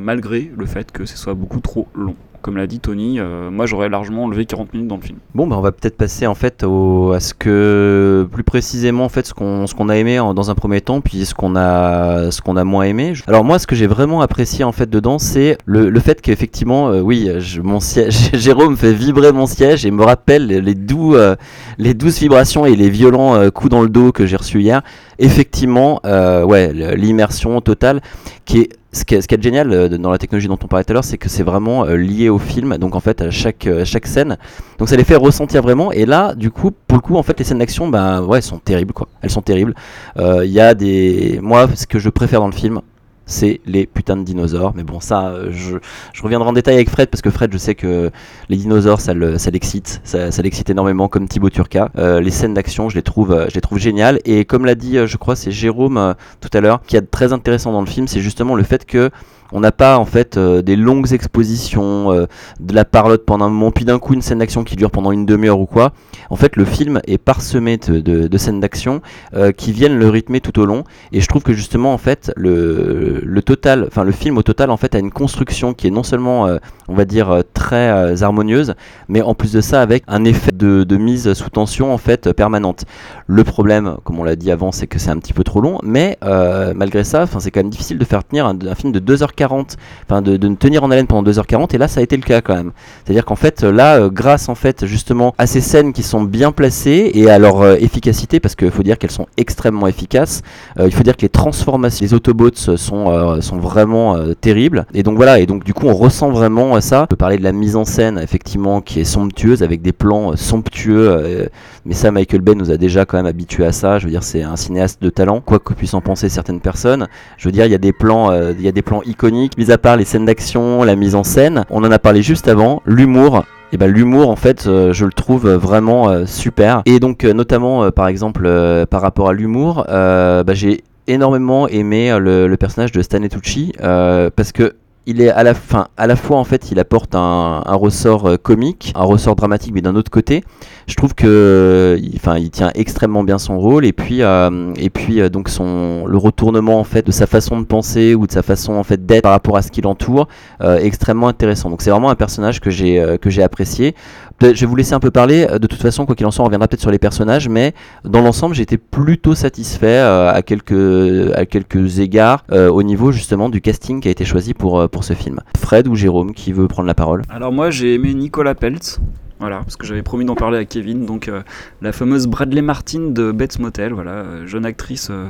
malgré 0.00 0.50
le 0.56 0.66
fait 0.66 0.90
que 0.90 1.04
ce 1.04 1.16
soit 1.16 1.34
beaucoup 1.34 1.60
trop 1.60 1.86
long. 1.94 2.16
Comme 2.42 2.56
l'a 2.56 2.66
dit 2.66 2.80
Tony, 2.80 3.18
euh, 3.18 3.50
moi 3.50 3.66
j'aurais 3.66 3.90
largement 3.90 4.24
enlevé 4.24 4.46
40 4.46 4.72
minutes 4.72 4.88
dans 4.88 4.96
le 4.96 5.02
film. 5.02 5.18
Bon, 5.34 5.46
bah, 5.46 5.56
on 5.58 5.60
va 5.60 5.72
peut-être 5.72 5.96
passer 5.96 6.26
en 6.26 6.34
fait 6.34 6.64
à 6.64 7.20
ce 7.20 7.34
que 7.34 8.26
plus 8.32 8.44
précisément 8.44 9.04
en 9.04 9.08
fait 9.10 9.26
ce 9.26 9.34
qu'on 9.34 9.66
ce 9.66 9.74
qu'on 9.74 9.90
a 9.90 9.96
aimé 9.96 10.16
dans 10.34 10.50
un 10.50 10.54
premier 10.54 10.80
temps, 10.80 11.02
puis 11.02 11.26
ce 11.26 11.34
qu'on 11.34 11.54
a 11.54 12.30
ce 12.30 12.40
qu'on 12.40 12.56
a 12.56 12.64
moins 12.64 12.84
aimé. 12.84 13.12
Alors 13.26 13.44
moi, 13.44 13.58
ce 13.58 13.66
que 13.66 13.76
j'ai 13.76 13.86
vraiment 13.86 14.22
apprécié 14.22 14.64
en 14.64 14.72
fait 14.72 14.88
dedans, 14.88 15.18
c'est 15.18 15.58
le, 15.66 15.90
le 15.90 16.00
fait 16.00 16.22
qu'effectivement, 16.22 16.88
euh, 16.88 17.00
oui, 17.00 17.28
mon 17.62 17.80
siège, 17.80 18.30
Jérôme 18.32 18.76
fait 18.76 18.94
vibrer 18.94 19.32
mon 19.32 19.46
siège 19.46 19.84
et 19.84 19.90
me 19.90 20.02
rappelle 20.02 20.46
les, 20.46 20.74
doux 20.74 21.14
euh, 21.14 21.36
les 21.76 21.92
douces 21.92 22.20
vibrations 22.20 22.64
et 22.64 22.74
les 22.74 22.88
violents 22.88 23.50
coups 23.50 23.70
dans 23.70 23.82
le 23.82 23.90
dos 23.90 24.12
que 24.12 24.24
j'ai 24.24 24.36
reçus 24.36 24.60
hier. 24.60 24.82
Effectivement, 25.18 26.00
ouais, 26.04 26.72
l'immersion 26.96 27.60
totale 27.60 28.00
qui 28.46 28.60
est 28.60 28.79
ce 28.92 29.04
qui, 29.04 29.14
est, 29.14 29.42
génial 29.42 29.72
euh, 29.72 29.88
dans 29.88 30.10
la 30.10 30.18
technologie 30.18 30.48
dont 30.48 30.58
on 30.60 30.66
parlait 30.66 30.84
tout 30.84 30.92
à 30.92 30.94
l'heure, 30.94 31.04
c'est 31.04 31.18
que 31.18 31.28
c'est 31.28 31.42
vraiment 31.42 31.84
euh, 31.84 31.96
lié 31.96 32.28
au 32.28 32.38
film. 32.38 32.76
Donc 32.76 32.96
en 32.96 33.00
fait, 33.00 33.22
à 33.22 33.30
chaque, 33.30 33.66
euh, 33.66 33.84
chaque 33.84 34.06
scène, 34.06 34.36
donc 34.78 34.88
ça 34.88 34.96
les 34.96 35.04
fait 35.04 35.16
ressentir 35.16 35.62
vraiment. 35.62 35.92
Et 35.92 36.06
là, 36.06 36.34
du 36.34 36.50
coup, 36.50 36.72
pour 36.88 36.98
le 36.98 37.02
coup, 37.02 37.16
en 37.16 37.22
fait, 37.22 37.38
les 37.38 37.44
scènes 37.44 37.58
d'action, 37.58 37.88
ben 37.88 38.22
ouais, 38.22 38.38
elles 38.38 38.42
sont 38.42 38.58
terribles 38.58 38.92
quoi. 38.92 39.08
Elles 39.22 39.30
sont 39.30 39.42
terribles. 39.42 39.74
Il 40.18 40.50
y 40.50 40.60
a 40.60 40.74
des, 40.74 41.38
moi, 41.42 41.68
ce 41.74 41.86
que 41.86 41.98
je 41.98 42.08
préfère 42.08 42.40
dans 42.40 42.48
le 42.48 42.52
film, 42.52 42.80
c'est 43.30 43.60
les 43.64 43.86
putains 43.86 44.16
de 44.16 44.24
dinosaures. 44.24 44.72
Mais 44.74 44.82
bon, 44.82 45.00
ça, 45.00 45.28
euh, 45.28 45.50
je, 45.52 45.76
reviendrai 46.22 46.48
en 46.48 46.52
détail 46.52 46.74
avec 46.74 46.90
Fred 46.90 47.08
parce 47.08 47.22
que 47.22 47.30
Fred, 47.30 47.52
je 47.52 47.58
sais 47.58 47.74
que 47.74 48.10
les 48.48 48.56
dinosaures, 48.56 49.00
ça 49.00 49.14
le- 49.14 49.38
ça 49.38 49.50
l'excite, 49.50 50.00
ça, 50.04 50.30
ça 50.30 50.42
l'excite 50.42 50.68
énormément, 50.68 51.08
comme 51.08 51.28
Thibaut 51.28 51.50
Turca. 51.50 51.90
Euh, 51.96 52.20
les 52.20 52.30
scènes 52.30 52.54
d'action, 52.54 52.88
je 52.88 52.96
les 52.96 53.02
trouve, 53.02 53.32
euh, 53.32 53.46
je 53.48 53.54
les 53.54 53.60
trouve 53.60 53.78
géniales. 53.78 54.18
Et 54.24 54.44
comme 54.44 54.64
l'a 54.64 54.74
dit, 54.74 54.98
je 55.06 55.16
crois, 55.16 55.36
c'est 55.36 55.50
Jérôme 55.50 56.14
tout 56.40 56.50
à 56.52 56.60
l'heure, 56.60 56.82
qui 56.86 56.96
a 56.96 57.00
de 57.00 57.06
très 57.06 57.32
intéressant 57.32 57.72
dans 57.72 57.80
le 57.80 57.86
film, 57.86 58.08
c'est 58.08 58.20
justement 58.20 58.54
le 58.54 58.62
fait 58.62 58.84
que 58.84 59.10
on 59.52 59.60
n'a 59.60 59.72
pas 59.72 59.98
en 59.98 60.04
fait 60.04 60.38
des 60.38 60.76
longues 60.76 61.12
expositions, 61.12 62.10
de 62.12 62.74
la 62.74 62.84
parlotte 62.84 63.24
pendant 63.24 63.46
un 63.46 63.48
moment, 63.48 63.72
puis 63.72 63.84
d'un 63.84 63.98
coup 63.98 64.14
une 64.14 64.22
scène 64.22 64.38
d'action 64.38 64.62
qui 64.62 64.76
dure 64.76 64.90
pendant 64.90 65.10
une 65.12 65.26
demi-heure 65.26 65.58
ou 65.58 65.66
quoi. 65.66 65.92
En 66.30 66.36
fait, 66.36 66.54
le 66.54 66.64
film 66.64 67.00
est 67.06 67.18
parsemé 67.18 67.76
de, 67.76 68.38
scènes 68.38 68.60
d'action 68.60 69.02
euh, 69.34 69.50
qui 69.50 69.72
viennent 69.72 69.98
le 69.98 70.08
rythmer 70.08 70.40
tout 70.40 70.58
au 70.60 70.64
long. 70.64 70.84
Et 71.12 71.20
je 71.20 71.26
trouve 71.26 71.42
que 71.42 71.52
justement, 71.52 71.92
en 71.92 71.98
fait, 71.98 72.32
le, 72.36 73.40
total, 73.44 73.84
enfin 73.88 74.04
le 74.04 74.12
film 74.12 74.38
au 74.38 74.42
total, 74.42 74.70
en 74.70 74.76
fait, 74.76 74.94
a 74.94 74.98
une 74.98 75.10
construction 75.10 75.74
qui 75.74 75.88
est 75.88 75.90
non 75.90 76.04
seulement, 76.04 76.46
euh, 76.46 76.58
on 76.88 76.94
va 76.94 77.04
dire, 77.04 77.30
euh, 77.30 77.42
très 77.52 78.22
harmonieuse, 78.22 78.74
mais 79.08 79.22
en 79.22 79.34
plus 79.34 79.52
de 79.52 79.60
ça, 79.60 79.82
avec 79.82 80.04
un 80.06 80.24
effet 80.24 80.52
de, 80.52 80.96
mise 80.96 81.32
sous 81.32 81.50
tension 81.50 81.92
en 81.92 81.98
fait 81.98 82.32
permanente. 82.32 82.84
Le 83.26 83.42
problème, 83.42 83.96
comme 84.04 84.18
on 84.20 84.24
l'a 84.24 84.36
dit 84.36 84.50
avant, 84.50 84.70
c'est 84.70 84.86
que 84.86 84.98
c'est 84.98 85.10
un 85.10 85.18
petit 85.18 85.32
peu 85.32 85.44
trop 85.44 85.60
long, 85.60 85.78
mais 85.82 86.18
malgré 86.22 87.04
ça, 87.04 87.26
c'est 87.38 87.50
quand 87.50 87.60
même 87.60 87.70
difficile 87.70 87.98
de 87.98 88.04
faire 88.04 88.22
tenir 88.22 88.46
un, 88.46 88.74
film 88.74 88.92
de 88.92 89.00
2h40, 89.00 89.76
enfin 90.06 90.22
de, 90.22 90.36
tenir 90.54 90.84
en 90.84 90.90
haleine 90.90 91.06
pendant 91.06 91.28
2h40, 91.28 91.74
et 91.74 91.78
là, 91.78 91.88
ça 91.88 92.00
a 92.00 92.02
été 92.02 92.16
le 92.16 92.22
cas 92.22 92.40
quand 92.40 92.54
même. 92.54 92.72
C'est-à-dire 93.04 93.24
qu'en 93.24 93.36
fait, 93.36 93.62
là, 93.62 94.08
grâce 94.08 94.48
en 94.48 94.54
fait 94.54 94.84
justement 94.84 95.34
à 95.38 95.46
ces 95.46 95.60
scènes 95.60 95.92
qui 95.92 96.02
sont 96.02 96.19
bien 96.22 96.52
placées 96.52 97.10
et 97.14 97.30
à 97.30 97.38
leur 97.38 97.60
euh, 97.60 97.76
efficacité, 97.76 98.40
parce 98.40 98.54
qu'il 98.54 98.70
faut 98.70 98.82
dire 98.82 98.98
qu'elles 98.98 99.10
sont 99.10 99.26
extrêmement 99.36 99.86
efficaces, 99.86 100.42
euh, 100.78 100.86
il 100.86 100.92
faut 100.92 101.02
dire 101.02 101.16
que 101.16 101.22
les 101.22 101.28
transformations, 101.28 102.04
les 102.04 102.14
Autobots 102.14 102.50
euh, 102.68 102.76
sont, 102.76 103.40
sont 103.40 103.58
vraiment 103.58 104.16
terribles, 104.40 104.86
et 104.94 105.02
donc 105.02 105.16
voilà, 105.16 105.38
et 105.38 105.46
donc 105.46 105.64
du 105.64 105.74
coup, 105.74 105.86
on 105.86 105.94
ressent 105.94 106.30
vraiment 106.30 106.80
ça. 106.80 107.02
On 107.02 107.06
peut 107.06 107.16
parler 107.16 107.38
de 107.38 107.42
la 107.42 107.52
mise 107.52 107.76
en 107.76 107.84
scène, 107.84 108.18
effectivement, 108.18 108.80
qui 108.80 109.00
est 109.00 109.04
somptueuse, 109.04 109.62
avec 109.62 109.82
des 109.82 109.92
plans 109.92 110.36
somptueux, 110.36 111.48
mais 111.84 111.94
ça, 111.94 112.10
Michael 112.10 112.40
Bay 112.40 112.54
nous 112.54 112.70
a 112.70 112.76
déjà 112.76 113.04
quand 113.04 113.16
même 113.16 113.26
habitué 113.26 113.64
à 113.64 113.72
ça. 113.72 113.98
Je 113.98 114.04
veux 114.04 114.10
dire, 114.10 114.22
c'est 114.22 114.42
un 114.42 114.56
cinéaste 114.56 115.02
de 115.02 115.10
talent, 115.10 115.40
quoi 115.40 115.58
que 115.58 115.72
puissent 115.74 115.94
en 115.94 116.00
penser 116.00 116.28
certaines 116.28 116.60
personnes. 116.60 117.08
Je 117.36 117.48
veux 117.48 117.52
dire, 117.52 117.66
il 117.66 117.72
y 117.72 117.74
a 117.74 117.78
des 117.78 117.92
plans, 117.92 118.32
il 118.50 118.60
y 118.60 118.68
a 118.68 118.72
des 118.72 118.82
plans 118.82 119.02
iconiques, 119.02 119.56
mis 119.56 119.70
à 119.70 119.78
part 119.78 119.96
les 119.96 120.04
scènes 120.04 120.26
d'action, 120.26 120.82
la 120.82 120.96
mise 120.96 121.14
en 121.14 121.24
scène. 121.24 121.64
On 121.70 121.84
en 121.84 121.90
a 121.90 121.98
parlé 121.98 122.22
juste 122.22 122.48
avant, 122.48 122.82
l'humour. 122.84 123.44
Et 123.72 123.76
ben 123.76 123.86
l'humour 123.86 124.30
en 124.30 124.36
fait 124.36 124.66
euh, 124.66 124.92
je 124.92 125.04
le 125.04 125.12
trouve 125.12 125.48
vraiment 125.48 126.08
euh, 126.08 126.26
super. 126.26 126.82
Et 126.86 126.98
donc 126.98 127.24
euh, 127.24 127.32
notamment 127.32 127.90
par 127.92 128.08
exemple 128.08 128.48
par 128.90 129.00
rapport 129.00 129.28
à 129.28 129.32
l'humour 129.32 129.84
bah, 129.88 130.44
j'ai 130.54 130.82
énormément 131.06 131.68
aimé 131.68 132.16
le, 132.18 132.54
personnage 132.56 132.92
de 132.92 133.02
Stanley 133.02 133.28
Tucci 133.28 133.72
parce 133.78 134.52
que 134.52 134.74
il 135.06 135.20
est 135.20 135.30
à 135.30 135.42
la 135.42 135.54
fin, 135.54 135.88
à 135.96 136.06
la 136.06 136.14
fois 136.16 136.36
en 136.38 136.44
fait, 136.44 136.70
il 136.70 136.78
apporte 136.78 137.14
un, 137.14 137.62
ressort 137.66 138.26
euh, 138.26 138.36
comique, 138.36 138.92
un 138.94 139.02
ressort 139.04 139.34
dramatique, 139.34 139.72
mais 139.74 139.80
d'un 139.80 139.96
autre 139.96 140.10
côté, 140.10 140.44
je 140.86 140.94
trouve 140.94 141.14
que, 141.14 141.98
il- 142.00 142.12
enfin, 142.16 142.36
il 142.38 142.50
tient 142.50 142.70
extrêmement 142.74 143.24
bien 143.24 143.38
son 143.38 143.58
rôle 143.58 143.84
et 143.84 143.92
puis, 143.92 144.22
euh, 144.22 144.72
et 144.76 144.90
puis 144.90 145.20
euh, 145.20 145.28
donc 145.28 145.48
son, 145.48 146.06
le 146.06 146.16
retournement 146.18 146.78
en 146.78 146.84
fait 146.84 147.04
de 147.06 147.12
sa 147.12 147.26
façon 147.26 147.60
de 147.60 147.64
penser 147.66 148.14
ou 148.14 148.26
de 148.26 148.32
sa 148.32 148.42
façon 148.42 148.74
en 148.74 148.84
fait 148.84 149.04
d'être 149.04 149.22
par 149.22 149.32
rapport 149.32 149.56
à 149.56 149.62
ce 149.62 149.70
qui 149.70 149.80
l'entoure, 149.80 150.28
euh, 150.62 150.78
extrêmement 150.78 151.28
intéressant. 151.28 151.70
Donc 151.70 151.82
c'est 151.82 151.90
vraiment 151.90 152.10
un 152.10 152.14
personnage 152.14 152.60
que 152.60 152.70
j'ai, 152.70 153.00
euh, 153.00 153.16
que 153.16 153.30
j'ai 153.30 153.42
apprécié. 153.42 153.94
Je 154.42 154.48
vais 154.52 154.66
vous 154.66 154.76
laisser 154.76 154.94
un 154.94 155.00
peu 155.00 155.10
parler. 155.10 155.46
Euh, 155.50 155.58
De 155.58 155.66
toute 155.66 155.82
façon, 155.82 156.06
quoi 156.06 156.14
qu'il 156.14 156.24
en 156.26 156.30
soit, 156.30 156.42
on 156.42 156.46
reviendra 156.46 156.66
peut-être 156.66 156.80
sur 156.80 156.90
les 156.90 156.98
personnages, 156.98 157.48
mais 157.48 157.74
dans 158.04 158.22
l'ensemble, 158.22 158.54
été 158.60 158.78
plutôt 158.78 159.34
satisfait 159.34 159.86
euh, 159.86 160.30
à 160.32 160.42
quelques, 160.42 161.32
à 161.36 161.44
quelques 161.46 161.98
égards 161.98 162.44
euh, 162.52 162.70
au 162.70 162.82
niveau 162.82 163.12
justement 163.12 163.48
du 163.48 163.60
casting 163.60 164.00
qui 164.00 164.08
a 164.08 164.10
été 164.10 164.24
choisi 164.24 164.54
pour, 164.54 164.80
euh, 164.80 164.88
pour 164.90 165.04
ce 165.04 165.14
film. 165.14 165.40
Fred 165.56 165.88
ou 165.88 165.94
Jérôme 165.94 166.32
qui 166.32 166.52
veut 166.52 166.68
prendre 166.68 166.86
la 166.86 166.94
parole 166.94 167.22
Alors 167.28 167.52
moi 167.52 167.70
j'ai 167.70 167.94
aimé 167.94 168.14
Nicolas 168.14 168.54
Peltz, 168.54 169.00
voilà, 169.40 169.60
parce 169.60 169.76
que 169.76 169.86
j'avais 169.86 170.02
promis 170.02 170.26
d'en 170.26 170.34
parler 170.34 170.58
à 170.58 170.66
Kevin, 170.66 171.06
donc 171.06 171.28
euh, 171.28 171.40
la 171.80 171.92
fameuse 171.92 172.26
Bradley 172.26 172.60
Martin 172.60 173.08
de 173.08 173.32
Bates 173.32 173.58
Motel, 173.58 173.94
voilà, 173.94 174.10
euh, 174.10 174.46
jeune 174.46 174.66
actrice 174.66 175.08
euh, 175.10 175.28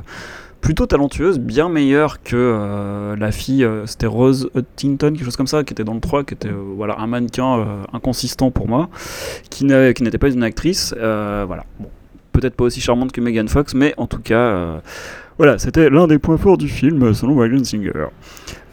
plutôt 0.61 0.85
talentueuse, 0.85 1.38
bien 1.38 1.68
meilleure 1.68 2.20
que 2.20 3.14
la 3.16 3.33
fille, 3.33 3.66
c'était 3.87 4.07
Rose 4.07 4.51
Huntington, 4.55 5.12
quelque 5.12 5.25
chose 5.25 5.37
comme 5.37 5.46
ça, 5.46 5.64
qui 5.64 5.73
était 5.73 5.85
dans 5.85 5.94
le 5.94 6.01
3, 6.01 6.25
qui 6.25 6.35
était 6.35 6.51
voilà, 6.51 6.99
un 6.99 7.07
mannequin 7.07 7.87
inconsistant 7.94 8.51
pour 8.51 8.68
moi, 8.68 8.90
qui 9.49 9.64
n'était 9.64 10.18
pas 10.18 10.29
une 10.29 10.42
actrice, 10.42 10.92
voilà, 10.99 11.64
bon, 11.79 11.88
peut-être 12.33 12.57
pas 12.57 12.64
aussi 12.64 12.83
charmante 12.83 13.11
que 13.11 13.23
Megan 13.23 13.49
Fox, 13.49 13.73
mais 13.73 13.94
en 13.96 14.07
tout 14.07 14.18
cas... 14.18 14.83
voilà, 15.38 15.57
c'était 15.57 15.88
l'un 15.88 16.07
des 16.07 16.18
points 16.18 16.37
forts 16.37 16.59
du 16.59 16.68
film, 16.68 17.14
selon 17.14 17.38
Ryan 17.38 17.64
Singer. 17.64 18.09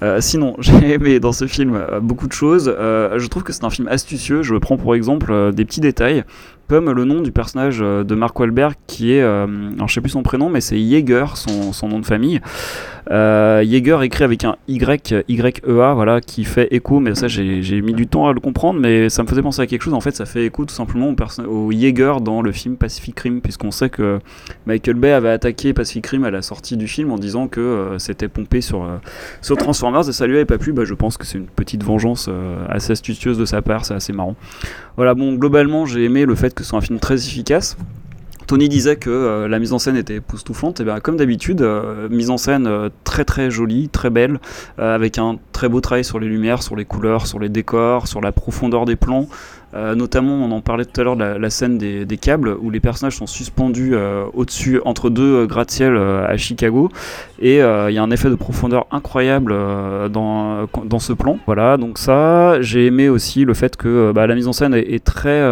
Euh, 0.03 0.21
sinon, 0.21 0.55
j'ai 0.59 0.93
aimé 0.93 1.19
dans 1.19 1.31
ce 1.31 1.47
film 1.47 1.75
euh, 1.75 1.99
beaucoup 1.99 2.27
de 2.27 2.33
choses. 2.33 2.73
Euh, 2.77 3.19
je 3.19 3.27
trouve 3.27 3.43
que 3.43 3.53
c'est 3.53 3.63
un 3.63 3.69
film 3.69 3.87
astucieux. 3.87 4.43
Je 4.43 4.55
prends 4.55 4.77
pour 4.77 4.95
exemple 4.95 5.51
des 5.53 5.65
petits 5.65 5.81
détails, 5.81 6.23
comme 6.67 6.91
le 6.91 7.05
nom 7.05 7.21
du 7.21 7.31
personnage 7.31 7.79
de 7.79 8.15
Mark 8.15 8.37
Wahlberg, 8.37 8.73
qui 8.87 9.13
est, 9.13 9.21
alors 9.21 9.87
je 9.87 9.93
sais 9.93 10.01
plus 10.01 10.09
son 10.09 10.23
prénom, 10.23 10.49
mais 10.49 10.59
c'est 10.59 10.77
Jaeger, 10.77 11.37
son, 11.37 11.87
nom 11.87 11.99
de 11.99 12.05
famille. 12.05 12.41
Jaeger 13.09 14.03
écrit 14.03 14.25
avec 14.25 14.43
un 14.43 14.57
Y, 14.67 15.23
Y-E-A, 15.29 15.93
voilà, 15.93 16.19
qui 16.19 16.43
fait 16.43 16.67
écho, 16.71 16.99
mais 16.99 17.15
ça 17.15 17.29
j'ai 17.29 17.81
mis 17.81 17.93
du 17.93 18.05
temps 18.07 18.27
à 18.27 18.33
le 18.33 18.41
comprendre, 18.41 18.81
mais 18.81 19.07
ça 19.09 19.23
me 19.23 19.29
faisait 19.29 19.41
penser 19.41 19.61
à 19.61 19.67
quelque 19.67 19.81
chose. 19.81 19.93
En 19.93 20.01
fait, 20.01 20.15
ça 20.15 20.25
fait 20.25 20.45
écho 20.45 20.65
tout 20.65 20.75
simplement 20.75 21.09
au, 21.09 21.43
au 21.43 21.71
Jaeger 21.71 22.19
dans 22.19 22.41
le 22.41 22.51
film 22.51 22.75
Pacific 22.75 23.17
Rim, 23.17 23.39
puisqu'on 23.39 23.71
sait 23.71 23.89
que 23.89 24.19
Michael 24.65 24.95
Bay 24.95 25.13
avait 25.13 25.29
attaqué 25.29 25.73
Pacific 25.73 26.05
Rim 26.07 26.25
à 26.25 26.31
la 26.31 26.41
sortie 26.41 26.75
du 26.75 26.87
film 26.89 27.11
en 27.11 27.17
disant 27.17 27.47
que 27.47 27.95
c'était 27.97 28.27
pompé 28.27 28.59
sur, 28.59 28.85
sur 29.41 29.55
Transformers 29.55 29.86
et 30.07 30.11
ça 30.11 30.27
lui 30.27 30.43
pas 30.45 30.57
plu. 30.57 30.73
Bah, 30.73 30.85
je 30.85 30.93
pense 30.93 31.17
que 31.17 31.25
c'est 31.25 31.37
une 31.37 31.47
petite 31.47 31.83
vengeance 31.83 32.27
euh, 32.29 32.65
assez 32.69 32.91
astucieuse 32.91 33.37
de 33.37 33.45
sa 33.45 33.61
part, 33.61 33.85
c'est 33.85 33.93
assez 33.93 34.13
marrant. 34.13 34.35
Voilà, 34.95 35.13
bon, 35.13 35.33
globalement, 35.33 35.85
j'ai 35.85 36.03
aimé 36.03 36.25
le 36.25 36.35
fait 36.35 36.53
que 36.53 36.63
ce 36.63 36.69
soit 36.69 36.79
un 36.79 36.81
film 36.81 36.99
très 36.99 37.15
efficace. 37.15 37.77
Tony 38.45 38.69
disait 38.69 38.95
que 38.95 39.09
euh, 39.09 39.47
la 39.49 39.59
mise 39.59 39.73
en 39.73 39.79
scène 39.79 39.97
était 39.97 40.15
époustouflante, 40.15 40.79
et 40.79 40.85
bien 40.85 40.99
comme 41.01 41.17
d'habitude, 41.17 41.61
euh, 41.61 42.07
mise 42.09 42.29
en 42.29 42.37
scène 42.37 42.69
très 43.03 43.25
très 43.25 43.51
jolie, 43.51 43.89
très 43.89 44.09
belle, 44.09 44.39
avec 44.77 45.17
un 45.17 45.37
très 45.51 45.67
beau 45.67 45.81
travail 45.81 46.05
sur 46.05 46.19
les 46.19 46.27
lumières, 46.27 46.63
sur 46.63 46.75
les 46.75 46.85
couleurs, 46.85 47.27
sur 47.27 47.39
les 47.39 47.49
décors, 47.49 48.07
sur 48.07 48.21
la 48.21 48.31
profondeur 48.31 48.85
des 48.85 48.95
plans. 48.95 49.27
Euh, 49.73 49.95
notamment, 49.95 50.33
on 50.33 50.51
en 50.51 50.61
parlait 50.61 50.85
tout 50.85 50.99
à 50.99 51.03
l'heure 51.03 51.17
de 51.17 51.23
la, 51.23 51.49
scène 51.49 51.77
des, 51.77 52.17
câbles 52.17 52.55
où 52.61 52.69
les 52.69 52.79
personnages 52.79 53.17
sont 53.17 53.27
suspendus 53.27 53.91
euh, 53.93 54.23
au-dessus, 54.33 54.79
entre 54.85 55.09
deux 55.09 55.43
euh, 55.43 55.45
gratte-ciel 55.45 55.97
à 55.97 56.35
Chicago, 56.37 56.89
et 57.39 57.57
il 57.57 57.93
y 57.93 57.97
a 57.97 58.03
un 58.03 58.11
effet 58.11 58.29
de 58.29 58.35
profondeur 58.35 58.87
incroyable 58.91 59.53
dans, 60.11 60.67
dans 60.85 60.99
ce 60.99 61.13
plan. 61.13 61.37
Voilà, 61.45 61.77
donc 61.77 61.97
ça, 61.97 62.61
j'ai 62.61 62.85
aimé 62.85 63.09
aussi 63.09 63.45
le 63.45 63.53
fait 63.53 63.75
que 63.75 64.11
bah, 64.13 64.25
la 64.25 64.35
mise 64.35 64.47
en 64.47 64.53
scène 64.53 64.73
est, 64.73 65.03
très, 65.03 65.43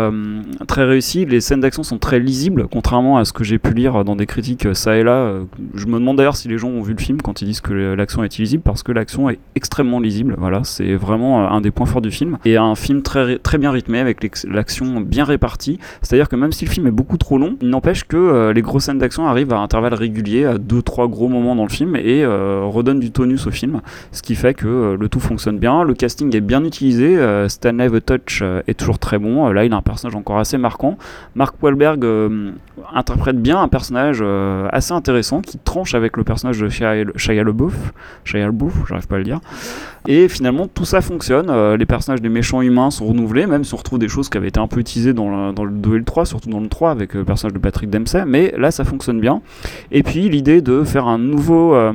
très 0.68 0.84
réussie, 0.84 1.26
les 1.26 1.42
scènes 1.42 1.62
d'action 1.62 1.84
sont 1.84 1.98
très 1.98 2.20
lisibles, 2.20 2.68
contrairement 2.72 3.18
à 3.18 3.26
ce 3.26 3.34
que 3.34 3.44
j'ai 3.44 3.60
pu 3.60 3.74
lire 3.74 4.04
dans 4.04 4.16
des 4.16 4.26
critiques 4.26 4.68
ça 4.74 4.98
et 4.98 5.04
là. 5.04 5.34
Je 5.76 5.86
me 5.86 6.00
demande 6.00 6.18
d'ailleurs 6.18 6.36
si 6.36 6.48
les 6.48 6.58
gens 6.58 6.70
ont 6.70 6.82
vu 6.82 6.94
le 6.94 7.02
film 7.02 7.22
quand 7.22 7.42
ils 7.42 7.46
disent 7.46 7.62
que 7.62 7.74
l'action 7.74 8.24
est 8.24 8.38
illisible, 8.40 8.64
parce 8.64 8.84
que 8.84 8.92
l'action 8.92 9.30
est 9.30 9.40
extrêmement 9.56 10.00
lisible. 10.00 10.36
Voilà, 10.38 10.62
c'est 10.64 10.96
vraiment 10.96 11.52
un 11.52 11.62
des 11.62 11.72
points 11.72 11.86
forts 11.86 12.02
du 12.02 12.12
film. 12.12 12.38
Et 12.46 12.58
un 12.58 12.76
film 12.76 13.02
très, 13.02 13.38
très 13.38 13.58
bien 13.58 13.72
rythmé, 13.72 14.05
avec 14.06 14.26
l'action 14.48 15.02
bien 15.02 15.24
répartie. 15.24 15.80
C'est-à-dire 16.02 16.30
que 16.30 16.36
même 16.36 16.52
si 16.52 16.66
le 16.66 16.72
film 16.72 16.88
est 16.88 16.92
beaucoup 16.92 17.18
trop 17.18 17.38
long, 17.38 17.58
il 17.62 17.70
n'empêche 17.70 18.04
que 18.04 18.18
euh, 18.18 18.54
les 18.54 18.62
grosses 18.62 18.86
scènes 18.86 19.00
d'action 19.00 19.28
arrivent 19.28 19.54
à 19.54 19.60
intervalles 19.60 19.94
réguliers, 19.94 20.46
à 20.46 20.56
2-3 20.56 21.10
gros 21.10 21.28
moments 21.28 21.56
dans 21.56 21.64
le 21.64 21.70
film, 21.70 21.96
et 21.96 22.24
euh, 22.24 22.62
redonnent 22.66 23.00
du 23.00 23.12
tonus 23.12 23.48
au 23.48 23.52
film, 23.52 23.82
ce 24.12 24.22
qui 24.22 24.36
fait 24.36 24.54
que 24.54 24.68
euh, 24.68 24.98
le 24.98 25.10
tout 25.10 25.20
fonctionne 25.20 25.58
bien. 25.58 25.84
Le 25.84 25.94
casting 25.94 26.36
est 26.36 26.42
bien 26.42 26.64
utilisé, 26.64 27.18
Stanley 27.48 27.90
The 27.90 28.06
Touch 28.06 28.44
est 28.68 28.74
toujours 28.74 29.00
très 29.00 29.18
bon. 29.18 29.50
Là, 29.50 29.66
il 29.66 29.74
a 29.74 29.76
un 29.76 29.82
personnage 29.82 30.16
encore 30.16 30.38
assez 30.38 30.58
marquant. 30.58 30.98
Mark 31.36 31.56
Wahlberg 31.62 32.06
interprète 32.94 33.42
bien 33.42 33.62
un 33.62 33.68
personnage 33.68 34.24
assez 34.72 34.94
intéressant 34.94 35.42
qui 35.42 35.58
tranche 35.58 35.96
avec 35.96 36.18
le 36.18 36.24
personnage 36.24 36.60
de 36.60 36.70
Shia, 36.70 37.44
LaBeouf. 37.44 37.94
Shia 38.24 38.50
j'arrive 38.88 39.08
pas 39.08 39.16
à 39.16 39.20
le 39.20 39.24
dire. 39.24 39.40
Et 40.08 40.28
finalement, 40.28 40.68
tout 40.68 40.86
ça 40.86 41.02
fonctionne. 41.02 41.76
Les 41.76 41.86
personnages 41.86 42.22
des 42.22 42.30
méchants 42.30 42.62
humains 42.62 42.92
sont 42.92 43.08
renouvelés, 43.08 43.48
même 43.48 43.64
si 43.64 43.74
on 43.74 43.78
retrouve 43.78 43.95
des 43.98 44.08
choses 44.08 44.30
qui 44.30 44.38
avaient 44.38 44.48
été 44.50 44.60
un 44.60 44.68
peu 44.68 44.80
utilisées 44.80 45.14
dans 45.14 45.30
le, 45.30 45.54
dans 45.54 45.64
le 45.64 45.72
2 45.72 45.96
et 45.96 45.98
le 46.00 46.04
3, 46.04 46.26
surtout 46.26 46.50
dans 46.50 46.60
le 46.60 46.68
3 46.68 46.92
avec 46.92 47.16
euh, 47.16 47.20
le 47.20 47.26
personnage 47.26 47.54
de 47.54 47.60
Patrick 47.60 47.90
Dempsey. 47.90 48.24
Mais 48.26 48.54
là, 48.58 48.72
ça 48.72 48.84
fonctionne 48.84 49.20
bien. 49.20 49.42
Et 49.92 50.04
puis, 50.04 50.30
l'idée 50.30 50.62
de 50.62 50.84
faire 50.84 51.08
un 51.08 51.18
nouveau. 51.18 51.76
euh, 51.76 51.94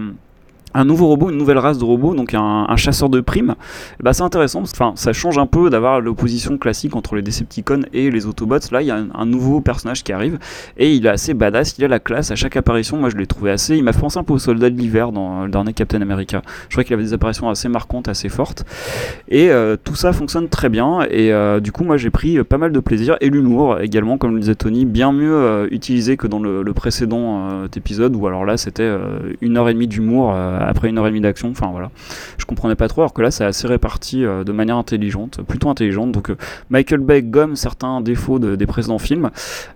un 0.74 0.84
nouveau 0.84 1.06
robot, 1.06 1.30
une 1.30 1.36
nouvelle 1.36 1.58
race 1.58 1.78
de 1.78 1.84
robots, 1.84 2.14
donc 2.14 2.34
un, 2.34 2.66
chasseur 2.76 3.08
de 3.08 3.20
primes, 3.20 3.54
ben, 4.02 4.12
c'est 4.12 4.22
intéressant 4.22 4.60
parce 4.60 4.72
que 4.72 4.84
ça 4.94 5.12
change 5.12 5.38
un 5.38 5.46
peu 5.46 5.70
d'avoir 5.70 6.00
l'opposition 6.00 6.56
classique 6.58 6.96
entre 6.96 7.14
les 7.14 7.22
Decepticons 7.22 7.82
et 7.92 8.10
les 8.10 8.26
Autobots. 8.26 8.58
Là, 8.72 8.82
il 8.82 8.88
y 8.88 8.90
a 8.90 8.98
un, 9.14 9.26
nouveau 9.26 9.60
personnage 9.60 10.02
qui 10.02 10.12
arrive 10.12 10.38
et 10.76 10.94
il 10.94 11.06
est 11.06 11.10
assez 11.10 11.34
badass, 11.34 11.76
il 11.78 11.84
a 11.84 11.88
la 11.88 12.00
classe. 12.00 12.30
À 12.30 12.36
chaque 12.36 12.56
apparition, 12.56 12.96
moi 12.96 13.10
je 13.10 13.16
l'ai 13.16 13.26
trouvé 13.26 13.50
assez. 13.50 13.76
Il 13.76 13.84
m'a 13.84 13.92
penser 14.00 14.18
un 14.18 14.24
peu 14.24 14.32
au 14.32 14.38
soldat 14.38 14.70
de 14.70 14.76
l'hiver 14.76 15.12
dans 15.12 15.44
le 15.44 15.50
dernier 15.50 15.72
Captain 15.72 16.00
America. 16.00 16.42
Je 16.68 16.74
crois 16.74 16.84
qu'il 16.84 16.94
avait 16.94 17.02
des 17.02 17.12
apparitions 17.12 17.48
assez 17.48 17.68
marquantes, 17.68 18.08
assez 18.08 18.28
fortes. 18.28 18.64
Et 19.28 19.50
euh, 19.50 19.76
tout 19.82 19.94
ça 19.94 20.12
fonctionne 20.12 20.48
très 20.48 20.68
bien. 20.68 21.02
Et 21.10 21.32
euh, 21.32 21.60
du 21.60 21.70
coup, 21.70 21.84
moi 21.84 21.96
j'ai 21.96 22.10
pris 22.10 22.38
euh, 22.38 22.44
pas 22.44 22.58
mal 22.58 22.72
de 22.72 22.80
plaisir 22.80 23.16
et 23.20 23.28
l'humour 23.28 23.80
également, 23.80 24.18
comme 24.18 24.34
le 24.34 24.40
disait 24.40 24.54
Tony, 24.54 24.86
bien 24.86 25.12
mieux 25.12 25.68
utilisé 25.70 26.16
que 26.16 26.26
dans 26.26 26.40
le, 26.40 26.70
précédent 26.72 27.64
épisode 27.76 28.14
où 28.14 28.26
alors 28.26 28.44
là 28.44 28.56
c'était 28.56 28.88
une 29.40 29.58
heure 29.58 29.68
et 29.68 29.74
demie 29.74 29.88
d'humour 29.88 30.32
après 30.66 30.88
une 30.88 30.98
heure 30.98 31.06
et 31.06 31.10
demie 31.10 31.20
d'action. 31.20 31.50
Enfin 31.50 31.68
voilà, 31.70 31.90
je 32.38 32.44
comprenais 32.44 32.74
pas 32.74 32.88
trop. 32.88 33.02
Alors 33.02 33.12
que 33.12 33.22
là, 33.22 33.30
c'est 33.30 33.44
assez 33.44 33.66
réparti 33.66 34.24
euh, 34.24 34.44
de 34.44 34.52
manière 34.52 34.76
intelligente, 34.76 35.40
plutôt 35.46 35.68
intelligente. 35.68 36.12
Donc 36.12 36.30
euh, 36.30 36.36
Michael 36.70 37.00
Bay 37.00 37.22
gomme 37.22 37.56
certains 37.56 38.00
défauts 38.00 38.38
de- 38.38 38.56
des 38.56 38.66
précédents 38.66 38.98
films, 38.98 39.30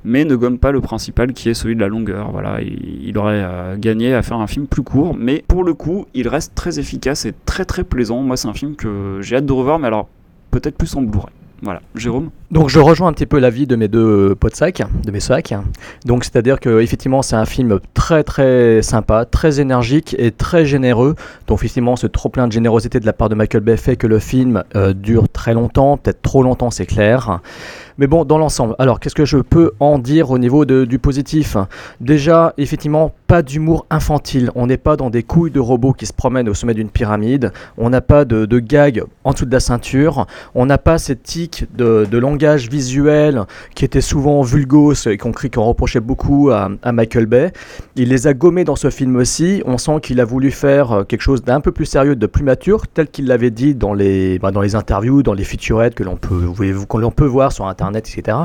mais 0.05 0.25
ne 0.25 0.37
gomme 0.37 0.59
pas 0.59 0.73
le 0.73 0.81
principal 0.81 1.33
qui 1.33 1.49
est 1.49 1.55
celui 1.55 1.75
de 1.75 1.81
la 1.81 1.89
longueur. 1.89 2.31
Il 2.61 3.17
aurait 3.19 3.43
euh, 3.45 3.77
gagné 3.77 4.15
à 4.15 4.23
faire 4.23 4.39
un 4.39 4.47
film 4.47 4.67
plus 4.67 4.83
court, 4.83 5.15
mais 5.19 5.45
pour 5.49 5.65
le 5.65 5.75
coup, 5.75 6.07
il 6.15 6.29
reste 6.29 6.55
très 6.55 6.79
efficace 6.79 7.25
et 7.25 7.35
très 7.47 7.65
très 7.65 7.85
plaisant. 7.85 8.23
Moi, 8.23 8.37
c'est 8.37 8.49
un 8.49 8.55
film 8.55 8.77
que 8.77 9.19
j'ai 9.21 9.37
hâte 9.37 9.47
de 9.47 9.53
revoir, 9.53 9.79
mais 9.79 9.87
alors 9.89 10.09
peut-être 10.51 10.77
plus 10.77 10.95
en 10.97 11.03
Blu-ray. 11.03 11.33
Voilà, 11.63 11.81
Jérôme 11.95 12.31
Donc 12.51 12.69
je 12.69 12.79
rejoins 12.79 13.09
un 13.09 13.13
petit 13.13 13.27
peu 13.27 13.39
l'avis 13.39 13.67
de 13.67 13.77
mes 13.77 13.89
deux 13.89 14.35
potes 14.35 14.57
sacs, 14.57 14.83
de 15.05 15.11
mes 15.11 15.21
sacs. 15.21 15.55
Donc 16.05 16.25
c'est-à-dire 16.25 16.61
que 16.61 16.81
effectivement 16.81 17.23
c'est 17.23 17.37
un 17.37 17.47
film 17.47 17.79
très 17.95 18.23
très 18.23 18.83
sympa, 18.83 19.25
très 19.25 19.61
énergique 19.61 20.15
et 20.19 20.31
très 20.31 20.67
généreux. 20.67 21.15
Donc 21.47 21.59
effectivement 21.59 21.97
ce 21.97 22.07
trop 22.07 22.29
plein 22.29 22.47
de 22.47 22.53
générosité 22.53 23.01
de 23.01 23.07
la 23.07 23.13
part 23.13 23.29
de 23.29 23.35
Michael 23.35 23.63
Bay 23.63 23.77
fait 23.77 23.97
que 23.97 24.07
le 24.07 24.19
film 24.19 24.63
euh, 24.77 24.93
dure 24.93 25.29
très 25.29 25.55
longtemps, 25.55 25.97
peut-être 25.97 26.23
trop 26.23 26.43
longtemps 26.43 26.71
c'est 26.71 26.87
clair. 26.87 27.41
Mais 27.99 28.07
bon, 28.07 28.25
dans 28.25 28.39
l'ensemble, 28.39 28.75
alors 28.79 28.99
qu'est-ce 28.99 29.15
que 29.15 29.25
je 29.25 29.39
peux 29.39 29.73
en 29.79 29.99
dire 29.99 30.31
au 30.31 30.39
niveau 30.39 30.65
du 30.65 30.99
positif? 30.99 31.57
Déjà, 32.01 32.53
effectivement, 32.59 33.13
pas 33.29 33.43
d'humour 33.43 33.87
infantile. 33.89 34.51
On 34.57 34.67
n'est 34.67 34.77
pas 34.77 34.97
dans 34.97 35.11
des 35.11 35.23
couilles 35.23 35.53
de 35.53 35.61
robots 35.61 35.93
qui 35.93 36.07
se 36.07 36.13
promènent 36.13 36.49
au 36.49 36.55
sommet 36.55 36.75
d'une 36.75 36.91
pyramide. 36.91 37.53
On 37.79 37.91
n'a 37.91 38.01
pas 38.01 38.25
de, 38.25 38.47
de 38.47 38.59
gag 38.59 39.05
en 39.23 39.33
dessous 39.33 39.47
de 39.47 39.53
la 39.53 39.61
ceinture. 39.61 40.27
On 40.55 40.67
n'a 40.67 40.79
pas 40.79 40.99
cette 40.99 41.23
tic 41.23 41.67
de, 41.77 42.07
langage 42.19 42.69
visuel 42.69 43.43
qui 43.75 43.85
était 43.85 44.01
souvent 44.01 44.43
vulgose 44.43 45.07
et 45.07 45.19
qu'on 45.19 45.33
qu'on 45.33 45.65
reprochait 45.65 46.01
beaucoup 46.01 46.51
à, 46.51 46.71
Michael 46.93 47.27
Bay. 47.27 47.53
Il 47.97 48.09
les 48.09 48.27
a 48.27 48.35
gommés 48.35 48.65
dans 48.65 48.77
ce 48.77 48.91
film 48.91 49.17
aussi. 49.17 49.63
On 49.67 49.79
sent 49.79 50.01
qu'il 50.03 50.21
a 50.21 50.25
voulu 50.25 50.51
faire 50.51 50.93
euh, 50.93 51.05
quelque 51.05 51.21
chose 51.21 51.43
d'un 51.43 51.61
peu 51.61 51.71
plus 51.71 51.85
sérieux, 51.85 52.17
de 52.17 52.27
plus 52.27 52.45
mature, 52.45 52.87
tel 52.87 53.09
qu'il 53.09 53.27
l'avait 53.27 53.51
dit 53.51 53.75
dans 53.75 53.93
les, 53.95 54.39
bah, 54.39 54.53
dans 54.53 54.61
les 54.61 54.75
interviews, 54.75 55.23
dans 55.23 55.35
les 55.35 55.45
featurettes 55.45 55.95
que 55.95 56.03
l'on 56.03 56.17
peut, 56.17 56.51
que 56.57 57.11
peut 57.11 57.27
voir 57.27 57.53
sur 57.53 57.67
Internet 57.67 57.84
Etc. 57.95 58.37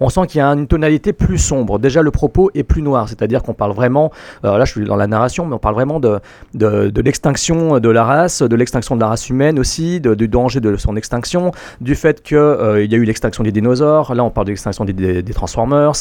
On 0.00 0.08
sent 0.08 0.26
qu'il 0.26 0.38
y 0.38 0.42
a 0.42 0.48
une 0.48 0.66
tonalité 0.66 1.12
plus 1.12 1.38
sombre. 1.38 1.78
Déjà, 1.78 2.02
le 2.02 2.10
propos 2.10 2.50
est 2.54 2.62
plus 2.62 2.82
noir, 2.82 3.08
c'est-à-dire 3.08 3.42
qu'on 3.42 3.54
parle 3.54 3.72
vraiment, 3.72 4.12
alors 4.42 4.58
là 4.58 4.64
je 4.64 4.72
suis 4.72 4.84
dans 4.84 4.96
la 4.96 5.06
narration, 5.06 5.46
mais 5.46 5.54
on 5.54 5.58
parle 5.58 5.74
vraiment 5.74 6.00
de, 6.00 6.20
de, 6.54 7.00
l'extinction 7.00 7.80
de 7.80 7.88
la 7.88 8.04
race, 8.04 8.42
de 8.42 8.56
l'extinction 8.56 8.96
de 8.96 9.00
la 9.00 9.08
race 9.08 9.28
humaine 9.30 9.58
aussi, 9.58 10.00
du 10.00 10.28
danger 10.28 10.60
de 10.60 10.76
son 10.76 10.96
extinction, 10.96 11.52
du 11.80 11.94
fait 11.94 12.22
qu'il 12.22 12.36
y 12.36 12.94
a 12.94 12.98
eu 12.98 13.04
l'extinction 13.04 13.42
des 13.44 13.52
dinosaures, 13.52 14.14
là 14.14 14.24
on 14.24 14.30
parle 14.30 14.46
de 14.46 14.52
l'extinction 14.52 14.84
des, 14.84 14.92
des- 15.22 15.32
Transformers. 15.32 15.92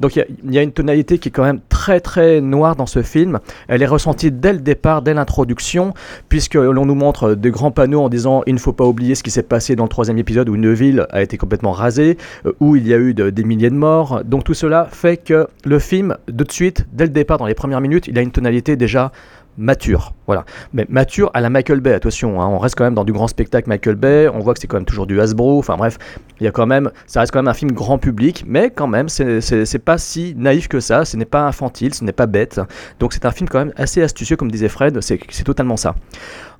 Donc 0.00 0.16
il 0.16 0.26
y 0.50 0.54
y, 0.54 0.58
a 0.58 0.62
une 0.62 0.72
tonalité 0.72 1.18
qui 1.18 1.28
est 1.28 1.32
quand 1.32 1.44
même 1.44 1.60
très 1.68 2.00
très 2.00 2.40
noire 2.40 2.76
dans 2.76 2.86
ce 2.86 3.02
film. 3.02 3.38
Elle 3.68 3.82
est 3.82 3.86
ressentie 3.86 4.30
dès 4.30 4.52
le 4.52 4.58
départ, 4.58 5.02
dès 5.02 5.14
l'introduction, 5.14 5.94
puisque 6.28 6.54
l'on 6.54 6.84
nous 6.84 6.94
montre 6.94 7.34
des 7.34 7.50
grands 7.50 7.70
panneaux 7.70 8.02
en 8.02 8.08
disant 8.08 8.42
il 8.46 8.54
ne 8.54 8.58
faut 8.58 8.72
pas 8.72 8.84
oublier 8.84 9.14
ce 9.14 9.22
qui 9.22 9.30
s'est 9.30 9.42
passé 9.42 9.76
dans 9.76 9.84
le 9.84 9.88
troisième 9.88 10.18
épisode 10.18 10.48
où 10.48 10.54
une 10.54 10.72
ville 10.72 11.06
a 11.10 11.22
été 11.22 11.36
complètement 11.38 11.72
rasée, 11.72 12.02
euh, 12.10 12.31
où 12.60 12.76
il 12.76 12.86
y 12.86 12.94
a 12.94 12.98
eu 12.98 13.14
de- 13.14 13.30
des 13.30 13.44
milliers 13.44 13.70
de 13.70 13.74
morts. 13.74 14.22
Donc 14.24 14.44
tout 14.44 14.54
cela 14.54 14.88
fait 14.90 15.16
que 15.16 15.46
le 15.64 15.78
film, 15.78 16.16
de 16.28 16.44
suite, 16.50 16.86
dès 16.92 17.04
le 17.04 17.10
départ, 17.10 17.38
dans 17.38 17.46
les 17.46 17.54
premières 17.54 17.80
minutes, 17.80 18.08
il 18.08 18.18
a 18.18 18.22
une 18.22 18.32
tonalité 18.32 18.76
déjà 18.76 19.12
mature, 19.58 20.14
voilà. 20.26 20.44
Mais 20.72 20.86
mature 20.88 21.30
à 21.34 21.40
la 21.40 21.50
Michael 21.50 21.80
Bay, 21.80 21.92
attention, 21.92 22.40
hein, 22.40 22.46
on 22.46 22.58
reste 22.58 22.76
quand 22.76 22.84
même 22.84 22.94
dans 22.94 23.04
du 23.04 23.12
grand 23.12 23.28
spectacle 23.28 23.68
Michael 23.68 23.96
Bay, 23.96 24.28
on 24.32 24.38
voit 24.40 24.54
que 24.54 24.60
c'est 24.60 24.66
quand 24.66 24.76
même 24.76 24.84
toujours 24.84 25.06
du 25.06 25.20
Hasbro, 25.20 25.58
enfin 25.58 25.76
bref, 25.76 25.98
il 26.40 26.44
y 26.44 26.46
a 26.46 26.50
quand 26.52 26.66
même, 26.66 26.90
ça 27.06 27.20
reste 27.20 27.32
quand 27.32 27.40
même 27.40 27.48
un 27.48 27.54
film 27.54 27.72
grand 27.72 27.98
public, 27.98 28.44
mais 28.46 28.70
quand 28.70 28.86
même, 28.86 29.08
c'est 29.08 29.78
pas 29.84 29.98
si 29.98 30.34
naïf 30.36 30.68
que 30.68 30.80
ça, 30.80 31.04
ce 31.04 31.16
n'est 31.16 31.24
pas 31.24 31.42
infantile, 31.42 31.94
ce 31.94 32.04
n'est 32.04 32.12
pas 32.12 32.26
bête, 32.26 32.60
donc 33.00 33.12
c'est 33.12 33.24
un 33.26 33.30
film 33.32 33.48
quand 33.48 33.58
même 33.58 33.72
assez 33.76 34.02
astucieux, 34.02 34.36
comme 34.36 34.50
disait 34.50 34.68
Fred, 34.68 34.98
c'est 35.00 35.44
totalement 35.44 35.76
ça. 35.76 35.94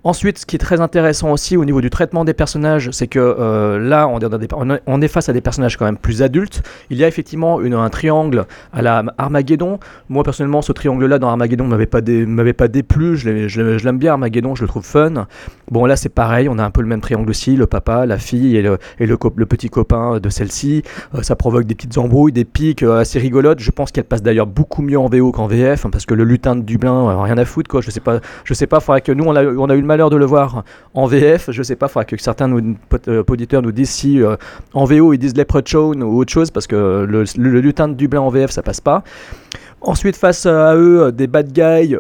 Ensuite, 0.04 0.38
ce 0.38 0.46
qui 0.46 0.56
est 0.56 0.58
très 0.58 0.80
intéressant 0.80 1.30
aussi 1.30 1.56
au 1.56 1.64
niveau 1.64 1.80
du 1.80 1.88
traitement 1.88 2.24
des 2.24 2.34
personnages, 2.34 2.90
c'est 2.90 3.06
que 3.06 3.20
euh, 3.20 3.78
là, 3.78 4.08
on 4.08 4.18
est, 4.18 4.38
des- 4.38 4.48
on 4.86 5.00
est- 5.00 5.06
face 5.08 5.28
à 5.28 5.32
des 5.32 5.40
personnages 5.40 5.76
quand 5.76 5.84
même 5.84 5.96
plus 5.96 6.22
adultes. 6.22 6.62
Il 6.90 6.96
y 6.96 7.04
a 7.04 7.06
effectivement 7.08 7.60
un 7.60 7.88
triangle 7.88 8.46
à 8.72 8.82
la 8.82 9.04
Armageddon. 9.16 9.78
Moi, 10.08 10.24
personnellement, 10.24 10.60
ce 10.60 10.72
triangle-là 10.72 11.20
dans 11.20 11.28
Armageddon 11.28 11.66
m'avait 11.68 11.86
pas, 11.86 12.00
pas 12.00 12.68
déplu. 12.68 13.16
Je 13.16 13.51
je 13.52 13.62
l'ai- 13.62 13.78
je 13.78 13.84
l'aime 13.84 13.98
bien, 13.98 14.12
Armageddon, 14.12 14.54
je 14.54 14.62
le 14.62 14.68
trouve 14.68 14.84
fun. 14.84 15.26
Bon, 15.70 15.86
là, 15.86 15.96
c'est 15.96 16.08
pareil. 16.08 16.48
On 16.48 16.58
a 16.58 16.64
un 16.64 16.70
peu 16.70 16.80
le 16.80 16.86
même 16.88 17.00
triangle 17.00 17.28
aussi 17.30 17.56
le 17.56 17.66
papa, 17.66 18.06
la 18.06 18.18
fille 18.18 18.56
et 18.56 18.62
le, 18.62 18.78
petit 19.46 19.68
copain 19.68 20.18
de 20.20 20.28
celle-ci. 20.28 20.82
Euh, 21.14 21.22
ça 21.22 21.36
provoque 21.36 21.64
des 21.64 21.74
petites 21.74 21.98
embrouilles, 21.98 22.32
des 22.32 22.44
pics 22.44 22.82
euh, 22.82 22.98
assez 23.00 23.18
rigolotes. 23.18 23.60
Je 23.60 23.70
pense 23.70 23.90
qu'elle 23.92 24.04
passe 24.04 24.22
d'ailleurs 24.22 24.46
beaucoup 24.46 24.82
mieux 24.82 24.98
en 24.98 25.06
VO 25.08 25.30
qu'en 25.32 25.46
VF, 25.46 25.84
hein, 25.86 25.90
parce 25.90 26.06
que 26.06 26.14
le 26.14 26.24
lutin 26.24 26.56
de 26.56 26.62
Dublin, 26.62 27.08
euh, 27.10 27.20
rien 27.22 27.38
à 27.38 27.44
foutre, 27.44 27.68
quoi. 27.70 27.80
Je 27.80 27.90
sais 27.90 28.00
pas, 28.00 28.20
je 28.44 28.54
sais 28.54 28.66
pas, 28.66 28.80
faudrait 28.80 29.00
que 29.02 29.12
nous, 29.12 29.24
on 29.24 29.34
a, 29.36 29.42
eu 29.42 29.80
le 29.80 29.86
malheur 29.86 30.10
de 30.10 30.16
le 30.16 30.24
voir 30.24 30.64
en 30.94 31.06
VF. 31.06 31.50
Je 31.50 31.62
sais 31.62 31.76
pas, 31.76 31.88
faudrait 31.88 32.06
que 32.06 32.16
certains 32.16 32.50
auditeurs 33.28 33.62
nous 33.62 33.72
disent 33.72 33.90
si 33.90 34.20
en 34.74 34.84
VO 34.84 35.12
ils 35.12 35.18
disent 35.18 35.36
Leprechaun 35.36 36.00
ou 36.02 36.18
autre 36.18 36.32
chose, 36.32 36.50
parce 36.50 36.66
que 36.66 37.06
le, 37.08 37.24
le- 37.36 37.60
lutin 37.60 37.88
de 37.88 37.94
Dublin 37.94 38.20
en 38.20 38.28
VF, 38.30 38.50
ça 38.50 38.62
passe 38.62 38.80
pas. 38.80 39.02
Ensuite, 39.80 40.16
face 40.16 40.46
à 40.46 40.74
eux, 40.76 41.10
des 41.12 41.26
bad 41.26 41.52
guys. 41.52 41.96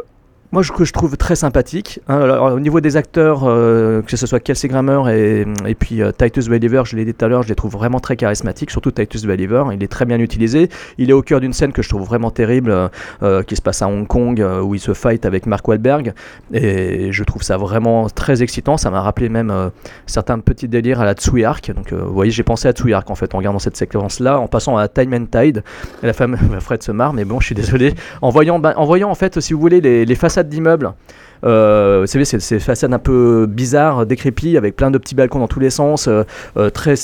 Moi, 0.52 0.60
je, 0.62 0.70
que 0.70 0.84
je 0.84 0.92
trouve 0.92 1.16
très 1.16 1.34
sympathique. 1.34 2.00
hein. 2.08 2.20
Alors, 2.20 2.52
au 2.52 2.60
niveau 2.60 2.82
des 2.82 2.98
acteurs, 2.98 3.44
euh, 3.44 4.02
que 4.02 4.18
ce 4.18 4.26
soit 4.26 4.38
Kelsey 4.38 4.68
Grammer 4.68 5.00
et, 5.10 5.46
et 5.66 5.74
puis 5.74 6.02
euh, 6.02 6.12
Titus 6.12 6.46
Welliver, 6.46 6.82
je 6.84 6.94
l'ai 6.94 7.06
dit 7.06 7.14
tout 7.14 7.24
à 7.24 7.28
l'heure, 7.28 7.42
je 7.42 7.48
les 7.48 7.54
trouve 7.54 7.72
vraiment 7.72 8.00
très 8.00 8.16
charismatiques, 8.16 8.70
surtout 8.70 8.90
Titus 8.90 9.24
Welliver. 9.24 9.64
Il 9.72 9.82
est 9.82 9.88
très 9.90 10.04
bien 10.04 10.18
utilisé. 10.18 10.68
Il 10.98 11.08
est 11.08 11.14
au 11.14 11.22
cœur 11.22 11.40
d'une 11.40 11.54
scène 11.54 11.72
que 11.72 11.80
je 11.80 11.88
trouve 11.88 12.02
vraiment 12.02 12.30
terrible, 12.30 12.90
euh, 13.22 13.42
qui 13.42 13.56
se 13.56 13.62
passe 13.62 13.80
à 13.80 13.88
Hong 13.88 14.06
Kong, 14.06 14.44
où 14.62 14.74
il 14.74 14.78
se 14.78 14.92
fight 14.92 15.24
avec 15.24 15.46
Mark 15.46 15.66
Wahlberg. 15.66 16.12
Et 16.52 17.12
je 17.12 17.24
trouve 17.24 17.42
ça 17.42 17.56
vraiment 17.56 18.08
très 18.10 18.42
excitant. 18.42 18.76
Ça 18.76 18.90
m'a 18.90 19.00
rappelé 19.00 19.30
même 19.30 19.70
certains 20.06 20.38
petits 20.38 20.68
délires 20.68 21.00
à 21.00 21.06
la 21.06 21.14
Tsui 21.14 21.44
Arc. 21.44 21.72
Donc, 21.74 21.94
vous 21.94 22.12
voyez, 22.12 22.30
j'ai 22.30 22.42
pensé 22.42 22.68
à 22.68 22.72
Tsui 22.72 22.92
Arc 22.92 23.10
en 23.10 23.14
fait 23.14 23.34
en 23.34 23.38
regardant 23.38 23.58
cette 23.58 23.78
séquence-là, 23.78 24.38
en 24.38 24.48
passant 24.48 24.76
à 24.76 24.86
Time 24.88 25.14
and 25.14 25.26
Tide. 25.32 25.64
La 26.02 26.12
femme, 26.12 26.36
Fred 26.60 26.82
se 26.82 26.92
marre, 26.92 27.14
mais 27.14 27.24
bon, 27.24 27.40
je 27.40 27.46
suis 27.46 27.54
désolé. 27.54 27.94
En 28.20 28.28
voyant, 28.28 28.58
bah, 28.58 28.74
en 28.76 28.84
voyant 28.84 29.08
en 29.08 29.14
fait, 29.14 29.40
si 29.40 29.54
vous 29.54 29.60
voulez, 29.60 29.80
les 29.80 30.14
façades 30.14 30.41
d'immeubles. 30.48 30.94
Vous 31.42 32.06
savez, 32.06 32.24
ces 32.24 32.58
façades 32.60 32.92
un 32.92 32.98
peu 32.98 33.46
bizarres, 33.48 34.06
décrépies, 34.06 34.56
avec 34.56 34.76
plein 34.76 34.90
de 34.90 34.98
petits 34.98 35.14
balcons 35.14 35.38
dans 35.38 35.48
tous 35.48 35.60
les 35.60 35.70
sens, 35.70 36.08
euh, 36.08 36.22
euh, 36.56 36.70
très, 36.70 36.94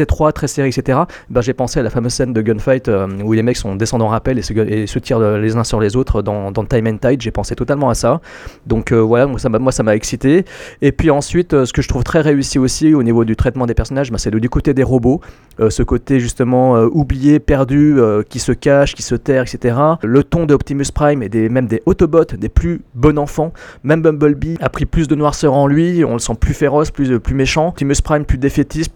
étroits, 0.00 0.32
très 0.32 0.46
serrés, 0.46 0.68
etc. 0.68 1.00
Ben, 1.30 1.40
J'ai 1.40 1.54
pensé 1.54 1.80
à 1.80 1.82
la 1.82 1.90
fameuse 1.90 2.12
scène 2.12 2.32
de 2.32 2.42
gunfight 2.42 2.88
euh, 2.88 3.08
où 3.24 3.32
les 3.32 3.42
mecs 3.42 3.56
sont 3.56 3.74
descendants 3.76 4.06
en 4.06 4.08
rappel 4.08 4.38
et 4.38 4.42
se, 4.42 4.98
tirent 4.98 5.20
les 5.20 5.56
uns 5.56 5.64
sur 5.64 5.80
les 5.80 5.96
autres 5.96 6.22
dans, 6.22 6.50
dans 6.50 6.64
Time 6.64 6.86
and 6.86 6.98
Tide. 6.98 7.20
J'ai 7.20 7.30
pensé 7.30 7.54
totalement 7.54 7.90
à 7.90 7.94
ça. 7.94 8.20
Donc 8.66 8.92
voilà, 8.92 9.26
moi 9.26 9.72
ça 9.72 9.82
m'a 9.82 9.94
excité. 9.94 10.44
Et 10.82 10.92
puis 10.92 11.10
ensuite, 11.10 11.64
ce 11.64 11.72
que 11.72 11.82
je 11.82 11.88
trouve 11.88 12.04
très 12.04 12.20
réussi 12.20 12.58
aussi 12.58 12.94
au 12.94 13.02
niveau 13.02 13.24
du 13.24 13.36
traitement 13.36 13.66
des 13.66 13.74
personnages, 13.74 14.10
ben, 14.10 14.18
c'est 14.18 14.30
du 14.30 14.48
côté 14.48 14.74
des 14.74 14.82
robots. 14.82 15.20
Ce 15.68 15.82
côté 15.82 16.20
justement 16.20 16.80
oublié, 16.84 17.38
perdu, 17.38 17.98
qui 18.28 18.38
se 18.38 18.52
cache, 18.52 18.94
qui 18.94 19.02
se 19.02 19.14
terre, 19.14 19.42
etc. 19.42 19.76
Le 20.02 20.24
ton 20.24 20.46
de 20.46 20.54
Optimus 20.54 20.86
Prime 20.94 21.22
et 21.22 21.48
même 21.48 21.66
des 21.66 21.82
Autobots, 21.86 22.36
des 22.36 22.48
plus 22.48 22.82
bons 22.94 23.18
enfants. 23.18 23.29
Même 23.84 24.02
Bumblebee 24.02 24.56
a 24.60 24.68
pris 24.68 24.86
plus 24.86 25.08
de 25.08 25.14
noirceur 25.14 25.54
en 25.54 25.66
lui, 25.66 26.04
on 26.04 26.14
le 26.14 26.18
sent 26.18 26.34
plus 26.38 26.54
féroce, 26.54 26.90
plus, 26.90 27.18
plus 27.20 27.34
méchant. 27.34 27.68
Optimus 27.68 27.96
Prime 28.02 28.24
plus 28.24 28.38
défaitiste, 28.38 28.92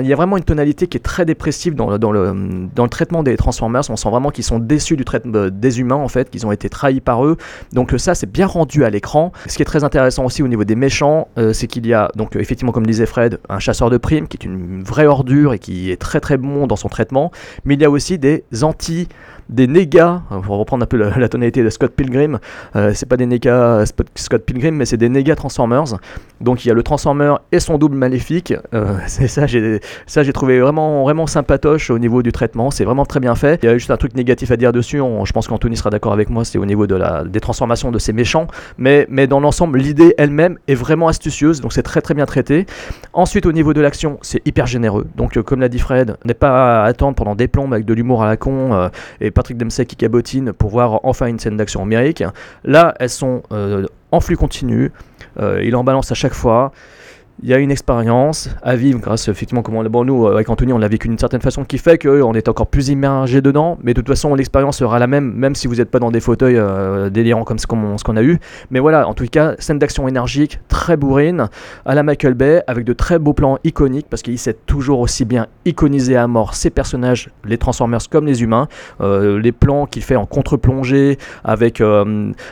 il 0.00 0.06
y 0.06 0.12
a 0.12 0.16
vraiment 0.16 0.36
une 0.36 0.44
tonalité 0.44 0.86
qui 0.86 0.96
est 0.96 1.02
très 1.02 1.24
dépressive 1.24 1.74
dans 1.74 1.88
le, 2.12 2.88
traitement 2.88 3.22
des 3.22 3.36
Transformers. 3.36 3.82
On 3.90 3.96
sent 3.96 4.08
vraiment 4.08 4.30
qu'ils 4.30 4.44
sont 4.44 4.58
déçus 4.58 4.96
du 4.96 5.04
traitement 5.04 5.48
des 5.50 5.80
humains 5.80 5.96
en 5.96 6.08
fait, 6.08 6.30
qu'ils 6.30 6.46
ont 6.46 6.52
été 6.52 6.68
trahis 6.68 7.00
par 7.00 7.24
eux. 7.24 7.36
Donc 7.72 7.92
euh, 7.92 7.98
ça, 7.98 8.14
c'est 8.14 8.30
bien 8.30 8.46
rendu 8.46 8.84
à 8.84 8.90
l'écran. 8.90 9.32
Ce 9.46 9.56
qui 9.56 9.62
est 9.62 9.66
très 9.66 9.84
intéressant 9.84 10.24
aussi 10.24 10.42
au 10.42 10.48
niveau 10.48 10.64
des 10.64 10.74
méchants, 10.74 11.28
euh, 11.38 11.52
c'est 11.52 11.66
qu'il 11.66 11.86
y 11.86 11.94
a 11.94 12.10
donc 12.16 12.36
euh, 12.36 12.40
effectivement, 12.40 12.72
comme 12.72 12.86
disait 12.86 13.06
Fred, 13.06 13.40
un 13.48 13.58
chasseur 13.58 13.90
de 13.90 13.98
primes 13.98 14.28
qui 14.28 14.36
est 14.36 14.44
une 14.44 14.82
vraie 14.82 15.06
ordure 15.06 15.52
et 15.54 15.58
qui 15.58 15.90
est 15.90 15.96
très 15.96 16.20
très 16.20 16.36
bon 16.36 16.66
dans 16.66 16.76
son 16.76 16.88
traitement. 16.88 17.30
Mais 17.64 17.74
il 17.74 17.80
y 17.80 17.84
a 17.84 17.90
aussi 17.90 18.18
des 18.18 18.44
anti 18.62 19.08
des 19.48 19.66
négas, 19.66 20.22
pour 20.44 20.58
reprendre 20.58 20.84
un 20.84 20.86
peu 20.86 20.96
la, 20.96 21.28
tonalité 21.28 21.62
de 21.62 21.70
Scott 21.70 21.92
Pilgrim, 21.92 22.38
euh, 22.76 22.92
c'est 22.94 23.08
pas 23.08 23.16
des 23.16 23.26
négas 23.26 23.80
euh, 23.80 23.84
Scott 24.14 24.42
Pilgrim, 24.44 24.74
mais 24.74 24.84
c'est 24.84 24.96
des 24.96 25.08
négas 25.08 25.36
Transformers. 25.36 25.98
Donc 26.40 26.64
il 26.64 26.68
y 26.68 26.70
a 26.70 26.74
le 26.74 26.82
Transformer 26.82 27.34
et 27.52 27.60
son 27.60 27.78
double 27.78 27.96
maléfique. 27.96 28.54
Euh, 28.74 28.96
c'est 29.06 29.28
ça, 29.28 29.46
j'ai 29.46 29.80
ça 30.06 30.22
j'ai 30.22 30.32
trouvé 30.32 30.60
vraiment 30.60 31.02
vraiment 31.02 31.26
sympatoche 31.26 31.90
au 31.90 31.98
niveau 31.98 32.22
du 32.22 32.32
traitement. 32.32 32.70
C'est 32.70 32.84
vraiment 32.84 33.06
très 33.06 33.20
bien 33.20 33.34
fait. 33.34 33.60
Il 33.62 33.66
y 33.66 33.68
a 33.68 33.78
juste 33.78 33.90
un 33.90 33.96
truc 33.96 34.14
négatif 34.14 34.50
à 34.50 34.56
dire 34.56 34.72
dessus. 34.72 34.98
je 34.98 35.32
pense 35.32 35.48
qu'Anthony 35.48 35.76
sera 35.76 35.90
d'accord 35.90 36.12
avec 36.12 36.28
moi. 36.28 36.44
C'est 36.44 36.58
au 36.58 36.66
niveau 36.66 36.86
de 36.86 36.94
la 36.94 37.24
des 37.24 37.40
transformations 37.40 37.90
de 37.90 37.98
ces 37.98 38.12
méchants. 38.12 38.46
Mais 38.76 39.06
mais 39.08 39.26
dans 39.26 39.40
l'ensemble, 39.40 39.78
l'idée 39.78 40.14
elle-même 40.18 40.58
est 40.68 40.74
vraiment 40.74 41.08
astucieuse. 41.08 41.60
Donc 41.60 41.72
c'est 41.72 41.82
très 41.82 42.02
très 42.02 42.14
bien 42.14 42.26
traité. 42.26 42.66
Ensuite, 43.12 43.46
au 43.46 43.52
niveau 43.52 43.72
de 43.72 43.80
l'action, 43.80 44.18
c'est 44.22 44.46
hyper 44.46 44.66
généreux. 44.66 45.06
Donc, 45.16 45.40
comme 45.42 45.60
l'a 45.60 45.68
dit 45.68 45.78
Fred, 45.78 46.16
n'est 46.24 46.34
pas 46.34 46.82
à 46.82 46.84
attendre 46.84 47.14
pendant 47.14 47.34
des 47.34 47.48
plombes 47.48 47.72
avec 47.72 47.84
de 47.84 47.94
l'humour 47.94 48.22
à 48.22 48.26
la 48.26 48.36
con 48.36 48.90
et 49.20 49.30
Patrick 49.38 49.56
Dempsey 49.56 49.86
qui 49.86 49.94
cabotine 49.94 50.52
pour 50.52 50.70
voir 50.70 50.98
enfin 51.04 51.26
une 51.26 51.38
scène 51.38 51.56
d'action 51.56 51.82
numérique. 51.82 52.24
Là, 52.64 52.94
elles 52.98 53.08
sont 53.08 53.44
euh, 53.52 53.86
en 54.10 54.18
flux 54.18 54.36
continu. 54.36 54.90
Euh, 55.38 55.62
il 55.62 55.76
en 55.76 55.84
balance 55.84 56.10
à 56.10 56.16
chaque 56.16 56.34
fois. 56.34 56.72
Il 57.40 57.48
y 57.48 57.54
a 57.54 57.58
une 57.58 57.70
expérience 57.70 58.50
à 58.64 58.74
vivre 58.74 58.98
grâce 58.98 59.28
effectivement 59.28 59.62
comment 59.62 59.84
bon 59.84 60.04
nous 60.04 60.26
euh, 60.26 60.32
avec 60.32 60.48
Anthony 60.48 60.72
on 60.72 60.78
l'a 60.78 60.88
vécu 60.88 61.06
d'une 61.06 61.20
certaine 61.20 61.40
façon 61.40 61.64
qui 61.64 61.78
fait 61.78 61.96
qu'on 61.96 62.34
est 62.34 62.48
encore 62.48 62.66
plus 62.66 62.88
immergé 62.88 63.40
dedans. 63.40 63.78
Mais 63.84 63.94
de 63.94 64.00
toute 64.00 64.08
façon 64.08 64.34
l'expérience 64.34 64.78
sera 64.78 64.98
la 64.98 65.06
même 65.06 65.32
même 65.34 65.54
si 65.54 65.68
vous 65.68 65.76
n'êtes 65.76 65.88
pas 65.88 66.00
dans 66.00 66.10
des 66.10 66.18
fauteuils 66.18 66.56
euh, 66.56 67.10
délirants 67.10 67.44
comme 67.44 67.60
ce 67.60 67.68
qu'on 67.68 67.94
qu'on 68.04 68.16
a 68.16 68.24
eu. 68.24 68.40
Mais 68.72 68.80
voilà 68.80 69.06
en 69.06 69.14
tout 69.14 69.24
cas 69.30 69.54
scène 69.60 69.78
d'action 69.78 70.08
énergique 70.08 70.58
très 70.66 70.96
bourrine 70.96 71.48
à 71.86 71.94
la 71.94 72.02
Michael 72.02 72.34
Bay 72.34 72.64
avec 72.66 72.84
de 72.84 72.92
très 72.92 73.20
beaux 73.20 73.34
plans 73.34 73.58
iconiques 73.62 74.08
parce 74.10 74.22
qu'il 74.22 74.36
sait 74.36 74.56
toujours 74.66 74.98
aussi 74.98 75.24
bien 75.24 75.46
iconiser 75.64 76.16
à 76.16 76.26
mort 76.26 76.54
ses 76.54 76.70
personnages 76.70 77.30
les 77.44 77.56
Transformers 77.56 78.08
comme 78.10 78.26
les 78.26 78.42
humains. 78.42 78.66
Euh, 79.00 79.38
les 79.38 79.52
plans 79.52 79.86
qu'il 79.86 80.02
fait 80.02 80.16
en 80.16 80.26
contre-plongée 80.26 81.18
avec 81.44 81.80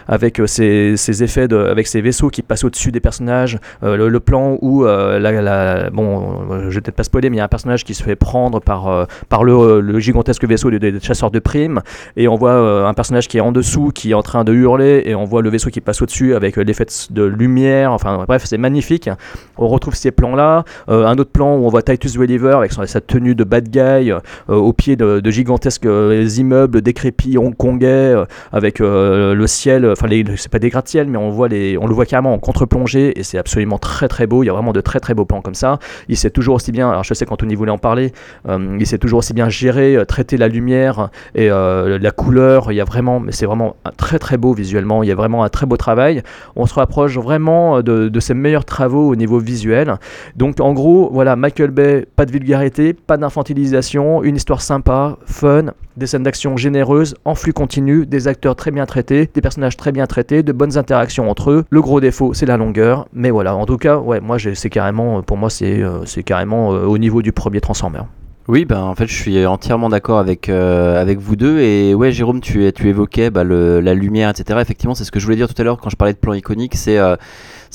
avec 0.07 0.41
ses, 0.47 0.97
ses 0.97 1.25
effets 1.25 1.49
de, 1.49 1.57
avec 1.57 1.89
ses 1.89 2.01
vaisseaux 2.01 2.29
qui 2.29 2.43
passent 2.43 2.63
au-dessus 2.63 2.93
des 2.93 3.01
personnages 3.01 3.59
le 3.83 4.19
plan 4.21 4.59
où 4.61 4.76
euh, 4.85 5.91
bon 5.93 6.45
euh, 6.51 6.71
je 6.71 6.75
vais 6.75 6.81
peut-être 6.81 6.97
pas 6.97 7.05
spoiler 7.05 7.31
mais 7.31 7.37
il 7.37 7.39
y 7.39 7.41
a 7.41 7.45
un 7.45 7.49
personnage 7.49 7.85
qui 7.85 7.95
se 7.95 8.03
fait 8.03 8.17
prendre 8.17 8.61
par 8.61 8.89
euh, 8.89 9.05
par 9.29 9.45
le, 9.45 9.99
gigantesque 9.99 10.45
vaisseau 10.45 10.71
des, 10.71 10.79
des 10.79 11.01
chasseurs 11.01 11.31
de 11.31 11.39
primes 11.39 11.83
et 12.17 12.29
on 12.29 12.37
voit 12.37 12.51
euh, 12.51 12.87
un 12.87 12.95
personnage 12.95 13.29
qui 13.29 13.39
est 13.39 13.41
en 13.41 13.53
dessous 13.53 13.91
qui 13.95 14.11
est 14.11 14.15
en 14.15 14.23
train 14.23 14.45
de 14.45 14.53
hurler 14.53 15.03
et 15.07 15.15
on 15.15 15.25
voit 15.25 15.43
le 15.43 15.51
vaisseau 15.51 15.71
qui 15.71 15.81
passe 15.81 16.03
au-dessus 16.03 16.35
avec 16.35 16.57
l'effet 16.57 16.87
de- 17.11 17.25
lumière 17.25 17.93
enfin 17.93 18.25
bref 18.27 18.45
c'est 18.45 18.59
magnifique. 18.59 19.11
On 19.59 19.69
retrouve 19.69 19.95
ces 19.95 20.11
plans 20.11 20.37
là 20.37 20.65
un 20.89 21.19
autre 21.19 21.31
plan 21.31 21.57
où 21.57 21.67
on 21.67 21.69
voit 21.69 21.83
Titus 21.83 22.17
Welliver 22.17 22.55
avec 22.57 22.73
sa 22.73 23.01
tenue 23.01 23.35
de 23.35 23.45
bad 23.45 23.69
guy 23.69 24.13
au 24.49 24.73
pied 24.73 24.97
de, 24.97 25.31
gigantesques 25.31 25.89
immeubles 26.39 26.83
décrépits 26.83 27.37
hongkongais 27.39 28.15
avec 28.53 28.79
le 28.79 29.47
ciel 29.47 29.91
enfin 29.91 30.09
c'est 30.37 30.51
pas 30.51 30.59
des 30.59 30.71
gratte-ciel 30.71 31.09
mais 31.09 31.19
on 31.19 31.31
voit 31.31 31.49
les 31.49 31.77
on 31.79 31.87
le 31.87 31.95
voit 31.95 32.07
carrément 32.07 32.33
en 32.33 32.39
contre-plongée 32.39 33.19
et 33.19 33.23
c'est 33.23 33.39
absolument 33.39 33.79
très 33.79 34.09
très 34.09 34.27
beau. 34.27 34.43
Il 34.43 34.47
y 34.47 34.51
a 34.51 34.53
vraiment 34.53 34.66
de 34.73 34.81
très 34.81 35.01
très 35.01 35.15
beaux 35.15 35.25
plans 35.25 35.43
comme 35.43 35.55
ça. 35.55 35.79
Il 36.09 36.17
sait 36.17 36.31
toujours 36.31 36.57
aussi 36.57 36.73
bien, 36.73 36.91
alors 36.91 37.05
je 37.05 37.15
sais 37.15 37.27
qu'Anthony 37.27 37.55
voulait 37.55 37.71
en 37.71 37.79
parler, 37.79 38.13
euh, 38.49 38.77
il 38.79 38.87
sait 38.87 38.99
toujours 38.99 39.19
aussi 39.19 39.35
bien 39.35 39.49
gérer, 39.49 39.97
euh, 39.97 40.05
traiter 40.05 40.37
la 40.37 40.49
lumière 40.49 41.11
et 41.35 41.51
euh, 41.51 41.99
la 41.99 42.11
couleur. 42.11 42.73
Il 42.73 42.77
y 42.77 42.81
a 42.81 42.85
vraiment, 42.85 43.21
mais 43.21 43.33
c'est 43.33 43.47
vraiment 43.47 43.77
très 43.97 44.19
très 44.19 44.37
beau 44.37 44.53
visuellement. 44.53 45.03
Il 45.03 45.09
y 45.09 45.13
a 45.13 45.15
vraiment 45.15 45.45
un 45.45 45.49
très 45.49 45.67
beau 45.67 45.77
travail. 45.77 46.23
On 46.55 46.67
se 46.67 46.75
rapproche 46.75 47.17
vraiment 47.19 47.83
de, 47.83 48.09
de 48.09 48.21
ses 48.21 48.35
meilleurs 48.35 48.65
travaux 48.65 49.09
au 49.09 49.17
niveau 49.17 49.39
visuel. 49.39 49.97
Donc 50.37 50.61
en 50.61 50.73
gros, 50.73 51.11
voilà, 51.13 51.37
Michael 51.37 51.71
Bay, 51.71 52.07
pas 52.17 52.27
de 52.27 52.33
vulgarité, 52.33 52.93
pas 52.93 53.17
d'infantilisation, 53.17 54.23
une 54.23 54.37
histoire 54.37 54.61
sympa, 54.61 55.17
fun, 55.27 55.73
des 55.97 56.07
scènes 56.07 56.23
d'action 56.23 56.57
généreuses, 56.57 57.15
en 57.25 57.35
flux 57.35 57.53
continu, 57.53 58.07
des 58.07 58.29
acteurs 58.29 58.57
très 58.57 58.71
bien 58.71 58.87
traités, 58.87 59.29
des 59.33 59.41
personnages 59.41 59.77
très 59.77 59.93
bien 59.93 60.07
traités, 60.07 60.43
de 60.43 60.53
bonnes 60.53 60.77
interactions 60.77 61.31
entre 61.31 61.51
eux. 61.51 61.65
Le 61.71 61.81
gros 61.81 62.01
défaut, 62.01 62.35
c'est 62.35 62.47
la 62.47 62.57
longueur, 62.57 63.09
mais 63.13 63.31
voilà, 63.31 63.55
en 63.57 63.67
tout 63.67 63.79
cas, 63.79 63.97
ouais, 63.99 64.21
moi 64.21 64.37
c'est 64.55 64.71
carrément, 64.71 65.23
pour 65.23 65.37
moi 65.37 65.51
c'est 65.51 65.83
euh, 65.83 66.05
carrément 66.25 66.73
euh, 66.73 66.85
au 66.85 66.99
niveau 66.99 67.23
du 67.23 67.33
premier 67.33 67.61
Transformer. 67.61 68.03
Oui, 68.49 68.65
ben 68.65 68.81
en 68.81 68.95
fait, 68.95 69.09
je 69.09 69.15
suis 69.15 69.45
entièrement 69.45 69.89
d'accord 69.89 70.21
avec 70.21 70.49
euh, 70.49 71.15
vous 71.19 71.35
deux. 71.35 71.59
Et 71.59 71.95
ouais, 71.95 72.13
Jérôme, 72.13 72.41
tu 72.41 72.65
évoquais 72.65 73.31
bah, 73.31 73.43
la 73.43 73.95
lumière, 73.95 74.31
etc. 74.31 74.61
Effectivement, 74.63 74.95
c'est 74.95 75.03
ce 75.03 75.11
que 75.11 75.19
je 75.19 75.25
voulais 75.25 75.37
dire 75.37 75.53
tout 75.53 75.61
à 75.61 75.65
l'heure 75.65 75.79
quand 75.79 75.91
je 75.91 75.97
parlais 75.97 76.13
de 76.13 76.19
plan 76.19 76.33
iconique. 76.33 76.77
Euh, 76.87 77.17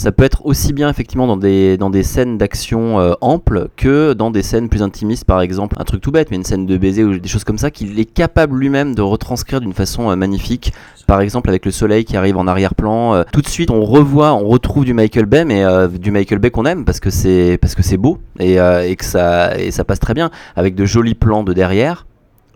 ça 0.02 0.12
peut 0.12 0.24
être 0.24 0.46
aussi 0.46 0.74
bien 0.74 0.90
effectivement 0.90 1.28
dans 1.28 1.38
des 1.38 1.78
dans 1.78 1.92
des 1.92 2.02
scènes 2.02 2.40
d'action 2.40 3.00
euh, 3.00 3.14
amples 3.22 3.68
que 3.78 4.14
dans 4.14 4.32
des 4.32 4.42
scènes 4.42 4.68
plus 4.68 4.82
intimistes, 4.82 5.26
par 5.26 5.42
exemple. 5.42 5.76
Un 5.80 5.84
truc 5.84 6.02
tout 6.02 6.12
bête, 6.12 6.32
mais 6.32 6.38
une 6.38 6.44
scène 6.44 6.66
de 6.66 6.76
baiser 6.76 7.04
ou 7.04 7.20
des 7.20 7.30
choses 7.30 7.44
comme 7.44 7.60
ça 7.60 7.70
qu'il 7.70 8.00
est 8.00 8.06
capable 8.06 8.58
lui-même 8.58 8.96
de 8.96 9.04
retranscrire 9.04 9.62
d'une 9.62 9.74
façon 9.74 10.10
euh, 10.10 10.16
magnifique. 10.16 10.74
Par 11.06 11.22
exemple, 11.22 11.50
avec 11.50 11.66
le 11.66 11.72
soleil 11.72 12.04
qui 12.04 12.18
arrive 12.18 12.38
en 12.38 12.48
arrière-plan, 12.48 13.14
euh, 13.14 13.24
tout 13.32 13.42
de 13.42 13.48
suite 13.48 13.70
on 13.70 13.84
revoit, 13.86 14.34
on 14.34 14.48
retrouve 14.48 14.86
du 14.86 14.96
Michael 14.96 15.28
Bay, 15.28 15.46
mais 15.46 15.64
euh, 15.64 15.88
du 15.88 16.10
Michael 16.10 16.40
Bay 16.40 16.50
qu'on 16.50 16.66
aime 16.66 16.84
parce 16.84 17.00
que 17.00 17.12
c'est 17.12 17.60
parce 17.62 17.76
que 17.76 17.84
c'est 17.84 17.98
beau 17.98 18.18
et, 18.40 18.56
et 18.56 18.96
que 18.96 19.06
ça 19.06 19.56
et 19.60 19.70
ça 19.70 19.84
passe 19.84 20.00
très 20.00 20.16
bien 20.16 20.32
avec 20.56 20.74
de 20.74 20.86
jolis 20.86 21.16
plans 21.16 21.44
de 21.44 21.54
derrière 21.54 22.08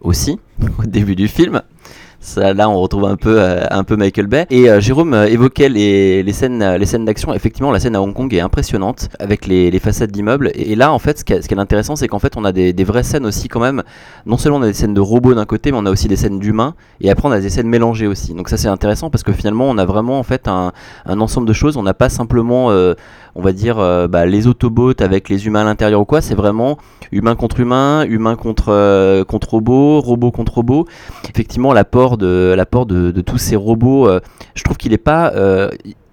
aussi 0.02 0.40
au 0.80 0.86
début 0.86 1.16
du 1.16 1.28
film. 1.28 1.62
Là, 2.38 2.70
on 2.70 2.80
retrouve 2.80 3.06
un 3.06 3.16
peu, 3.16 3.42
euh, 3.42 3.64
un 3.70 3.84
peu 3.84 3.96
Michael 3.96 4.28
Bay. 4.28 4.46
Et 4.50 4.70
euh, 4.70 4.80
Jérôme 4.80 5.14
euh, 5.14 5.28
évoquait 5.28 5.70
les, 5.70 6.34
scènes, 6.34 6.60
d'action. 7.06 7.34
Effectivement, 7.34 7.72
la 7.72 7.80
scène 7.80 7.96
à 7.96 8.02
Hong 8.02 8.14
Kong 8.14 8.34
est 8.34 8.40
impressionnante 8.40 9.10
avec 9.20 9.46
les, 9.46 9.80
façades 9.80 10.12
d'immeubles. 10.12 10.52
Et, 10.56 10.76
là, 10.76 10.92
en 10.92 11.00
fait, 11.00 11.20
ce 11.20 11.24
qui 11.24 11.34
est, 11.34 11.60
intéressant, 11.60 11.96
c'est 11.96 12.08
qu'en 12.08 12.20
fait, 12.20 12.36
on 12.38 12.44
a 12.44 12.52
des, 12.52 12.84
vraies 12.84 13.04
scènes 13.04 13.26
aussi 13.26 13.48
quand 13.48 13.60
même. 13.60 13.84
Non 14.26 14.38
seulement 14.38 14.58
on 14.58 14.62
a 14.64 14.68
des 14.68 14.74
scènes 14.74 14.94
de 14.94 15.02
robots 15.02 15.34
d'un 15.34 15.46
côté, 15.46 15.72
mais 15.72 15.78
on 15.80 15.86
a 15.86 15.92
aussi 15.92 16.08
des 16.08 16.16
scènes 16.16 16.40
d'humains. 16.40 16.76
Et 17.02 17.10
après, 17.10 17.28
on 17.28 17.32
a 17.32 17.40
des 17.40 17.50
scènes 17.50 17.68
mélangées 17.68 18.08
aussi. 18.08 18.34
Donc 18.34 18.50
ça, 18.50 18.58
c'est 18.58 18.68
intéressant 18.68 19.10
parce 19.10 19.24
que 19.24 19.32
finalement, 19.32 19.66
on 19.66 19.78
a 19.78 19.86
vraiment 19.86 20.20
en 20.20 20.24
fait 20.24 20.48
un, 20.48 20.72
ensemble 21.08 21.48
de 21.48 21.54
choses. 21.54 21.78
On 21.78 21.84
n'a 21.84 21.94
pas 21.94 22.10
simplement, 22.10 22.72
on 23.36 23.42
va 23.42 23.52
dire, 23.52 23.80
euh, 23.80 24.08
bah, 24.08 24.26
les 24.26 24.48
Autobots 24.48 25.02
avec 25.02 25.30
les 25.30 25.46
humains 25.46 25.62
à 25.62 25.66
l'intérieur 25.66 26.02
ou 26.02 26.06
quoi. 26.06 26.22
C'est 26.22 26.36
vraiment 26.36 26.78
humain 27.12 27.36
contre 27.36 27.60
humain, 27.60 28.06
humain 28.08 28.36
contre 28.36 28.70
euh, 28.70 29.24
contre 29.24 29.52
robot, 29.52 30.00
robot 30.00 30.32
contre 30.32 30.56
robot. 30.56 30.86
Effectivement, 31.30 31.74
l'apport 31.74 32.18
de 32.18 32.56
de, 32.86 33.12
de 33.12 33.22
tous 33.22 33.38
ces 33.38 33.56
robots, 33.56 34.08
euh, 34.08 34.20
je 34.56 34.64
trouve 34.64 34.78
qu'il 34.78 34.94
est 34.94 34.98
pas 34.98 35.34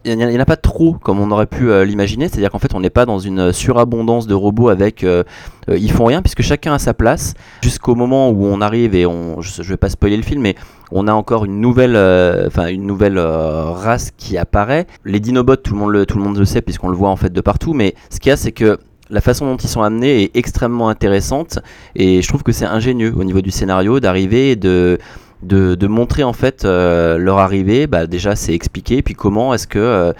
il 0.05 0.17
n'y 0.17 0.37
en 0.37 0.41
a 0.41 0.45
pas 0.45 0.57
trop 0.57 0.95
comme 0.95 1.21
on 1.21 1.31
aurait 1.31 1.47
pu 1.47 1.71
euh, 1.71 1.85
l'imaginer, 1.85 2.29
c'est-à-dire 2.29 2.51
qu'en 2.51 2.59
fait 2.59 2.75
on 2.75 2.81
n'est 2.81 2.91
pas 2.91 3.07
dans 3.07 3.19
une 3.19 3.53
surabondance 3.53 4.27
de 4.27 4.35
robots 4.35 4.69
avec 4.69 5.05
euh, 5.05 5.23
euh, 5.69 5.79
ils 5.79 5.93
font 5.93 6.05
rien 6.05 6.23
puisque 6.23 6.43
chacun 6.43 6.75
a 6.75 6.79
sa 6.79 6.95
place. 6.95 7.35
Jusqu'au 7.63 7.95
moment 7.95 8.31
où 8.31 8.45
on 8.45 8.61
arrive 8.61 8.95
et 8.95 9.07
on 9.07 9.41
je, 9.41 9.63
je 9.63 9.69
vais 9.69 9.77
pas 9.77 9.89
spoiler 9.89 10.17
le 10.17 10.23
film 10.23 10.43
mais 10.43 10.55
on 10.91 11.07
a 11.09 11.13
encore 11.13 11.45
une 11.45 11.61
nouvelle 11.61 11.97
euh, 11.97 12.47
enfin 12.47 12.67
une 12.69 12.87
nouvelle 12.87 13.19
euh, 13.19 13.71
race 13.71 14.11
qui 14.17 14.37
apparaît. 14.37 14.87
Les 15.05 15.21
Dinobots 15.21 15.57
tout 15.57 15.75
le 15.75 15.81
monde 15.81 15.91
le 15.91 16.07
tout 16.07 16.19
le 16.19 16.25
monde 16.25 16.39
le 16.39 16.45
sait 16.45 16.63
puisqu'on 16.63 16.89
le 16.89 16.97
voit 16.97 17.11
en 17.11 17.17
fait 17.17 17.33
de 17.33 17.41
partout. 17.41 17.75
Mais 17.75 17.95
ce 18.11 18.19
qu'il 18.19 18.31
y 18.31 18.33
a 18.33 18.37
c'est 18.37 18.53
que 18.53 18.79
la 19.11 19.21
façon 19.21 19.47
dont 19.47 19.57
ils 19.57 19.69
sont 19.69 19.83
amenés 19.83 20.25
est 20.25 20.37
extrêmement 20.37 20.89
intéressante. 20.89 21.59
Et 21.95 22.23
je 22.23 22.29
trouve 22.29 22.43
que 22.43 22.53
c'est 22.53 22.65
ingénieux 22.65 23.13
au 23.15 23.25
niveau 23.25 23.43
du 23.43 23.51
scénario 23.51 24.01
d'arriver 24.01 24.57
de 24.57 24.99
de, 25.43 25.87
montrer 25.87 26.23
en 26.23 26.33
fait 26.33 26.65
euh, 26.65 27.19
leur 27.19 27.39
arrivée 27.39 27.87
bah 27.87 28.07
déjà 28.07 28.37
c'est 28.37 28.55
expliqué. 28.55 29.03
Puis 29.03 29.15
comment 29.15 29.55
est-ce 29.55 29.67
que 29.67 29.79
euh, 29.79 30.13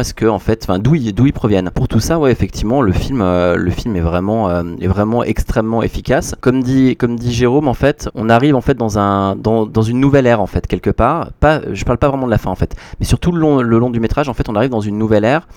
est-ce 0.00 0.14
que 0.14 0.26
en 0.26 0.38
fait 0.38 0.66
d'où 0.78 0.94
ils 0.94 1.14
ils 1.18 1.32
proviennent. 1.32 1.70
Pour 1.74 1.88
tout 1.88 2.00
ça 2.00 2.18
ouais 2.18 2.32
effectivement 2.32 2.82
le 2.82 2.92
film 2.92 3.20
euh, 3.22 3.56
le 3.56 3.70
film 3.70 3.96
est 3.96 4.00
vraiment 4.00 4.50
est 4.50 4.86
vraiment 4.86 5.22
extrêmement 5.24 5.82
efficace. 5.82 6.34
Comme 6.40 6.62
dit 6.62 6.96
comme 6.96 7.16
dit 7.16 7.32
Jérôme 7.32 7.68
en 7.68 7.74
fait 7.74 8.08
on 8.14 8.28
arrive 8.28 8.54
en 8.54 8.60
fait 8.60 8.74
dans 8.74 8.98
un 8.98 9.36
dans, 9.36 9.66
dans 9.66 9.82
une 9.82 10.00
nouvelle 10.00 10.26
ère 10.26 10.40
en 10.40 10.46
fait 10.46 10.66
quelque 10.66 10.90
part. 10.90 11.32
Pas 11.40 11.60
je 11.72 11.84
parle 11.84 11.98
pas 11.98 12.08
vraiment 12.08 12.26
de 12.26 12.30
la 12.30 12.38
fin 12.38 12.50
en 12.50 12.56
fait. 12.56 12.74
Mais 13.00 13.06
surtout 13.06 13.32
le 13.32 13.40
long 13.40 13.62
le 13.62 13.78
long 13.78 13.90
du 13.90 14.00
métrage 14.00 14.28
en 14.28 14.34
fait 14.34 14.48
on 14.48 14.54
arrive 14.54 14.70
dans 14.70 14.80
une 14.80 14.98
nouvelle 14.98 15.24
ère. 15.24 15.48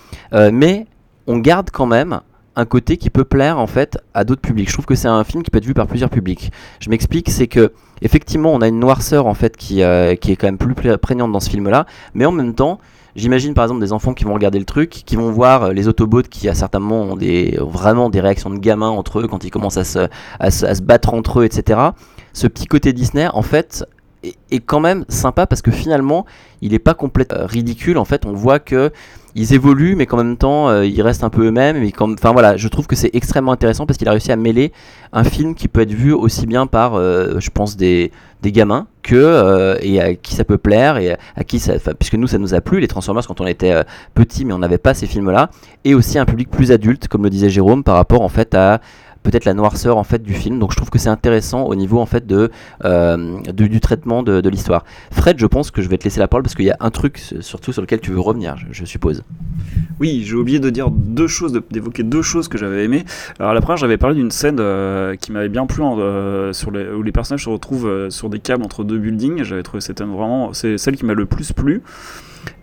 Mais 0.52 0.88
on 1.28 1.38
garde 1.38 1.69
quand 1.71 1.86
même 1.86 2.19
un 2.56 2.66
côté 2.66 2.98
qui 2.98 3.10
peut 3.10 3.24
plaire 3.24 3.60
en 3.60 3.68
fait 3.68 3.98
à 4.13 4.24
d'autres 4.24 4.42
publics. 4.42 4.68
Je 4.68 4.74
trouve 4.74 4.86
que 4.86 4.96
c'est 4.96 5.08
un 5.08 5.24
film 5.24 5.44
qui 5.44 5.52
peut 5.52 5.58
être 5.58 5.66
vu 5.66 5.74
par 5.74 5.88
plusieurs 5.88 6.10
publics. 6.10 6.52
Je 6.80 6.89
m'explique, 6.89 7.30
c'est 7.30 7.48
que 7.48 7.74
effectivement 8.02 8.54
on 8.54 8.62
a 8.62 8.68
une 8.68 8.80
noirceur 8.80 9.26
en 9.28 9.34
fait 9.34 9.58
qui, 9.58 9.84
euh, 9.84 10.16
qui 10.16 10.32
est 10.32 10.36
quand 10.36 10.48
même 10.48 10.58
plus 10.58 10.76
pré- 10.76 10.98
prégnante 10.98 11.32
dans 11.32 11.39
ce 11.39 11.50
film-là, 11.50 11.86
mais 12.13 12.26
en 12.26 12.32
même 12.32 12.54
temps 12.54 12.80
J'imagine 13.16 13.54
par 13.54 13.66
exemple 13.66 13.82
des 13.82 13.94
enfants 13.94 14.13
qui 14.13 14.24
vont 14.24 14.34
regarder 14.34 14.58
le 14.58 14.66
truc, 14.66 14.89
qui 14.89 15.16
vont 15.16 15.32
voir 15.32 15.63
euh, 15.63 15.74
les 15.74 15.88
Autobots 15.88 16.24
qui 16.24 16.50
à 16.50 16.56
certains 16.56 16.82
ont 16.82 17.16
des, 17.16 17.58
vraiment 17.62 18.10
des 18.10 18.20
réactions 18.20 18.50
de 18.50 18.58
gamins 18.58 18.89
entre 18.89 19.20
eux 19.20 19.28
quand 19.28 19.44
ils 19.44 19.52
commencent 19.52 19.78
à 19.78 19.84
se, 19.84 20.08
à 20.39 20.50
se, 20.50 20.82
battre 20.82 21.13
entre 21.13 21.42
eux, 21.42 21.46
etc. 21.46 21.80
Ce 22.34 22.48
petit 22.48 22.66
côté 22.66 22.92
Disney, 22.92 23.28
en 23.32 23.44
fait, 23.44 23.86
est, 24.24 24.36
est 24.50 24.60
quand 24.62 24.80
même 24.80 25.06
sympa 25.10 25.46
parce 25.46 25.62
que 25.62 25.70
finalement, 25.70 26.26
il 26.62 26.74
est 26.74 26.80
pas 26.80 26.96
complètement 26.96 27.42
euh, 27.42 27.46
ridicule. 27.46 28.00
En 28.00 28.06
fait, 28.06 28.26
on 28.26 28.34
voit 28.34 28.60
que 28.60 28.92
ils 29.36 29.54
évoluent, 29.54 29.96
mais 29.96 30.06
qu'en 30.06 30.17
même 30.17 30.38
temps, 30.38 30.69
euh, 30.69 30.86
ils 30.86 31.02
restent 31.02 31.24
un 31.24 31.30
peu 31.30 31.48
eux-mêmes. 31.48 31.78
Et 31.78 31.91
enfin 32.00 32.32
voilà, 32.32 32.58
je 32.58 32.67
trouve 32.67 32.88
que 32.88 32.96
c'est 32.96 33.12
extrêmement 33.13 33.52
intéressant 33.52 33.86
parce 33.86 33.98
qu'il 33.98 34.08
a 34.08 34.12
réussi 34.12 34.32
à 34.32 34.36
mêler 34.36 34.72
un 35.12 35.24
film 35.24 35.56
qui 35.56 35.67
peut 35.67 35.82
être 35.82 35.91
vu 35.91 36.13
aussi 36.13 36.46
bien 36.46 36.67
par, 36.67 36.96
euh, 36.96 37.39
je 37.39 37.50
pense, 37.50 37.78
des, 37.78 38.12
des 38.43 38.52
gamins 38.52 38.88
que 39.02 39.15
euh, 39.15 39.78
et 39.82 40.00
à 40.02 40.13
qui 40.15 40.36
ça 40.36 40.43
peut 40.43 40.58
plaire 40.58 40.98
et 40.98 41.17
à 41.36 41.43
qui 41.43 41.60
ça, 41.60 41.74
puisque 41.98 42.15
nous 42.15 42.28
ça 42.28 42.38
nous 42.38 42.54
a 42.54 42.62
plu 42.62 42.80
les 42.80 42.88
Transformers 42.88 43.26
quand 43.26 43.41
on 43.41 43.48
était 43.48 43.72
euh, 43.72 43.84
petit, 44.13 44.46
mais 44.46 44.54
on 44.54 44.60
n'avait 44.60 44.78
pas 44.78 44.93
ces 44.93 45.08
films-là, 45.08 45.50
et 45.84 45.96
aussi 45.96 46.19
un 46.19 46.26
public 46.26 46.50
plus 46.52 46.72
adulte, 46.72 47.08
comme 47.08 47.24
le 47.24 47.30
disait 47.30 47.50
Jérôme, 47.50 47.84
par 47.84 47.96
rapport 47.96 48.22
en 48.22 48.30
fait 48.30 48.54
à 48.54 48.82
peut-être 49.24 49.46
la 49.46 49.54
noirceur 49.54 49.98
en 49.98 50.04
fait 50.04 50.22
du 50.22 50.34
film. 50.34 50.60
Donc 50.60 50.72
je 50.72 50.78
trouve 50.78 50.90
que 50.90 51.00
c'est 51.00 51.10
intéressant 51.10 51.64
au 51.64 51.76
niveau 51.76 52.00
en 52.00 52.06
fait 52.06 52.28
de, 52.28 52.52
euh, 52.86 53.40
du 53.52 53.80
traitement 53.80 54.22
de, 54.24 54.48
l'histoire. 54.48 54.84
Fred, 55.12 55.40
je 55.40 55.48
pense 55.48 55.72
que 55.72 55.82
je 55.82 55.90
vais 55.90 55.98
te 55.98 56.04
laisser 56.04 56.20
la 56.20 56.28
parole 56.28 56.44
parce 56.44 56.54
qu'il 56.56 56.66
y 56.66 56.72
a 56.72 56.78
un 56.80 56.92
truc 56.92 57.18
surtout 57.40 57.72
sur 57.74 57.82
lequel 57.82 58.02
tu 58.02 58.12
veux 58.12 58.20
revenir, 58.20 58.58
je, 58.72 58.86
suppose. 58.86 59.24
Oui, 60.00 60.24
j'ai 60.26 60.36
oublié 60.36 60.60
de 60.60 60.70
dire 60.70 60.92
deux 60.92 61.28
choses, 61.28 61.60
d'évoquer 61.72 62.04
deux 62.04 62.22
choses 62.22 62.48
que 62.48 62.58
j'avais 62.58 62.84
aimées. 62.84 63.06
Alors 63.40 63.54
la 63.54 63.62
première, 63.62 63.78
j'avais 63.78 63.98
parlé 63.98 64.16
d'une 64.16 64.32
scène 64.32 64.58
euh, 64.60 65.16
qui 65.16 65.32
m'avait 65.32 65.50
bien 65.50 65.66
plu, 65.66 65.82
euh, 65.84 66.54
sur 66.54 66.70
où 66.70 67.02
les 67.02 67.12
personnages 67.12 67.46
se 67.46 67.50
retrouvent 67.50 68.10
sur 68.10 68.30
des 68.30 68.40
câbles 68.40 68.64
entre 68.64 68.84
deux 68.84 68.98
buildings. 68.98 69.44
J'avais 69.44 69.64
trouvé 69.64 69.82
cette 69.82 70.00
scène 70.00 70.14
vraiment, 70.14 70.54
c'est 70.54 70.78
celle 70.78 70.98
qui 70.98 71.06
m'a 71.06 71.14
le 71.14 71.26
plus 71.26 71.54
plu. 71.54 71.82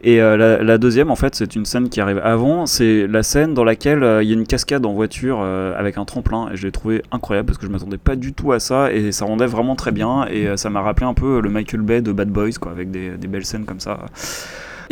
Et 0.03 0.21
euh, 0.21 0.63
la, 0.63 0.79
deuxième, 0.79 1.11
en 1.11 1.17
fait, 1.17 1.35
c'est 1.35 1.55
une 1.57 1.67
scène 1.67 1.89
qui 1.89 2.01
arrive 2.01 2.21
avant. 2.25 2.67
C'est 2.67 3.07
la 3.07 3.23
scène 3.23 3.53
dans 3.53 3.65
laquelle 3.65 4.03
euh, 4.03 4.23
il 4.23 4.29
y 4.29 4.33
a 4.33 4.35
une 4.35 4.47
cascade 4.47 4.87
en 4.87 4.93
voiture 4.93 5.41
euh, 5.43 5.75
avec 5.77 5.99
un 5.99 6.05
tremplin. 6.05 6.49
Et 6.53 6.57
je 6.57 6.67
l'ai 6.67 6.73
trouvé 6.73 7.03
incroyable 7.13 7.47
parce 7.47 7.59
que 7.59 7.67
je 7.67 7.71
m'attendais 7.71 7.99
pas 7.99 8.17
du 8.17 8.33
tout 8.33 8.53
à 8.53 8.61
ça. 8.61 8.93
Et 8.93 9.13
ça 9.13 9.27
rendait 9.27 9.47
vraiment 9.47 9.77
très 9.77 9.93
bien. 9.93 10.27
Et 10.31 10.57
ça 10.57 10.71
m'a 10.71 10.81
rappelé 10.81 11.07
un 11.07 11.15
peu 11.15 11.41
le 11.41 11.51
Michael 11.51 11.83
Bay 11.83 12.01
de 12.01 12.13
Bad 12.13 12.31
Boys, 12.31 12.53
quoi, 12.61 12.73
avec 12.73 12.91
des 12.91 13.27
belles 13.29 13.45
scènes 13.45 13.67
comme 13.67 13.81
ça. 13.81 14.07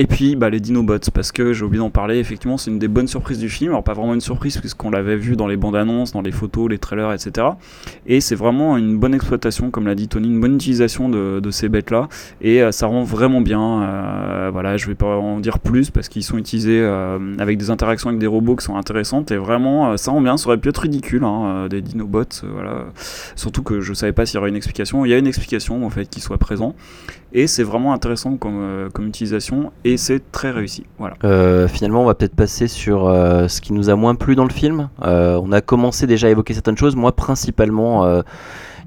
Et 0.01 0.07
puis 0.07 0.37
bah, 0.37 0.49
les 0.49 0.61
Dinobots, 0.61 1.11
parce 1.13 1.33
que 1.33 1.53
j'ai 1.53 1.65
oublié 1.65 1.81
d'en 1.81 1.91
parler, 1.91 2.19
effectivement 2.19 2.57
c'est 2.57 2.71
une 2.71 2.79
des 2.79 2.87
bonnes 2.87 3.09
surprises 3.09 3.41
du 3.41 3.49
film, 3.49 3.73
alors 3.73 3.83
pas 3.83 3.95
vraiment 3.95 4.15
une 4.15 4.21
surprise 4.21 4.57
puisqu'on 4.57 4.91
l'avait 4.91 5.17
vu 5.17 5.35
dans 5.35 5.49
les 5.49 5.57
bandes 5.57 5.75
annonces, 5.75 6.13
dans 6.13 6.23
les 6.23 6.31
photos, 6.31 6.71
les 6.71 6.79
trailers, 6.79 7.13
etc. 7.13 7.49
Et 8.07 8.21
c'est 8.21 8.37
vraiment 8.37 8.77
une 8.77 8.97
bonne 8.97 9.13
exploitation, 9.13 9.73
comme 9.73 9.89
l'a 9.89 9.97
dit 9.97 10.07
Tony, 10.07 10.29
une 10.29 10.41
bonne 10.41 10.55
utilisation 10.55 11.09
de, 11.09 11.51
ces 11.51 11.69
bêtes-là, 11.69 12.09
et 12.43 12.63
euh, 12.63 12.71
ça 12.71 12.87
rend 12.87 13.03
vraiment 13.03 13.41
bien, 13.41 13.83
euh, 13.83 14.51
voilà, 14.53 14.77
je 14.77 14.87
vais 14.87 14.95
pas 14.95 15.17
en 15.17 15.41
dire 15.41 15.59
plus 15.59 15.91
parce 15.91 16.09
qu'ils 16.09 16.23
sont 16.23 16.39
utilisés 16.39 16.81
euh, 16.81 17.35
avec 17.39 17.59
des 17.59 17.71
interactions 17.71 18.11
avec 18.11 18.21
des 18.21 18.27
robots 18.27 18.55
qui 18.55 18.67
sont 18.67 18.77
intéressantes, 18.77 19.33
et 19.33 19.37
vraiment 19.37 19.91
euh, 19.91 19.97
ça 19.97 20.13
rend 20.13 20.21
bien, 20.21 20.37
ça 20.37 20.47
aurait 20.47 20.59
pu 20.59 20.69
être 20.69 20.83
ridicule, 20.83 21.25
hein, 21.25 21.67
des 21.69 21.81
Dinobots, 21.81 22.45
voilà, 22.53 22.85
surtout 23.35 23.65
que 23.65 23.81
je 23.81 23.95
savais 23.95 24.13
pas 24.13 24.27
s'il 24.27 24.37
y 24.37 24.39
aurait 24.39 24.51
une 24.51 24.57
explication, 24.57 25.05
il 25.05 25.09
y 25.09 25.15
a 25.15 25.19
une 25.19 25.27
explication 25.27 25.85
en 25.85 25.91
fait 25.91 26.09
qui 26.09 26.21
soit 26.21 26.39
présent, 26.39 26.77
et 27.33 27.47
c'est 27.47 27.63
vraiment 27.63 27.93
intéressant 27.93 28.37
comme, 28.37 28.59
euh, 28.61 28.89
comme 28.91 29.07
utilisation, 29.07 29.73
et 29.85 29.97
c'est 29.97 30.33
très 30.33 30.51
réussi. 30.51 30.85
Voilà. 30.99 31.17
Euh, 31.25 31.69
finalement, 31.69 32.03
on 32.03 32.07
va 32.07 32.15
peut-être 32.15 32.35
passer 32.35 32.69
sur 32.69 33.07
euh, 33.07 33.49
ce 33.49 33.61
qui 33.61 33.73
nous 33.73 33.91
a 33.91 33.97
moins 33.97 34.15
plu 34.15 34.35
dans 34.35 34.45
le 34.45 34.53
film. 34.53 34.89
On 35.01 35.53
a 35.53 35.61
commencé 35.61 36.07
déjà 36.07 36.29
à 36.29 36.31
évoquer 36.31 36.55
certaines 36.55 36.77
choses. 36.77 36.97
Moi, 36.97 37.13
principalement, 37.13 38.23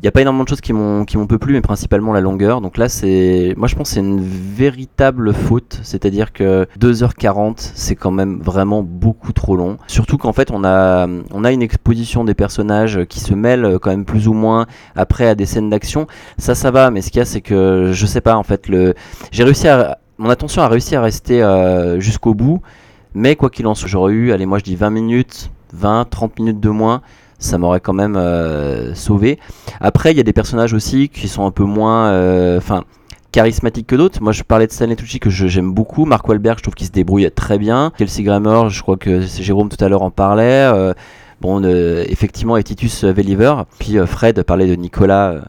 il 0.01 0.05
n'y 0.05 0.07
a 0.07 0.11
pas 0.11 0.21
énormément 0.21 0.45
de 0.45 0.49
choses 0.49 0.61
qui 0.61 0.73
m'ont 0.73 1.05
qui 1.05 1.19
m'ont 1.19 1.27
peu 1.27 1.37
plu, 1.37 1.53
mais 1.53 1.61
principalement 1.61 2.11
la 2.11 2.21
longueur. 2.21 2.59
Donc 2.59 2.77
là, 2.77 2.89
c'est, 2.89 3.53
moi, 3.55 3.67
je 3.67 3.75
pense 3.75 3.91
c'est 3.91 3.99
une 3.99 4.19
véritable 4.19 5.31
faute. 5.31 5.79
C'est-à-dire 5.83 6.33
que 6.33 6.67
2h40, 6.79 7.71
c'est 7.75 7.95
quand 7.95 8.09
même 8.09 8.41
vraiment 8.41 8.81
beaucoup 8.81 9.31
trop 9.31 9.55
long. 9.55 9.77
Surtout 9.85 10.17
qu'en 10.17 10.33
fait, 10.33 10.49
on 10.49 10.63
a 10.63 11.07
on 11.31 11.43
a 11.43 11.51
une 11.51 11.61
exposition 11.61 12.23
des 12.23 12.33
personnages 12.33 13.05
qui 13.05 13.19
se 13.19 13.35
mêlent 13.35 13.77
quand 13.79 13.91
même 13.91 14.05
plus 14.05 14.27
ou 14.27 14.33
moins 14.33 14.65
après 14.95 15.27
à 15.27 15.35
des 15.35 15.45
scènes 15.45 15.69
d'action. 15.69 16.07
Ça, 16.39 16.55
ça 16.55 16.71
va. 16.71 16.89
Mais 16.89 17.01
ce 17.01 17.11
qu'il 17.11 17.19
y 17.19 17.21
a, 17.21 17.25
c'est 17.25 17.41
que 17.41 17.91
je 17.93 18.05
sais 18.07 18.21
pas. 18.21 18.35
En 18.37 18.43
fait, 18.43 18.69
le, 18.69 18.95
j'ai 19.31 19.43
réussi 19.43 19.67
à 19.67 19.99
mon 20.17 20.29
attention 20.29 20.63
a 20.63 20.67
réussi 20.67 20.95
à 20.95 21.01
rester 21.01 21.43
euh, 21.43 21.99
jusqu'au 21.99 22.33
bout. 22.33 22.61
Mais 23.13 23.35
quoi 23.35 23.51
qu'il 23.51 23.67
en 23.67 23.75
soit, 23.75 23.89
j'aurais 23.89 24.13
eu, 24.13 24.31
allez, 24.31 24.45
moi 24.45 24.57
je 24.57 24.63
dis 24.63 24.75
20 24.75 24.89
minutes, 24.89 25.51
20, 25.73 26.05
30 26.09 26.39
minutes 26.39 26.59
de 26.59 26.69
moins, 26.69 27.01
ça 27.41 27.57
m'aurait 27.57 27.81
quand 27.81 27.93
même 27.93 28.15
euh, 28.15 28.93
sauvé. 28.95 29.39
Après, 29.81 30.11
il 30.11 30.17
y 30.17 30.19
a 30.19 30.23
des 30.23 30.31
personnages 30.31 30.73
aussi 30.73 31.09
qui 31.09 31.27
sont 31.27 31.45
un 31.45 31.51
peu 31.51 31.63
moins. 31.63 32.07
euh, 32.07 32.61
charismatiques 33.33 33.87
que 33.87 33.95
d'autres. 33.95 34.21
Moi, 34.21 34.33
je 34.33 34.43
parlais 34.43 34.67
de 34.67 34.73
Stanley 34.73 34.97
Tucci 34.97 35.19
que 35.21 35.29
j'aime 35.29 35.71
beaucoup. 35.71 36.03
Mark 36.03 36.27
Wahlberg, 36.27 36.57
je 36.57 36.63
trouve 36.63 36.75
qu'il 36.75 36.87
se 36.87 36.91
débrouille 36.91 37.31
très 37.31 37.57
bien. 37.57 37.93
Kelsey 37.97 38.23
Grammer, 38.23 38.69
je 38.69 38.81
crois 38.81 38.97
que 38.97 39.21
Jérôme 39.21 39.69
tout 39.69 39.81
à 39.83 39.87
l'heure 39.87 40.01
en 40.01 40.11
parlait. 40.11 40.69
Euh, 40.73 40.93
bon, 41.39 41.63
effectivement, 41.63 42.57
et 42.57 42.63
Titus 42.63 43.05
Welliver. 43.05 43.63
Puis 43.79 43.95
Fred 44.05 44.43
parlait 44.43 44.67
de 44.67 44.75
Nicolas 44.75 45.45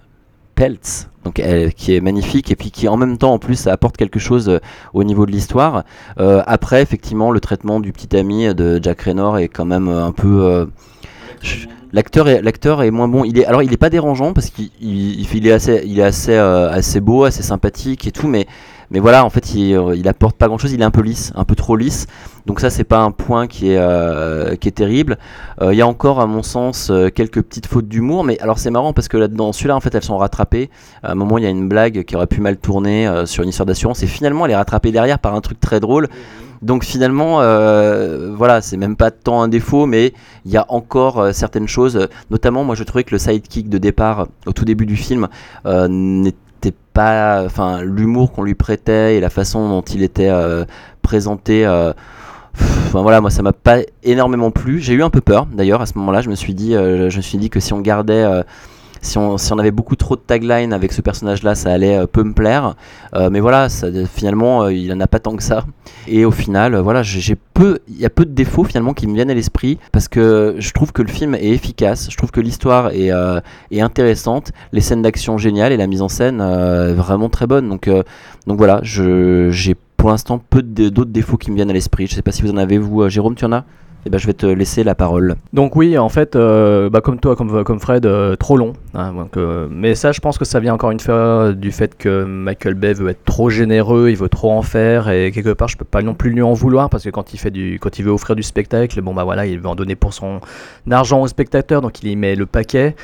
Peltz, 0.54 1.08
donc 1.24 1.42
qui 1.76 1.96
est 1.96 2.00
magnifique 2.00 2.52
et 2.52 2.56
puis 2.56 2.70
qui 2.70 2.86
en 2.86 2.96
même 2.96 3.18
temps 3.18 3.32
en 3.32 3.40
plus 3.40 3.66
apporte 3.66 3.96
quelque 3.96 4.20
chose 4.20 4.60
au 4.94 5.02
niveau 5.02 5.26
de 5.26 5.32
l'histoire. 5.32 5.82
Après, 6.16 6.82
effectivement, 6.82 7.32
le 7.32 7.40
traitement 7.40 7.80
du 7.80 7.92
petit 7.92 8.16
ami 8.16 8.54
de 8.54 8.78
Jack 8.80 9.00
Raynor 9.02 9.38
est 9.38 9.48
quand 9.48 9.64
même 9.66 9.88
un 9.88 10.12
peu. 10.12 10.68
L'acteur 11.92 12.28
est, 12.28 12.40
l'acteur 12.42 12.82
est 12.82 12.90
moins 12.90 13.08
bon. 13.08 13.24
Il 13.24 13.38
est, 13.38 13.44
alors 13.44 13.62
il 13.62 13.72
est 13.72 13.76
pas 13.78 13.90
dérangeant 13.90 14.32
parce 14.32 14.50
qu'il 14.50 14.70
il, 14.80 15.26
il 15.34 15.46
est 15.46 15.52
assez, 15.52 15.82
il 15.84 15.98
est 15.98 16.04
assez, 16.04 16.34
euh, 16.34 16.70
assez 16.70 17.00
beau, 17.00 17.24
assez 17.24 17.42
sympathique 17.42 18.06
et 18.06 18.12
tout, 18.12 18.28
mais, 18.28 18.46
mais 18.92 19.00
voilà, 19.00 19.24
en 19.24 19.30
fait, 19.30 19.54
il, 19.54 19.74
euh, 19.74 19.96
il 19.96 20.06
apporte 20.06 20.36
pas 20.36 20.48
grand 20.48 20.58
chose. 20.58 20.72
Il 20.72 20.82
est 20.82 20.84
un 20.84 20.90
peu 20.90 21.00
lisse, 21.00 21.32
un 21.34 21.44
peu 21.44 21.54
trop 21.54 21.76
lisse. 21.76 22.06
Donc 22.44 22.60
ça, 22.60 22.68
c'est 22.68 22.84
pas 22.84 22.98
un 22.98 23.10
point 23.10 23.46
qui 23.46 23.70
est, 23.70 23.78
euh, 23.78 24.54
qui 24.56 24.68
est 24.68 24.72
terrible. 24.72 25.16
Euh, 25.62 25.72
Il 25.72 25.78
y 25.78 25.82
a 25.82 25.86
encore, 25.86 26.20
à 26.20 26.26
mon 26.26 26.42
sens, 26.42 26.92
quelques 27.14 27.40
petites 27.40 27.66
fautes 27.66 27.88
d'humour, 27.88 28.22
mais 28.22 28.38
alors 28.40 28.58
c'est 28.58 28.70
marrant 28.70 28.92
parce 28.92 29.08
que 29.08 29.16
là-dedans, 29.16 29.52
celui-là, 29.52 29.74
en 29.74 29.80
fait, 29.80 29.94
elles 29.94 30.04
sont 30.04 30.18
rattrapées. 30.18 30.68
À 31.02 31.12
un 31.12 31.14
moment, 31.14 31.38
il 31.38 31.44
y 31.44 31.46
a 31.46 31.50
une 31.50 31.68
blague 31.68 32.04
qui 32.04 32.16
aurait 32.16 32.26
pu 32.26 32.42
mal 32.42 32.58
tourner 32.58 33.10
sur 33.24 33.42
une 33.42 33.48
histoire 33.48 33.66
d'assurance, 33.66 34.02
et 34.02 34.06
finalement, 34.06 34.44
elle 34.44 34.52
est 34.52 34.56
rattrapée 34.56 34.92
derrière 34.92 35.18
par 35.18 35.34
un 35.34 35.40
truc 35.40 35.58
très 35.58 35.80
drôle. 35.80 36.08
Donc 36.60 36.84
finalement, 36.84 37.36
voilà, 38.36 38.60
c'est 38.60 38.76
même 38.76 38.96
pas 38.96 39.10
tant 39.10 39.40
un 39.42 39.48
défaut, 39.48 39.86
mais 39.86 40.12
il 40.44 40.50
y 40.52 40.56
a 40.56 40.66
encore 40.68 41.32
certaines 41.32 41.68
choses. 41.68 42.08
Notamment, 42.30 42.64
moi, 42.64 42.74
je 42.74 42.84
trouvais 42.84 43.04
que 43.04 43.12
le 43.12 43.18
sidekick 43.18 43.68
de 43.68 43.78
départ, 43.78 44.26
au 44.46 44.52
tout 44.52 44.64
début 44.64 44.86
du 44.86 44.96
film, 44.96 45.28
euh, 45.66 46.30
pas, 46.92 47.42
enfin, 47.44 47.82
l'humour 47.82 48.32
qu'on 48.32 48.42
lui 48.42 48.54
prêtait 48.54 49.16
et 49.16 49.20
la 49.20 49.30
façon 49.30 49.68
dont 49.68 49.82
il 49.82 50.02
était 50.02 50.28
euh, 50.28 50.64
présenté. 51.02 51.66
euh, 51.66 51.92
voilà, 52.92 53.20
moi 53.20 53.30
ça 53.30 53.42
m'a 53.42 53.52
pas 53.52 53.78
énormément 54.02 54.50
plu. 54.50 54.80
J'ai 54.80 54.94
eu 54.94 55.02
un 55.02 55.10
peu 55.10 55.20
peur 55.20 55.46
d'ailleurs 55.46 55.80
à 55.80 55.86
ce 55.86 55.96
moment-là. 55.98 56.20
Je 56.20 56.30
me 56.30 56.34
suis 56.34 56.54
dit, 56.54 56.74
euh, 56.74 57.10
je 57.10 57.16
me 57.16 57.22
suis 57.22 57.38
dit 57.38 57.50
que 57.50 57.60
si 57.60 57.72
on 57.72 57.80
gardait, 57.80 58.24
si 59.02 59.18
on, 59.18 59.58
avait 59.58 59.72
beaucoup 59.72 59.96
trop 59.96 60.14
de 60.14 60.20
tagline 60.20 60.72
avec 60.72 60.92
ce 60.92 61.02
personnage-là, 61.02 61.56
ça 61.56 61.72
allait 61.72 61.96
euh, 61.96 62.06
peu 62.06 62.22
me 62.22 62.32
plaire. 62.32 62.76
Euh, 63.14 63.30
mais 63.30 63.40
voilà, 63.40 63.68
finalement, 64.06 64.62
euh, 64.62 64.72
il 64.72 64.92
en 64.92 65.00
a 65.00 65.08
pas 65.08 65.18
tant 65.18 65.34
que 65.34 65.42
ça. 65.42 65.64
Et 66.06 66.24
au 66.24 66.30
final, 66.30 66.76
voilà, 66.76 67.02
il 67.02 67.98
y 67.98 68.06
a 68.06 68.10
peu 68.10 68.24
de 68.24 68.30
défauts 68.30 68.62
finalement 68.62 68.94
qui 68.94 69.08
me 69.08 69.14
viennent 69.14 69.30
à 69.30 69.34
l'esprit 69.34 69.78
parce 69.90 70.06
que 70.06 70.54
je 70.58 70.72
trouve 70.72 70.92
que 70.92 71.02
le 71.02 71.08
film 71.08 71.34
est 71.34 71.48
efficace. 71.48 72.08
Je 72.10 72.16
trouve 72.16 72.30
que 72.30 72.40
l'histoire 72.40 72.90
est, 72.92 73.10
intéressante, 73.80 74.52
les 74.72 74.80
scènes 74.80 75.02
d'action 75.02 75.36
géniales 75.36 75.72
et 75.72 75.76
la 75.76 75.88
mise 75.88 76.02
en 76.02 76.08
scène 76.08 76.38
vraiment 76.94 77.28
très 77.28 77.48
bonne. 77.48 77.68
Donc, 77.68 77.90
voilà, 78.46 78.80
j'ai 78.82 79.74
pour 79.96 80.10
l'instant 80.10 80.38
peu 80.38 80.62
d'autres 80.62 81.10
défauts 81.10 81.36
qui 81.36 81.50
me 81.50 81.56
viennent 81.56 81.70
à 81.70 81.74
l'esprit. 81.74 82.06
Je 82.06 82.14
sais 82.14 82.22
pas 82.22 82.32
si 82.32 82.42
vous 82.42 82.52
en 82.52 82.56
avez, 82.56 82.78
vous, 82.78 83.08
Jérôme, 83.08 83.34
tu 83.34 83.44
en 83.44 83.52
as? 83.52 83.64
Eh 84.04 84.10
ben, 84.10 84.18
je 84.18 84.26
vais 84.26 84.32
te 84.32 84.46
laisser 84.46 84.82
la 84.82 84.96
parole. 84.96 85.36
Donc 85.52 85.76
oui, 85.76 85.96
en 85.96 86.08
fait, 86.08 86.34
euh, 86.34 86.90
bah, 86.90 87.00
comme 87.00 87.20
toi, 87.20 87.36
comme, 87.36 87.62
comme 87.62 87.78
Fred, 87.78 88.04
euh, 88.04 88.34
trop 88.34 88.56
long. 88.56 88.72
hein, 88.94 89.14
euh, 89.36 89.68
mais 89.70 89.94
ça, 89.94 90.10
je 90.10 90.20
pense 90.20 90.38
que 90.38 90.44
ça 90.44 90.58
vient 90.58 90.74
encore 90.74 90.90
une 90.90 90.98
fois 90.98 91.52
du 91.52 91.70
fait 91.70 91.96
que 91.96 92.24
Michael 92.24 92.74
Bay 92.74 92.94
veut 92.94 93.10
être 93.10 93.24
trop 93.24 93.48
généreux, 93.48 94.10
il 94.10 94.16
veut 94.16 94.28
trop 94.28 94.50
en 94.50 94.62
faire, 94.62 95.08
et 95.08 95.30
quelque 95.30 95.52
part, 95.52 95.68
je 95.68 95.76
peux 95.76 95.84
pas 95.84 96.02
non 96.02 96.14
plus 96.14 96.30
lui 96.30 96.42
en 96.42 96.52
vouloir 96.52 96.90
parce 96.90 97.04
que 97.04 97.10
quand 97.10 97.32
il 97.32 97.36
fait 97.36 97.52
du, 97.52 97.78
quand 97.80 98.00
il 98.00 98.04
veut 98.04 98.10
offrir 98.10 98.34
du 98.34 98.42
spectacle, 98.42 99.00
bon 99.02 99.14
bah 99.14 99.22
voilà, 99.22 99.46
il 99.46 99.60
veut 99.60 99.68
en 99.68 99.76
donner 99.76 99.94
pour 99.94 100.12
son 100.12 100.40
argent 100.90 101.22
aux 101.22 101.28
spectateurs, 101.28 101.80
donc 101.80 102.02
il 102.02 102.08
y 102.08 102.16
met 102.16 102.34
le 102.34 102.46
paquet. 102.46 102.96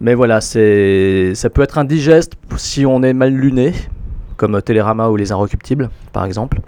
Mais 0.00 0.14
voilà, 0.14 0.40
c'est, 0.40 1.36
ça 1.36 1.50
peut 1.50 1.62
être 1.62 1.78
indigeste 1.78 2.32
si 2.56 2.84
on 2.84 3.04
est 3.04 3.12
mal 3.12 3.32
luné, 3.32 3.72
comme 4.36 4.60
Télérama 4.62 5.08
ou 5.08 5.16
Les 5.16 5.32
Inrecuptibles, 5.32 5.90
par 6.12 6.24
exemple 6.24 6.60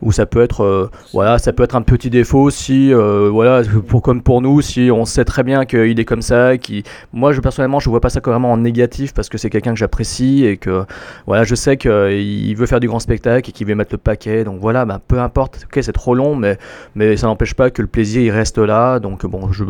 ou 0.00 0.12
ça 0.12 0.26
peut 0.26 0.42
être 0.42 0.62
euh, 0.62 0.90
voilà 1.12 1.38
ça 1.38 1.52
peut 1.52 1.64
être 1.64 1.74
un 1.74 1.82
petit 1.82 2.08
défaut 2.10 2.50
si 2.50 2.92
euh, 2.92 3.28
voilà 3.32 3.62
pour 3.88 4.00
comme 4.00 4.22
pour 4.22 4.40
nous 4.40 4.60
si 4.60 4.90
on 4.92 5.04
sait 5.04 5.24
très 5.24 5.42
bien 5.42 5.64
qu'il 5.64 5.98
est 5.98 6.04
comme 6.04 6.22
ça 6.22 6.56
qui 6.56 6.84
moi 7.12 7.32
je 7.32 7.40
personnellement 7.40 7.80
je 7.80 7.90
vois 7.90 8.00
pas 8.00 8.10
ça 8.10 8.20
vraiment 8.24 8.52
en 8.52 8.58
négatif 8.58 9.12
parce 9.14 9.28
que 9.28 9.38
c'est 9.38 9.50
quelqu'un 9.50 9.72
que 9.72 9.78
j'apprécie 9.78 10.44
et 10.44 10.56
que 10.56 10.84
voilà 11.26 11.44
je 11.44 11.54
sais 11.54 11.76
qu'il 11.76 12.56
veut 12.56 12.66
faire 12.66 12.80
du 12.80 12.88
grand 12.88 13.00
spectacle 13.00 13.48
et 13.48 13.52
qu'il 13.52 13.66
veut 13.66 13.74
mettre 13.74 13.92
le 13.92 13.98
paquet. 13.98 14.44
Donc 14.44 14.60
voilà 14.60 14.84
bah, 14.84 15.00
peu 15.06 15.18
importe. 15.18 15.66
Ok 15.66 15.78
c'est 15.82 15.92
trop 15.92 16.14
long 16.14 16.36
mais 16.36 17.16
ça 17.16 17.26
n'empêche 17.26 17.54
pas 17.54 17.70
que 17.70 17.82
le 17.82 17.88
plaisir 17.88 18.22
il 18.22 18.30
reste 18.30 18.58
là. 18.58 18.98
Donc 19.00 19.26
bon 19.26 19.50
je 19.52 19.64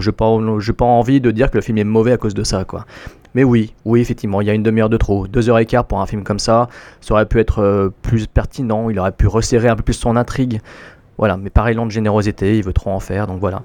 j'ai 0.00 0.12
pas 0.12 0.38
pas 0.76 0.84
envie 0.84 1.20
de 1.20 1.30
dire 1.30 1.50
que 1.50 1.56
le 1.56 1.62
film 1.62 1.78
est 1.78 1.84
mauvais 1.84 2.12
à 2.12 2.16
cause 2.16 2.34
de 2.34 2.44
ça 2.44 2.64
quoi 2.64 2.84
mais 3.38 3.44
oui, 3.44 3.72
oui, 3.84 4.00
effectivement, 4.00 4.40
il 4.40 4.48
y 4.48 4.50
a 4.50 4.52
une 4.52 4.64
demi-heure 4.64 4.88
de 4.88 4.96
trop. 4.96 5.28
Deux 5.28 5.48
heures 5.48 5.60
et 5.60 5.64
quart 5.64 5.84
pour 5.84 6.00
un 6.00 6.06
film 6.06 6.24
comme 6.24 6.40
ça, 6.40 6.68
ça 7.00 7.14
aurait 7.14 7.26
pu 7.26 7.38
être 7.38 7.62
euh, 7.62 7.88
plus 8.02 8.26
pertinent, 8.26 8.90
il 8.90 8.98
aurait 8.98 9.12
pu 9.12 9.28
resserrer 9.28 9.68
un 9.68 9.76
peu 9.76 9.84
plus 9.84 9.94
son 9.94 10.16
intrigue. 10.16 10.60
Voilà, 11.18 11.36
mais 11.36 11.48
pareil, 11.48 11.76
lent 11.76 11.86
de 11.86 11.92
générosité, 11.92 12.58
il 12.58 12.64
veut 12.64 12.72
trop 12.72 12.90
en 12.90 12.98
faire, 12.98 13.28
donc 13.28 13.38
voilà. 13.38 13.62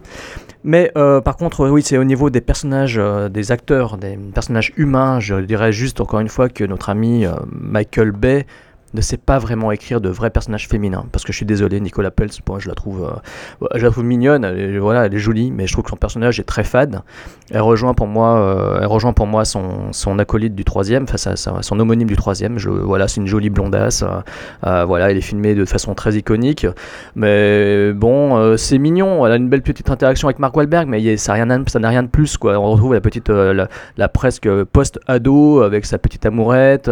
Mais 0.64 0.92
euh, 0.96 1.22
par 1.22 1.38
contre, 1.38 1.68
oui, 1.68 1.82
c'est 1.82 1.98
au 1.98 2.04
niveau 2.04 2.30
des 2.30 2.40
personnages, 2.40 3.00
euh, 3.00 3.30
des 3.30 3.52
acteurs, 3.52 3.98
des 3.98 4.16
personnages 4.32 4.74
humains, 4.78 5.20
je 5.20 5.38
dirais 5.38 5.72
juste 5.72 6.02
encore 6.02 6.20
une 6.20 6.30
fois 6.30 6.50
que 6.50 6.64
notre 6.64 6.92
ami 6.92 7.26
Michael 7.52 8.12
Bay 8.12 8.46
ne 8.94 9.02
sait 9.02 9.18
pas 9.18 9.40
vraiment 9.40 9.72
écrire 9.72 10.02
de 10.02 10.10
vrais 10.10 10.30
personnages 10.30 10.68
féminins. 10.68 11.06
Parce 11.12 11.24
que 11.24 11.32
je 11.32 11.38
suis 11.38 11.46
désolé, 11.46 11.80
Nicolas 11.80 12.12
Peltz, 12.12 12.40
moi, 12.48 12.60
je 12.60 12.68
la 12.70 12.76
trouve, 12.76 13.04
euh, 13.04 13.68
je 13.76 13.84
la 13.84 13.92
trouve 13.92 14.04
mignonne, 14.04 14.44
elle, 14.44 14.78
voilà, 14.80 15.06
elle 15.06 15.14
est 15.14 15.20
jolie, 15.20 15.52
mais 15.52 15.68
je 15.68 15.74
trouve 15.74 15.84
que 15.86 15.90
son 15.90 15.96
personnage 15.96 16.40
est 16.40 16.44
très 16.44 16.64
fade. 16.64 17.02
Elle 17.52 17.62
rejoint 17.62 17.94
pour 17.94 18.08
moi, 18.08 18.40
euh, 18.40 18.80
elle 18.82 18.88
rejoint 18.88 19.14
pour 19.14 19.28
moi 19.28 19.46
son, 19.46 19.92
son 19.92 20.20
acolyte 20.20 20.56
du 20.56 20.64
troisième, 20.64 21.04
enfin 21.04 21.18
son 21.62 21.80
homonyme 21.80 22.08
du 22.08 22.16
troisième. 22.16 22.58
Je, 22.58 22.70
voilà, 22.70 23.08
c'est 23.08 23.22
une 23.22 23.28
jolie 23.28 23.50
blondasse. 23.50 24.04
euh, 24.04 24.22
euh, 24.66 24.86
voilà, 24.86 25.12
elle 25.12 25.18
est 25.18 25.22
filmée 25.22 25.56
de 25.56 25.66
façon 25.66 25.94
très 25.94 26.14
iconique. 26.14 26.66
Mais 27.16 27.92
bon, 27.94 28.58
c'est 28.58 28.78
mignon. 28.78 29.26
Elle 29.26 29.34
a 29.34 29.36
une 29.36 29.50
belle 29.50 29.62
petite 29.62 29.90
interaction 29.90 30.28
avec 30.28 30.40
Mark 30.40 30.56
Wahlberg, 30.56 30.88
mais 30.88 31.18
ça 31.18 31.34
n'a 31.46 31.90
rien, 31.90 32.04
de 32.04 32.08
plus. 32.08 32.38
Quoi. 32.38 32.58
On 32.58 32.72
retrouve 32.72 32.94
la 32.94 33.02
petite, 33.02 33.30
la, 33.30 33.68
la 33.98 34.08
presque 34.08 34.50
post-ado 34.66 35.62
avec 35.62 35.86
sa 35.86 35.98
petite 35.98 36.26
amourette. 36.26 36.90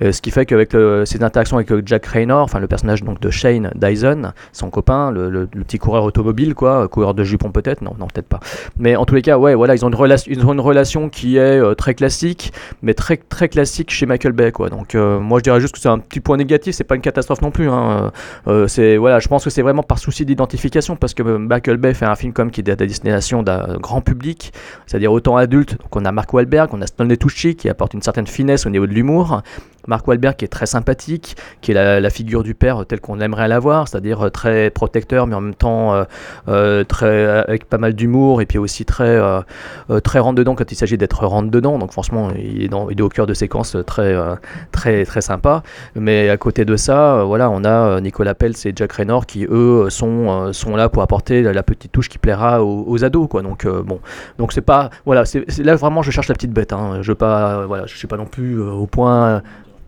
ce 0.00 0.20
qui 0.20 0.30
fait 0.30 0.46
qu'avec 0.46 0.72
ses 1.04 1.22
interactions 1.22 1.37
avec 1.38 1.70
euh, 1.70 1.82
Jack 1.84 2.06
Raynor, 2.06 2.42
enfin 2.42 2.58
le 2.58 2.66
personnage 2.66 3.02
donc 3.02 3.20
de 3.20 3.30
Shane 3.30 3.70
Dyson, 3.74 4.32
son 4.52 4.70
copain, 4.70 5.10
le, 5.10 5.46
petit 5.46 5.78
coureur 5.78 6.04
automobile, 6.04 6.54
quoi, 6.54 6.84
euh, 6.84 6.88
coureur 6.88 7.14
de 7.14 7.24
jupon 7.24 7.50
peut-être, 7.50 7.82
non, 7.82 7.92
peut-être 7.92 8.28
pas. 8.28 8.40
Mais 8.78 8.96
en 8.96 9.04
tous 9.04 9.14
les 9.14 9.22
cas, 9.22 9.38
ouais, 9.38 9.54
voilà, 9.54 9.74
ils 9.74 9.84
ont 9.84 9.88
une 9.88 10.60
relation, 10.60 11.08
qui 11.08 11.36
est 11.36 11.60
euh, 11.60 11.74
très 11.74 11.94
classique, 11.94 12.52
mais 12.82 12.94
très 12.94 13.16
très 13.16 13.48
classique 13.48 13.90
chez 13.90 14.06
Michael 14.06 14.32
Bay, 14.32 14.52
quoi. 14.52 14.68
Donc 14.68 14.94
moi 14.94 15.38
je 15.38 15.44
dirais 15.44 15.60
juste 15.60 15.74
que 15.74 15.80
c'est 15.80 15.88
un 15.88 15.98
petit 15.98 16.20
point 16.20 16.36
négatif, 16.36 16.74
c'est 16.74 16.84
pas 16.84 16.94
une 16.94 17.02
catastrophe 17.02 17.42
non 17.42 17.50
plus. 17.50 17.68
Hein. 17.68 18.10
C'est 18.66 18.96
voilà, 18.96 19.18
je 19.20 19.28
pense 19.28 19.44
que 19.44 19.50
c'est 19.50 19.62
vraiment 19.62 19.82
par 19.82 19.98
souci 19.98 20.24
d'identification 20.24 20.96
parce 20.96 21.14
que 21.14 21.22
Michael 21.22 21.76
Bay 21.76 21.94
fait 21.94 22.06
un 22.06 22.16
film 22.16 22.32
comme 22.32 22.50
qui 22.50 22.60
est 22.60 22.70
à 22.70 22.76
destination 22.76 23.42
d'un 23.42 23.78
grand 23.78 24.00
public, 24.00 24.52
c'est-à-dire 24.86 25.12
autant 25.12 25.36
adulte. 25.36 25.78
Donc 25.78 25.94
on 25.94 26.04
a 26.04 26.12
Mark 26.12 26.32
Wahlberg, 26.32 26.70
on 26.72 26.82
a 26.82 26.86
Stanley 26.86 27.16
Tucci 27.16 27.54
qui 27.56 27.68
apporte 27.68 27.94
une 27.94 28.02
certaine 28.02 28.26
finesse 28.26 28.66
au 28.66 28.70
niveau 28.70 28.86
de 28.86 28.92
l'humour. 28.92 29.42
Mark 29.88 30.06
Wahlberg 30.06 30.36
qui 30.36 30.44
est 30.44 30.48
très 30.48 30.66
sympathique, 30.66 31.36
qui 31.60 31.72
est 31.72 32.00
la, 32.00 32.10
figure 32.10 32.42
du 32.42 32.54
père 32.54 32.86
telle 32.86 33.00
qu'on 33.00 33.20
aimerait 33.20 33.48
l'avoir, 33.48 33.88
c'est-à-dire 33.88 34.26
euh, 34.26 34.30
très 34.30 34.70
protecteur, 34.70 35.26
mais 35.26 35.34
en 35.34 35.40
même 35.40 35.54
temps 35.54 35.94
euh, 35.94 36.04
euh, 36.48 36.84
très 36.84 37.26
avec 37.26 37.64
pas 37.64 37.78
mal 37.78 37.94
d'humour 37.94 38.40
et 38.40 38.46
puis 38.46 38.58
aussi 38.58 38.84
très 38.84 39.18
très 40.04 40.18
rentre 40.18 40.36
dedans 40.36 40.54
quand 40.54 40.70
il 40.70 40.74
s'agit 40.74 40.98
d'être 40.98 41.24
rentre 41.26 41.50
dedans. 41.50 41.78
Donc 41.78 41.92
franchement, 41.92 42.30
il 42.36 42.64
est, 42.64 43.00
au 43.00 43.08
cœur 43.08 43.26
de 43.26 43.34
séquences 43.34 43.76
très 43.86 44.14
très 44.72 45.04
très 45.04 45.20
sympa. 45.20 45.62
Mais 45.94 46.28
à 46.28 46.36
côté 46.36 46.64
de 46.64 46.76
ça, 46.76 47.24
voilà, 47.24 47.50
on 47.50 47.64
a 47.64 48.00
Nicolas 48.00 48.34
Peltz 48.34 48.66
et 48.66 48.72
Jack 48.74 48.92
Raynor 48.92 49.26
qui 49.26 49.46
eux 49.50 49.88
sont 49.90 50.76
là 50.76 50.88
pour 50.88 51.02
apporter 51.02 51.42
la, 51.42 51.62
petite 51.62 51.92
touche 51.92 52.08
qui 52.08 52.18
plaira 52.18 52.62
aux, 52.62 53.04
ados, 53.04 53.28
quoi. 53.28 53.42
Donc 53.42 53.66
bon, 53.66 54.00
donc 54.38 54.52
c'est 54.52 54.60
pas 54.60 54.90
voilà, 55.06 55.24
c'est 55.24 55.46
là 55.58 55.76
vraiment 55.76 56.02
je 56.02 56.10
cherche 56.10 56.28
la 56.28 56.34
petite 56.34 56.52
bête. 56.52 56.72
Hein. 56.72 56.98
Je 57.00 57.12
pas 57.12 57.66
voilà, 57.66 57.86
suis 57.86 58.06
pas 58.06 58.16
non 58.16 58.26
plus 58.26 58.60
au 58.60 58.86
point 58.86 59.42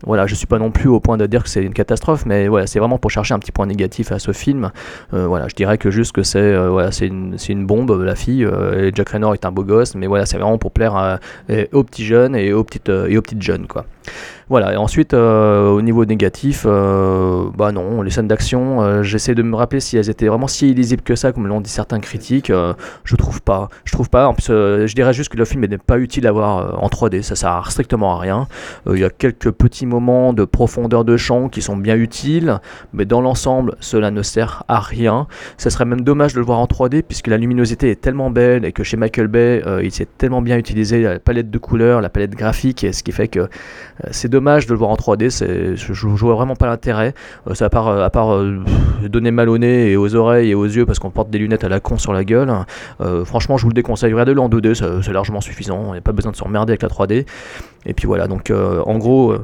voilà, 0.05 0.27
je 0.27 0.35
suis 0.35 0.47
pas 0.47 0.59
non 0.59 0.71
plus 0.71 0.89
au 0.89 0.99
point 0.99 1.17
de 1.17 1.25
dire 1.25 1.43
que 1.43 1.49
c'est 1.49 1.63
une 1.63 1.73
catastrophe, 1.73 2.25
mais 2.25 2.47
voilà, 2.47 2.67
c'est 2.67 2.79
vraiment 2.79 2.97
pour 2.97 3.11
chercher 3.11 3.33
un 3.33 3.39
petit 3.39 3.51
point 3.51 3.65
négatif 3.65 4.11
à 4.11 4.19
ce 4.19 4.31
film. 4.31 4.71
Euh, 5.13 5.27
voilà, 5.27 5.47
je 5.47 5.55
dirais 5.55 5.77
que 5.77 5.91
juste 5.91 6.11
que 6.11 6.23
c'est 6.23 6.39
euh, 6.39 6.69
voilà, 6.69 6.89
une, 7.01 7.37
une 7.49 7.65
bombe, 7.65 7.91
la 8.01 8.15
fille. 8.15 8.45
euh, 8.45 8.87
et 8.87 8.91
Jack 8.93 9.09
Raynor 9.09 9.33
est 9.33 9.45
un 9.45 9.51
beau 9.51 9.63
gosse, 9.63 9.95
mais 9.95 10.07
voilà, 10.07 10.25
c'est 10.25 10.37
vraiment 10.37 10.57
pour 10.57 10.71
plaire 10.71 11.19
aux 11.71 11.83
petits 11.83 12.05
jeunes 12.05 12.35
et 12.35 12.53
aux 12.53 12.63
petites 12.63 12.89
et 12.89 13.17
aux 13.17 13.21
petites 13.21 13.41
jeunes 13.41 13.67
quoi. 13.67 13.85
Voilà, 14.51 14.73
et 14.73 14.75
ensuite, 14.75 15.13
euh, 15.13 15.69
au 15.69 15.81
niveau 15.81 16.03
négatif, 16.03 16.65
euh, 16.67 17.45
bah 17.55 17.71
non, 17.71 18.01
les 18.01 18.11
scènes 18.11 18.27
d'action, 18.27 18.81
euh, 18.81 19.01
j'essaie 19.01 19.33
de 19.33 19.43
me 19.43 19.55
rappeler 19.55 19.79
si 19.79 19.95
elles 19.95 20.09
étaient 20.09 20.27
vraiment 20.27 20.47
si 20.47 20.69
illisibles 20.69 21.03
que 21.03 21.15
ça, 21.15 21.31
comme 21.31 21.47
l'ont 21.47 21.61
dit 21.61 21.69
certains 21.69 22.01
critiques. 22.01 22.51
je 22.51 23.15
trouve 23.15 23.41
pas. 23.41 23.69
Je 23.85 23.93
trouve 23.93 24.09
pas. 24.09 24.27
En 24.27 24.33
plus, 24.33 24.47
je 24.47 24.93
dirais 24.93 25.13
juste 25.13 25.29
que 25.29 25.37
le 25.37 25.45
film 25.45 25.65
n'est 25.67 25.77
pas 25.77 25.97
utile 25.99 26.27
à 26.27 26.33
voir 26.33 26.83
en 26.83 26.89
3D, 26.89 27.21
ça 27.21 27.37
sert 27.37 27.71
strictement 27.71 28.17
à 28.17 28.19
rien. 28.19 28.47
Il 28.91 28.99
y 28.99 29.05
a 29.05 29.09
quelques 29.09 29.51
petits 29.51 29.85
moments 29.85 30.33
de 30.33 30.43
profondeur 30.43 31.05
de 31.05 31.15
champ 31.15 31.47
qui 31.47 31.61
sont 31.61 31.77
bien 31.77 31.95
utiles, 31.95 32.59
mais 32.91 33.05
dans 33.05 33.21
l'ensemble, 33.21 33.75
cela 33.79 34.11
ne 34.11 34.21
sert 34.21 34.65
à 34.67 34.81
rien. 34.81 35.27
Ça 35.55 35.69
serait 35.69 35.85
même 35.85 36.01
dommage 36.01 36.33
de 36.33 36.39
le 36.39 36.45
voir 36.45 36.59
en 36.59 36.65
3D, 36.65 37.03
puisque 37.03 37.27
la 37.27 37.37
luminosité 37.37 37.89
est 37.89 38.01
tellement 38.01 38.29
belle 38.29 38.65
et 38.65 38.73
que 38.73 38.83
chez 38.83 38.97
Michael 38.97 39.29
Bay, 39.29 39.63
il 39.81 39.93
s'est 39.93 40.09
tellement 40.17 40.41
bien 40.41 40.57
utilisé 40.57 41.03
la 41.03 41.19
palette 41.19 41.49
de 41.49 41.57
couleurs, 41.57 42.01
la 42.01 42.09
palette 42.09 42.35
graphique, 42.35 42.83
et 42.83 42.91
ce 42.91 43.01
qui 43.01 43.13
fait 43.13 43.29
que 43.29 43.47
c'est 44.11 44.27
dommage 44.27 44.40
de 44.41 44.71
le 44.71 44.77
voir 44.77 44.89
en 44.89 44.95
3D. 44.95 45.29
c'est- 45.29 45.75
Je, 45.75 45.93
je 45.93 46.07
vois 46.07 46.35
vraiment 46.35 46.55
pas 46.55 46.67
l'intérêt. 46.67 47.13
Euh, 47.49 47.53
ça 47.53 47.65
à 47.65 47.69
part, 47.69 47.87
à 47.87 48.09
part 48.09 48.33
euh, 48.33 48.59
donner 49.07 49.31
mal 49.31 49.49
au 49.49 49.57
nez 49.57 49.91
et 49.91 49.97
aux 49.97 50.15
oreilles 50.15 50.51
et 50.51 50.55
aux 50.55 50.65
yeux 50.65 50.85
parce 50.85 50.99
qu'on 50.99 51.09
porte 51.11 51.29
des 51.29 51.37
lunettes 51.37 51.63
à 51.63 51.69
la 51.69 51.79
con 51.79 51.97
sur 51.97 52.13
la 52.13 52.23
gueule. 52.23 52.51
Euh, 53.01 53.23
franchement, 53.25 53.57
je 53.57 53.63
vous 53.63 53.69
le 53.69 53.73
déconseille. 53.75 54.11
Regardez-le 54.13 54.41
en 54.41 54.49
2D, 54.49 54.73
ça- 54.75 55.01
c'est 55.01 55.13
largement 55.13 55.41
suffisant. 55.41 55.85
Il 55.89 55.91
n'y 55.93 55.97
a 55.99 56.01
pas 56.01 56.11
besoin 56.11 56.31
de 56.31 56.37
se 56.37 56.43
remerder 56.43 56.71
avec 56.71 56.81
la 56.81 56.89
3D. 56.89 57.25
Et 57.85 57.93
puis 57.93 58.07
voilà, 58.07 58.27
donc 58.27 58.49
euh, 58.51 58.81
en 58.85 58.97
gros. 58.97 59.35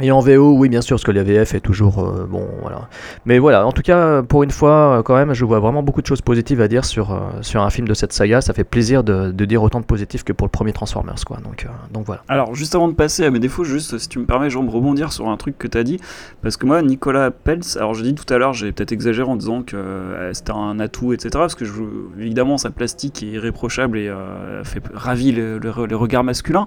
Et 0.00 0.12
en 0.12 0.20
VO, 0.20 0.56
oui, 0.56 0.68
bien 0.68 0.80
sûr, 0.80 0.94
parce 0.96 1.02
que 1.04 1.10
la 1.10 1.24
VF 1.24 1.54
est 1.54 1.60
toujours 1.60 1.98
euh, 1.98 2.24
bon, 2.28 2.46
voilà. 2.62 2.88
Mais 3.24 3.38
voilà, 3.40 3.66
en 3.66 3.72
tout 3.72 3.82
cas, 3.82 4.22
pour 4.22 4.44
une 4.44 4.50
fois, 4.52 4.98
euh, 4.98 5.02
quand 5.02 5.16
même, 5.16 5.32
je 5.34 5.44
vois 5.44 5.58
vraiment 5.58 5.82
beaucoup 5.82 6.00
de 6.02 6.06
choses 6.06 6.20
positives 6.20 6.60
à 6.60 6.68
dire 6.68 6.84
sur, 6.84 7.12
euh, 7.12 7.18
sur 7.42 7.62
un 7.62 7.70
film 7.70 7.88
de 7.88 7.94
cette 7.94 8.12
saga. 8.12 8.40
Ça 8.40 8.52
fait 8.52 8.62
plaisir 8.64 9.02
de, 9.02 9.32
de 9.32 9.44
dire 9.44 9.62
autant 9.62 9.80
de 9.80 9.84
positifs 9.84 10.22
que 10.22 10.32
pour 10.32 10.46
le 10.46 10.50
premier 10.52 10.72
Transformers, 10.72 11.24
quoi. 11.26 11.38
Donc, 11.38 11.64
euh, 11.64 11.68
donc 11.92 12.06
voilà. 12.06 12.22
Alors, 12.28 12.54
juste 12.54 12.74
avant 12.76 12.86
de 12.86 12.94
passer 12.94 13.24
à 13.24 13.30
mes 13.30 13.40
défauts, 13.40 13.64
juste 13.64 13.98
si 13.98 14.08
tu 14.08 14.18
me 14.20 14.24
permets, 14.24 14.50
je 14.50 14.58
vais 14.58 14.64
me 14.64 14.70
rebondir 14.70 15.12
sur 15.12 15.28
un 15.28 15.36
truc 15.36 15.58
que 15.58 15.66
tu 15.66 15.76
as 15.78 15.82
dit. 15.84 15.98
Parce 16.42 16.56
que 16.56 16.64
moi, 16.66 16.80
Nicolas 16.82 17.32
Peltz, 17.32 17.76
alors 17.76 17.94
j'ai 17.94 18.04
dit 18.04 18.14
tout 18.14 18.32
à 18.32 18.38
l'heure, 18.38 18.52
j'ai 18.52 18.70
peut-être 18.70 18.92
exagéré 18.92 19.28
en 19.28 19.34
disant 19.36 19.62
que 19.62 19.76
euh, 19.76 20.32
c'était 20.32 20.52
un 20.52 20.78
atout, 20.78 21.12
etc. 21.12 21.30
Parce 21.32 21.56
que 21.56 21.64
je, 21.64 21.72
évidemment, 22.20 22.56
sa 22.56 22.70
plastique 22.70 23.22
est 23.24 23.26
irréprochable 23.26 23.98
et 23.98 24.08
euh, 24.08 24.62
fait 24.62 24.82
ravit 24.94 25.32
le, 25.32 25.58
le- 25.58 25.86
le 25.86 25.96
regard 25.96 26.22
masculin. 26.22 26.66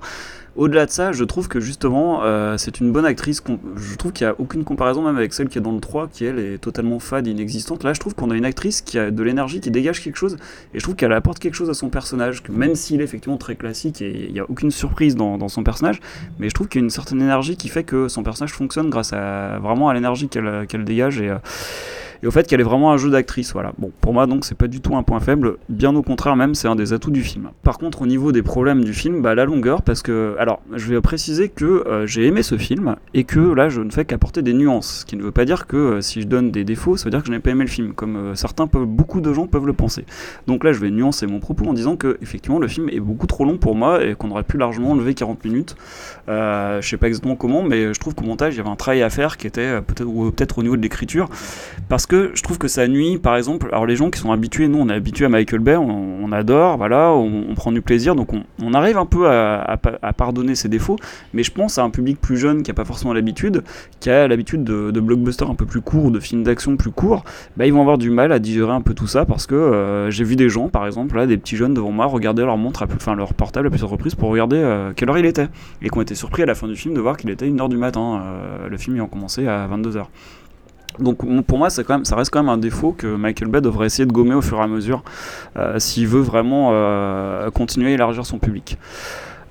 Au-delà 0.56 0.86
de 0.86 0.92
ça, 0.92 1.12
je 1.12 1.24
trouve 1.24 1.48
que 1.48 1.60
justement, 1.60 2.24
euh, 2.24 2.58
c'est 2.58 2.80
une 2.80 2.92
bonne 2.92 3.06
actrice. 3.06 3.42
Je 3.76 3.96
trouve 3.96 4.12
qu'il 4.12 4.28
n'y 4.28 4.32
a 4.32 4.36
aucune 4.40 4.64
comparaison, 4.64 5.02
même 5.04 5.18
avec 5.18 5.34
celle 5.34 5.48
qui 5.48 5.58
est 5.58 5.62
dans 5.62 5.72
le 5.72 5.80
3, 5.80 6.08
qui 6.08 6.26
elle 6.26 6.40
est 6.40 6.58
totalement 6.58 7.00
fade 7.00 7.28
et 7.28 7.32
inexistante. 7.32 7.84
Là, 7.84 7.94
je 7.94 8.00
trouve 8.00 8.16
qu'on 8.16 8.32
a 8.32 8.36
une 8.36 8.46
actrice 8.46 8.82
qui 8.82 8.98
a 9.00 9.12
de 9.12 9.24
l'énergie, 9.24 9.62
qui 9.62 9.72
dégage 9.72 10.04
quelque 10.04 10.18
chose, 10.18 10.38
et 10.74 10.80
je 10.80 10.84
trouve 10.84 10.96
qu'elle 10.96 11.14
apporte 11.14 11.40
quelque 11.40 11.54
chose 11.54 11.70
à 11.70 11.74
son 11.74 11.90
personnage, 11.90 12.44
que 12.44 12.52
même 12.52 12.76
s'il 12.76 13.02
est 13.02 13.04
effectivement 13.04 13.38
très 13.38 13.56
classique 13.56 14.02
et 14.02 14.26
il 14.28 14.34
n'y 14.34 14.40
a 14.40 14.50
aucune 14.50 14.72
surprise 14.72 15.16
dans, 15.16 15.48
son 15.48 15.64
personnage, 15.64 16.00
mais 16.38 16.50
je 16.50 16.54
trouve 16.54 16.68
qu'il 16.68 16.82
y 16.82 16.84
a 16.84 16.86
une 16.86 16.90
certaine 16.92 17.22
énergie 17.22 17.56
qui 17.56 17.70
fait 17.70 17.84
que 17.84 18.08
son 18.08 18.24
personnage 18.24 18.52
fonctionne 18.54 18.90
grâce 18.90 19.14
à 19.14 19.58
vraiment 19.60 19.90
à 19.90 19.94
l'énergie 19.94 20.28
qu'elle 20.28 20.84
dégage 20.84 21.20
euh, 21.22 21.38
et 22.24 22.28
au 22.28 22.32
fait 22.32 22.48
qu'elle 22.48 22.60
est 22.60 22.64
vraiment 22.64 22.92
un 22.92 22.98
jeu 22.98 23.10
d'actrice. 23.10 23.54
Voilà. 23.54 23.74
Bon, 23.78 23.92
pour 24.02 24.14
moi 24.14 24.28
donc 24.28 24.46
c'est 24.46 24.58
pas 24.58 24.68
du 24.68 24.82
tout 24.82 24.96
un 24.96 25.04
point 25.04 25.20
faible, 25.20 25.58
bien 25.70 25.96
au 25.96 26.02
contraire 26.02 26.36
même 26.36 26.56
c'est 26.56 26.68
un 26.68 26.76
des 26.76 26.94
atouts 26.94 27.12
du 27.12 27.24
film. 27.24 27.50
Par 27.64 27.78
contre 27.78 28.02
au 28.02 28.08
niveau 28.08 28.32
des 28.32 28.44
problèmes 28.44 28.84
du 28.84 28.94
film, 28.94 29.22
bah 29.22 29.36
la 29.36 29.46
longueur 29.46 29.82
parce 29.82 30.02
que 30.02 30.36
alors 30.40 30.62
je 30.74 30.88
vais 30.88 31.02
préciser 31.02 31.50
que 31.50 31.66
euh, 31.66 32.06
j'ai 32.06 32.26
aimé 32.26 32.44
ce 32.44 32.58
film 32.58 32.96
et 33.14 33.24
que 33.24 33.40
là 33.40 33.70
je 33.70 33.82
ne 33.82 33.90
fais 33.90 34.06
qu'apporter 34.06 34.42
des 34.42 34.54
nuances, 34.54 35.00
ce 35.00 35.06
qui 35.06 35.16
ne 35.16 35.24
veut 35.24 35.32
pas 35.32 35.46
dire 35.46 35.68
que 35.68 35.78
euh, 35.78 36.02
si 36.02 36.22
je 36.22 36.28
donne 36.28 36.52
des 36.52 36.64
défauts, 36.64 36.98
ça 36.98 37.06
veut 37.06 37.12
dire 37.12 37.22
que 37.22 37.28
je 37.28 37.32
n'ai 37.32 37.40
pas 37.40 37.52
aimé 37.52 37.64
le 37.64 37.70
film, 37.70 37.94
comme 37.94 38.16
euh, 38.16 38.36
certains 38.36 38.66
beaucoup 38.66 39.22
de 39.22 39.34
gens 39.34 39.48
peuvent 39.48 39.66
le 39.66 39.74
penser. 39.74 40.06
Donc 40.48 40.64
là 40.64 40.74
je 40.74 40.80
vais 40.80 40.90
nuancer 40.90 41.28
mon 41.28 41.40
propos 41.40 41.66
en 41.66 41.74
disant 41.74 41.96
que 41.96 42.18
effectivement 42.22 42.60
le 42.60 42.68
film 42.68 42.90
est 42.90 43.00
beaucoup 43.00 43.28
trop 43.28 43.46
long 43.46 43.58
pour 43.58 43.76
moi 43.76 44.04
et 44.04 44.16
qu'on 44.16 44.32
aurait 44.32 44.44
pu 44.44 44.58
largement 44.58 44.92
enlever 44.92 45.14
40 45.14 45.44
minutes. 45.46 45.76
Je 46.28 46.80
sais 46.82 46.98
pas 46.98 47.08
exactement 47.08 47.36
comment, 47.36 47.64
mais 47.64 47.94
je 47.94 48.00
trouve 48.00 48.16
qu'au 48.16 48.26
montage 48.26 48.54
il 48.54 48.58
y 48.58 48.60
avait 48.60 48.70
un 48.70 48.76
travail 48.76 49.02
à 49.02 49.10
faire 49.10 49.38
qui 49.38 49.48
était 49.48 49.82
peut-être 49.82 50.58
au 50.58 50.64
niveau 50.64 50.78
de 50.78 50.82
l'écriture, 50.82 51.30
parce 51.88 52.06
que 52.10 52.32
je 52.34 52.42
trouve 52.42 52.58
que 52.58 52.68
ça 52.68 52.88
nuit, 52.88 53.20
par 53.20 53.38
exemple, 53.38 53.70
alors 53.72 53.86
les 53.86 53.96
gens 53.96 54.10
qui 54.10 54.20
sont 54.20 54.32
habitués, 54.32 54.68
nous 54.68 54.80
on 54.80 54.90
est 54.90 54.94
habitués 54.94 55.26
à 55.26 55.30
Michael 55.30 55.60
Bay, 55.60 55.78
on, 55.78 56.32
adore, 56.32 56.78
voilà, 56.78 57.12
on, 57.14 57.54
prend 57.56 57.72
du 57.72 57.82
plaisir, 57.82 58.16
donc 58.16 58.30
on, 58.34 58.74
arrive 58.74 58.98
un 58.98 59.06
peu 59.06 59.30
à, 59.30 59.62
à 59.62 59.78
pa- 59.78 60.00
à 60.02 60.12
pardonner 60.12 60.56
ses 60.56 60.70
défauts, 60.70 60.98
mais 61.34 61.44
je 61.44 61.52
pense 61.52 61.78
à 61.78 61.84
un 61.84 61.90
public 61.92 62.20
plus 62.20 62.38
jeune 62.38 62.64
qui 62.64 62.72
a 62.72 62.74
pas 62.74 62.84
forcément 62.84 63.14
l'habitude, 63.14 63.64
qui 64.00 64.10
a 64.10 64.28
l'habitude 64.28 64.64
de, 64.64 65.00
blockbusters 65.00 65.50
un 65.50 65.56
peu 65.56 65.66
plus 65.66 65.82
courts, 65.82 66.10
de 66.12 66.20
films 66.20 66.44
d'action 66.44 66.76
plus 66.78 66.92
courts, 66.92 67.24
bah, 67.58 67.68
ils 67.68 67.74
vont 67.74 67.82
avoir 67.82 68.00
du 68.00 68.10
mal 68.10 68.32
à 68.32 68.40
digérer 68.40 68.72
un 68.72 68.82
peu 68.82 68.96
tout 68.96 69.08
ça, 69.08 69.26
parce 69.26 69.46
que 69.46 69.56
euh, 69.56 70.10
j'ai 70.10 70.24
vu 70.24 70.36
des 70.36 70.50
gens, 70.50 70.68
par 70.68 70.88
exemple, 70.88 71.16
là, 71.16 71.28
des 71.28 71.38
petits 71.38 71.58
jeunes 71.58 71.76
devant 71.76 71.92
moi, 71.92 72.08
regarder 72.08 72.44
leur 72.44 72.58
montre, 72.58 72.82
à 72.82 72.88
enfin 72.92 73.16
leur 73.16 73.36
portable 73.36 73.68
à 73.68 73.70
plusieurs 73.70 73.92
reprises 73.92 74.16
pour 74.16 74.30
regarder 74.30 74.58
euh, 74.58 74.94
quelle 74.96 75.10
heure 75.10 75.20
il 75.20 75.26
était, 75.26 75.48
et 75.84 75.90
qui 75.90 75.98
ont 75.98 76.02
été 76.02 76.16
surpris 76.16 76.42
à 76.42 76.48
la 76.48 76.56
fin 76.56 76.68
du 76.68 76.76
film 76.76 76.96
de 76.96 77.02
voir 77.02 77.18
qu'il 77.18 77.30
était 77.30 77.48
1h 77.48 77.70
du 77.70 77.78
matin, 77.78 78.24
euh, 78.24 78.68
le 78.68 78.78
film 78.78 78.96
ayant 78.96 79.08
commencé 79.08 79.48
à 79.48 79.68
22h. 79.68 80.06
Donc 81.00 81.18
pour 81.46 81.58
moi, 81.58 81.70
quand 81.70 81.90
même, 81.90 82.06
ça 82.06 82.16
reste 82.16 82.32
quand 82.32 82.42
même 82.44 82.50
un 82.50 82.58
défaut 82.58 82.94
que 82.98 83.08
Michael 83.08 83.50
Bay 83.50 83.62
devrait 83.62 83.88
essayer 83.88 84.06
de 84.06 84.12
gommer 84.12 84.36
au 84.36 84.42
fur 84.42 84.58
et 84.58 84.64
à 84.64 84.68
mesure 84.68 85.04
euh, 85.58 85.80
s'il 85.80 86.08
veut 86.08 86.22
vraiment 86.22 86.70
euh, 86.74 87.50
continuer 87.52 87.92
à 87.92 87.94
élargir 87.94 88.26
son 88.26 88.40
public. 88.40 88.78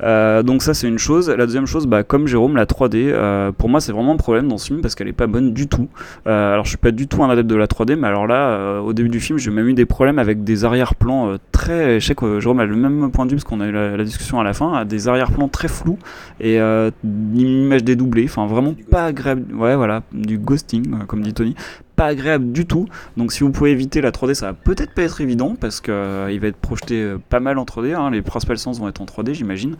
Euh, 0.03 0.42
donc 0.42 0.62
ça 0.62 0.74
c'est 0.74 0.88
une 0.88 0.99
chose. 0.99 1.28
La 1.28 1.46
deuxième 1.46 1.66
chose, 1.66 1.86
bah, 1.86 2.03
comme 2.03 2.26
Jérôme, 2.26 2.57
la 2.57 2.66
3D, 2.66 3.11
euh, 3.12 3.53
pour 3.53 3.68
moi 3.68 3.80
c'est 3.80 3.92
vraiment 3.92 4.12
un 4.12 4.16
problème 4.16 4.49
dans 4.49 4.59
ce 4.59 4.66
film 4.66 4.80
parce 4.80 4.94
qu'elle 4.94 5.09
est 5.09 5.12
pas 5.12 5.26
bonne 5.26 5.53
du 5.53 5.68
tout. 5.68 5.88
Euh, 6.26 6.53
alors 6.53 6.64
je 6.64 6.70
suis 6.70 6.78
pas 6.78 6.90
du 6.90 7.09
tout 7.09 7.22
un 7.22 7.30
adepte 7.30 7.49
de 7.49 7.57
la 7.57 7.66
3D, 7.66 7.96
mais 7.96 8.07
alors 8.07 8.26
là, 8.26 8.80
au 8.80 8.92
début 8.92 9.09
du 9.09 9.20
film, 9.20 9.38
j'ai 9.38 9.51
même 9.51 9.68
eu 9.68 9.74
des 9.74 9.86
problèmes 9.86 10.18
avec 10.18 10.44
des 10.44 10.64
arrière-plans 10.64 11.36
très... 11.53 12.01
Je 12.01 12.07
sais 12.07 12.14
que 12.14 12.40
Jérôme 12.40 12.61
a 12.61 12.64
le 12.64 12.76
même 12.76 13.11
point 13.11 13.26
de 13.26 13.30
vue 13.30 13.36
parce 13.36 13.44
qu'on 13.44 13.61
a 13.61 13.66
eu 13.66 13.72
la, 13.72 14.05
discussion 14.05 14.40
à 14.40 14.44
la 14.44 14.53
fin, 14.53 14.72
à 14.72 14.84
des 14.84 15.09
arrière-plans 15.09 15.49
très 15.49 15.68
flous 15.68 15.99
et 16.40 16.59
une 16.59 16.92
image 17.34 17.84
dédoublée, 17.84 18.24
enfin 18.24 18.46
vraiment 18.46 18.74
pas 18.90 19.07
agréable. 19.07 19.55
Ouais 19.55 19.76
voilà, 19.76 20.03
du 20.12 20.38
ghosting, 20.38 21.07
comme 21.07 21.22
dit 21.22 21.34
Tony 21.34 21.55
pas 21.99 22.07
agréable 22.07 22.53
du 22.53 22.64
tout. 22.64 22.86
Donc 23.16 23.32
si 23.32 23.40
vous 23.40 23.51
pouvez 23.51 23.72
éviter 23.72 24.01
la 24.01 24.12
3D, 24.12 24.34
ça 24.34 24.46
va 24.46 24.53
peut-être 24.53 24.94
pas 24.94 25.03
être 25.03 25.20
évident 25.20 25.57
parce 25.61 25.80
que 25.80 25.90
euh, 25.90 26.38
va 26.40 26.46
être 26.46 26.57
projeté 26.57 27.03
euh, 27.03 27.18
pas 27.28 27.40
mal 27.40 27.59
en 27.59 27.64
3D. 27.64 27.92
hein. 27.92 28.12
Les 28.12 28.22
principales 28.22 28.57
séances 28.57 28.78
vont 28.78 28.88
être 28.88 29.01
en 29.01 29.05
3D, 29.05 29.34
j'imagine. 29.34 29.74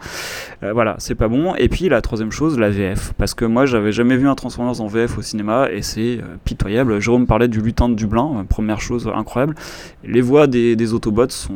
Euh, 0.65 0.73
voilà, 0.73 0.97
c'est 0.99 1.15
pas 1.15 1.29
bon. 1.29 1.55
Et 1.55 1.69
puis 1.69 1.89
la 1.89 2.03
troisième 2.03 2.33
chose, 2.33 2.59
la 2.59 2.71
VF, 2.71 3.13
parce 3.19 3.35
que 3.35 3.45
moi 3.45 3.67
j'avais 3.67 3.93
jamais 3.93 4.17
vu 4.17 4.27
un 4.27 4.35
Transformers 4.35 4.81
en 4.81 4.89
VF 4.89 5.17
au 5.17 5.23
cinéma 5.23 5.69
et 5.71 5.83
c'est 5.83 6.19
euh, 6.19 6.37
pitoyable. 6.45 7.01
Jérôme 7.01 7.29
parlait 7.29 7.47
du 7.47 7.61
lutin 7.61 7.89
de 7.89 7.95
Dublin, 7.95 8.45
première 8.49 8.81
chose 8.81 9.09
incroyable. 9.15 9.55
Les 10.03 10.21
voix 10.21 10.49
des, 10.49 10.93
Autobots 10.93 11.29
sont 11.29 11.55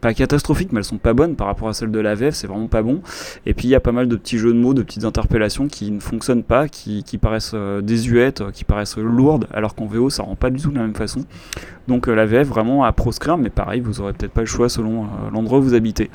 pas 0.00 0.14
catastrophiques, 0.14 0.72
mais 0.72 0.78
elles 0.78 0.84
sont 0.84 0.98
pas 0.98 1.12
bonnes 1.12 1.36
par 1.36 1.46
rapport 1.46 1.68
à 1.68 1.74
celles 1.74 1.90
de 1.90 2.00
la 2.00 2.14
VF, 2.14 2.34
c'est 2.34 2.46
vraiment 2.46 2.68
pas 2.68 2.82
bon. 2.82 3.00
Et 3.46 3.54
puis 3.54 3.68
il 3.68 3.70
y 3.70 3.74
a 3.74 3.80
pas 3.80 3.92
mal 3.92 4.08
de 4.08 4.16
petits 4.16 4.38
jeux 4.38 4.52
de 4.52 4.58
mots, 4.58 4.74
de 4.74 4.82
petites 4.82 5.04
interpellations 5.04 5.68
qui 5.68 5.90
ne 5.90 6.00
fonctionnent 6.00 6.42
pas, 6.42 6.68
qui, 6.68 7.02
paraissent 7.20 7.52
euh, 7.54 7.80
désuètes, 7.80 8.40
euh, 8.40 8.50
qui 8.50 8.64
paraissent 8.64 8.96
lourdes, 8.96 9.46
alors 9.52 9.74
qu'en 9.74 9.86
VO 9.86 10.10
ça 10.10 10.22
rend 10.22 10.36
pas 10.36 10.50
du 10.50 10.60
tout 10.60 10.70
de 10.70 10.76
la 10.76 10.82
même 10.82 10.94
façon. 10.94 11.24
Donc 11.86 12.08
euh, 12.08 12.14
la 12.14 12.26
VF 12.26 12.48
vraiment 12.48 12.84
à 12.84 12.92
proscrire, 12.92 13.38
mais 13.38 13.50
pareil, 13.50 13.80
vous 13.80 14.00
aurez 14.00 14.12
peut-être 14.12 14.32
pas 14.32 14.42
le 14.42 14.46
choix 14.46 14.68
selon 14.68 15.06
l'endroit 15.32 15.58
où 15.58 15.62
vous 15.62 15.74
habitez. 15.74 16.10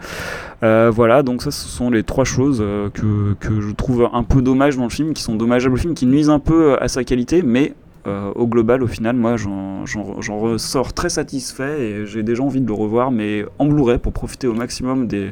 Voilà, 0.61 1.23
donc 1.23 1.41
ça 1.41 1.51
ce 1.51 1.67
sont 1.67 1.89
les 1.89 2.03
trois 2.03 2.23
choses 2.23 2.63
que, 2.93 3.35
je 3.41 3.71
trouve 3.73 4.09
un 4.13 4.23
peu 4.23 4.41
dommage 4.41 4.77
dans 4.77 4.83
le 4.83 4.89
film, 4.89 5.13
qui 5.13 5.21
sont 5.21 5.35
dommageables 5.35 5.75
au 5.75 5.77
film, 5.77 5.93
qui 5.93 6.05
nuisent 6.05 6.29
un 6.29 6.39
peu 6.39 6.77
à 6.81 6.87
sa 6.87 7.03
qualité, 7.03 7.41
mais 7.41 7.73
euh, 8.07 8.31
au 8.35 8.47
global, 8.47 8.83
au 8.83 8.87
final, 8.87 9.15
moi 9.15 9.37
j'en- 9.37 9.83
ressors 10.39 10.93
très 10.93 11.09
satisfait 11.09 11.81
et 11.81 12.05
j'ai 12.05 12.23
déjà 12.23 12.43
envie 12.43 12.61
de 12.61 12.67
le 12.67 12.73
revoir, 12.73 13.11
mais 13.11 13.45
en 13.59 13.65
Blu-ray 13.65 13.97
pour 13.97 14.13
profiter 14.13 14.47
au 14.47 14.53
maximum 14.53 15.07
des, 15.07 15.31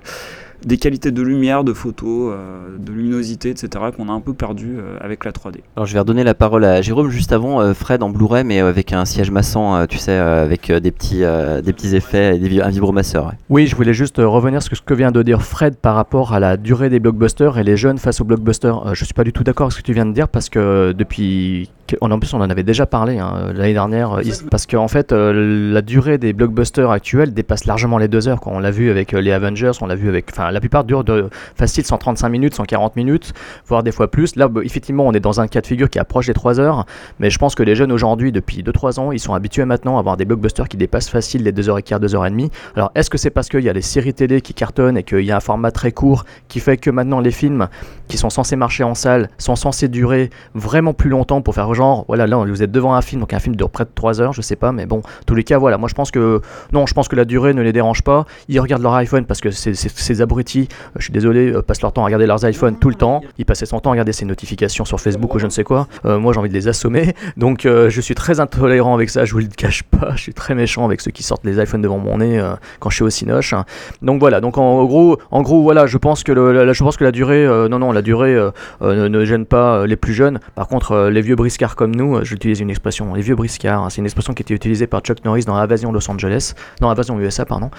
des 0.65 0.77
qualités 0.77 1.11
de 1.11 1.21
lumière, 1.23 1.63
de 1.63 1.73
photos, 1.73 2.33
euh, 2.35 2.77
de 2.77 2.91
luminosité, 2.91 3.49
etc. 3.49 3.67
qu'on 3.97 4.09
a 4.09 4.11
un 4.11 4.19
peu 4.21 4.33
perdu 4.33 4.75
euh, 4.77 4.95
avec 5.01 5.25
la 5.25 5.31
3D. 5.31 5.55
Alors 5.75 5.85
je 5.87 5.93
vais 5.93 5.99
redonner 5.99 6.23
la 6.23 6.33
parole 6.35 6.63
à 6.63 6.81
Jérôme 6.81 7.09
juste 7.09 7.31
avant 7.33 7.59
euh, 7.61 7.73
Fred 7.73 8.03
en 8.03 8.09
Blu-ray 8.09 8.43
mais 8.43 8.59
avec 8.59 8.93
un 8.93 9.05
siège 9.05 9.31
massant, 9.31 9.75
euh, 9.75 9.85
tu 9.87 9.97
sais, 9.97 10.11
euh, 10.11 10.43
avec 10.43 10.69
euh, 10.69 10.79
des 10.79 10.91
petits 10.91 11.23
euh, 11.23 11.61
des 11.61 11.73
petits 11.73 11.95
effets 11.95 12.35
et 12.35 12.39
des 12.39 12.47
vi- 12.47 12.61
un 12.61 12.69
vibromasseur. 12.69 13.25
ouais. 13.27 13.33
Oui, 13.49 13.67
je 13.67 13.75
voulais 13.75 13.93
juste 13.93 14.17
revenir 14.19 14.61
sur 14.61 14.77
ce 14.77 14.81
que 14.81 14.93
vient 14.93 15.11
de 15.11 15.23
dire 15.23 15.41
Fred 15.41 15.75
par 15.77 15.95
rapport 15.95 16.33
à 16.33 16.39
la 16.39 16.57
durée 16.57 16.89
des 16.89 16.99
blockbusters 16.99 17.57
et 17.57 17.63
les 17.63 17.75
jeunes 17.75 17.97
face 17.97 18.21
aux 18.21 18.25
blockbusters. 18.25 18.87
Euh, 18.87 18.93
je 18.93 19.03
suis 19.03 19.13
pas 19.15 19.23
du 19.23 19.33
tout 19.33 19.43
d'accord 19.43 19.65
avec 19.65 19.73
ce 19.73 19.77
que 19.81 19.85
tu 19.85 19.93
viens 19.93 20.05
de 20.05 20.13
dire 20.13 20.27
parce 20.29 20.47
que 20.49 20.91
depuis, 20.91 21.69
en 21.99 22.19
plus 22.19 22.33
on 22.33 22.41
en 22.41 22.49
avait 22.49 22.63
déjà 22.63 22.85
parlé 22.85 23.19
hein, 23.19 23.51
l'année 23.53 23.73
dernière, 23.73 24.13
euh, 24.13 24.21
parce 24.49 24.65
qu'en 24.65 24.87
fait 24.87 25.11
euh, 25.11 25.71
la 25.73 25.81
durée 25.81 26.17
des 26.17 26.33
blockbusters 26.33 26.89
actuels 26.89 27.33
dépasse 27.33 27.65
largement 27.65 27.97
les 27.97 28.07
deux 28.07 28.27
heures. 28.27 28.39
Quoi. 28.39 28.53
On 28.53 28.59
l'a 28.59 28.71
vu 28.71 28.89
avec 28.89 29.13
euh, 29.13 29.21
les 29.21 29.31
Avengers, 29.31 29.71
on 29.81 29.85
l'a 29.85 29.95
vu 29.95 30.09
avec, 30.09 30.27
enfin 30.31 30.51
la 30.51 30.59
plupart 30.59 30.83
durent 30.83 31.03
de 31.03 31.29
facile 31.55 31.85
135 31.85 32.29
minutes, 32.29 32.55
140 32.55 32.95
minutes, 32.95 33.33
voire 33.65 33.83
des 33.83 33.91
fois 33.91 34.09
plus. 34.09 34.35
Là, 34.35 34.47
bah, 34.47 34.61
effectivement, 34.63 35.05
on 35.05 35.13
est 35.13 35.19
dans 35.19 35.41
un 35.41 35.47
cas 35.47 35.61
de 35.61 35.67
figure 35.67 35.89
qui 35.89 35.99
approche 35.99 36.27
les 36.27 36.33
3 36.33 36.59
heures, 36.59 36.85
mais 37.19 37.29
je 37.29 37.37
pense 37.37 37.55
que 37.55 37.63
les 37.63 37.75
jeunes 37.75 37.91
aujourd'hui, 37.91 38.31
depuis 38.31 38.63
2-3 38.63 38.99
ans, 38.99 39.11
ils 39.11 39.19
sont 39.19 39.33
habitués 39.33 39.65
maintenant 39.65 39.97
à 39.97 39.99
avoir 39.99 40.17
des 40.17 40.25
blockbusters 40.25 40.67
qui 40.67 40.77
dépassent 40.77 41.09
facile 41.09 41.43
les 41.43 41.51
2h15, 41.51 41.99
2h30. 41.99 42.51
Alors, 42.75 42.91
est-ce 42.95 43.09
que 43.09 43.17
c'est 43.17 43.29
parce 43.29 43.49
qu'il 43.49 43.61
y 43.61 43.69
a 43.69 43.73
les 43.73 43.81
séries 43.81 44.13
télé 44.13 44.41
qui 44.41 44.53
cartonnent 44.53 44.97
et 44.97 45.03
qu'il 45.03 45.21
y 45.21 45.31
a 45.31 45.37
un 45.37 45.41
format 45.41 45.71
très 45.71 45.91
court 45.91 46.25
qui 46.47 46.59
fait 46.59 46.77
que 46.77 46.89
maintenant 46.89 47.19
les 47.19 47.31
films 47.31 47.67
qui 48.07 48.17
sont 48.17 48.29
censés 48.29 48.55
marcher 48.55 48.83
en 48.83 48.95
salle 48.95 49.29
sont 49.37 49.55
censés 49.55 49.87
durer 49.87 50.29
vraiment 50.53 50.93
plus 50.93 51.09
longtemps 51.09 51.41
pour 51.41 51.55
faire 51.55 51.67
genre, 51.81 52.05
voilà, 52.07 52.27
là 52.27 52.37
vous 52.37 52.63
êtes 52.63 52.71
devant 52.71 52.93
un 52.93 53.01
film, 53.01 53.21
donc 53.21 53.33
un 53.33 53.39
film 53.39 53.55
dure 53.55 53.69
près 53.69 53.85
de 53.85 53.89
3 53.93 54.21
heures, 54.21 54.33
je 54.33 54.41
sais 54.41 54.55
pas, 54.55 54.71
mais 54.71 54.85
bon, 54.85 55.01
tous 55.25 55.35
les 55.35 55.43
cas, 55.43 55.57
voilà, 55.57 55.77
moi 55.77 55.89
je 55.89 55.93
pense 55.93 56.11
que, 56.11 56.41
non, 56.73 56.85
je 56.85 56.93
pense 56.93 57.07
que 57.07 57.15
la 57.15 57.25
durée 57.25 57.53
ne 57.53 57.61
les 57.61 57.73
dérange 57.73 58.01
pas. 58.03 58.25
Ils 58.49 58.59
regardent 58.59 58.83
leur 58.83 58.93
iPhone 58.95 59.25
parce 59.25 59.41
que 59.41 59.51
c'est- 59.51 59.73
ces 59.73 60.21
abrutis 60.21 60.67
euh, 60.71 60.97
je 60.97 61.03
suis 61.03 61.13
désolé, 61.13 61.51
euh, 61.51 61.61
passent 61.61 61.81
leur 61.81 61.91
temps 61.93 62.01
à 62.03 62.05
regarder 62.05 62.25
leurs 62.25 62.45
iPhones 62.47 62.77
tout 62.77 62.89
le 62.89 62.95
temps. 62.95 63.21
Ils 63.37 63.45
passaient 63.45 63.65
son 63.65 63.79
temps 63.79 63.89
à 63.91 63.93
regarder 63.93 64.11
ses 64.13 64.25
notifications 64.25 64.85
sur 64.85 64.99
Facebook 64.99 65.33
ou 65.35 65.39
je 65.39 65.45
ne 65.45 65.49
sais 65.51 65.63
quoi. 65.63 65.87
Euh, 66.05 66.19
moi, 66.19 66.33
j'ai 66.33 66.39
envie 66.39 66.49
de 66.49 66.53
les 66.53 66.67
assommer. 66.67 67.13
Donc, 67.37 67.61
je 67.63 68.01
suis 68.01 68.15
très 68.15 68.39
intolérant 68.39 68.93
avec 68.95 69.09
ça, 69.09 69.25
je 69.25 69.33
vous 69.33 69.39
le 69.39 69.45
cache 69.47 69.83
pas. 69.83 70.11
Je 70.15 70.21
suis 70.21 70.33
très 70.33 70.55
méchant 70.55 70.85
avec 70.85 71.01
ceux 71.01 71.11
qui 71.11 71.23
sortent 71.23 71.45
les 71.45 71.61
iPhones 71.61 71.81
devant 71.81 71.97
mon 71.97 72.17
nez 72.19 72.41
quand 72.79 72.89
je 72.89 72.95
suis 72.95 73.03
au 73.03 73.09
Cinoche. 73.09 73.53
Donc 74.01 74.19
voilà, 74.19 74.41
donc 74.41 74.57
en 74.57 74.83
gros, 74.85 75.17
en 75.31 75.41
gros 75.41 75.61
voilà, 75.63 75.85
je 75.87 75.97
pense 75.97 76.23
que, 76.23 76.31
la, 76.31 76.73
je 76.73 76.83
pense 76.83 76.97
que 76.97 77.03
la 77.03 77.11
durée, 77.11 77.45
non, 77.69 77.79
non, 77.79 77.91
la 77.91 78.01
durée 78.01 78.35
ne, 78.81 79.07
ne 79.07 79.25
gêne 79.25 79.45
pas 79.45 79.85
les 79.85 79.95
plus 79.95 80.13
jeunes. 80.13 80.39
Par 80.55 80.67
contre, 80.67 81.09
les 81.11 81.21
vieux 81.21 81.35
briscards 81.35 81.70
comme 81.75 81.95
nous, 81.95 82.15
euh, 82.15 82.23
j'utilise 82.23 82.59
une 82.59 82.69
expression, 82.69 83.13
les 83.13 83.21
vieux 83.21 83.35
briscards, 83.35 83.83
hein, 83.83 83.89
c'est 83.89 83.99
une 83.99 84.05
expression 84.05 84.33
qui 84.33 84.41
était 84.41 84.53
utilisée 84.53 84.87
par 84.87 85.01
Chuck 85.01 85.23
Norris 85.25 85.43
dans 85.45 85.55
Invasion 85.55 85.91
Los 85.91 86.09
Angeles, 86.09 86.53
non, 86.81 86.89
Invasion 86.89 87.19
USA, 87.19 87.45
pardon. 87.45 87.69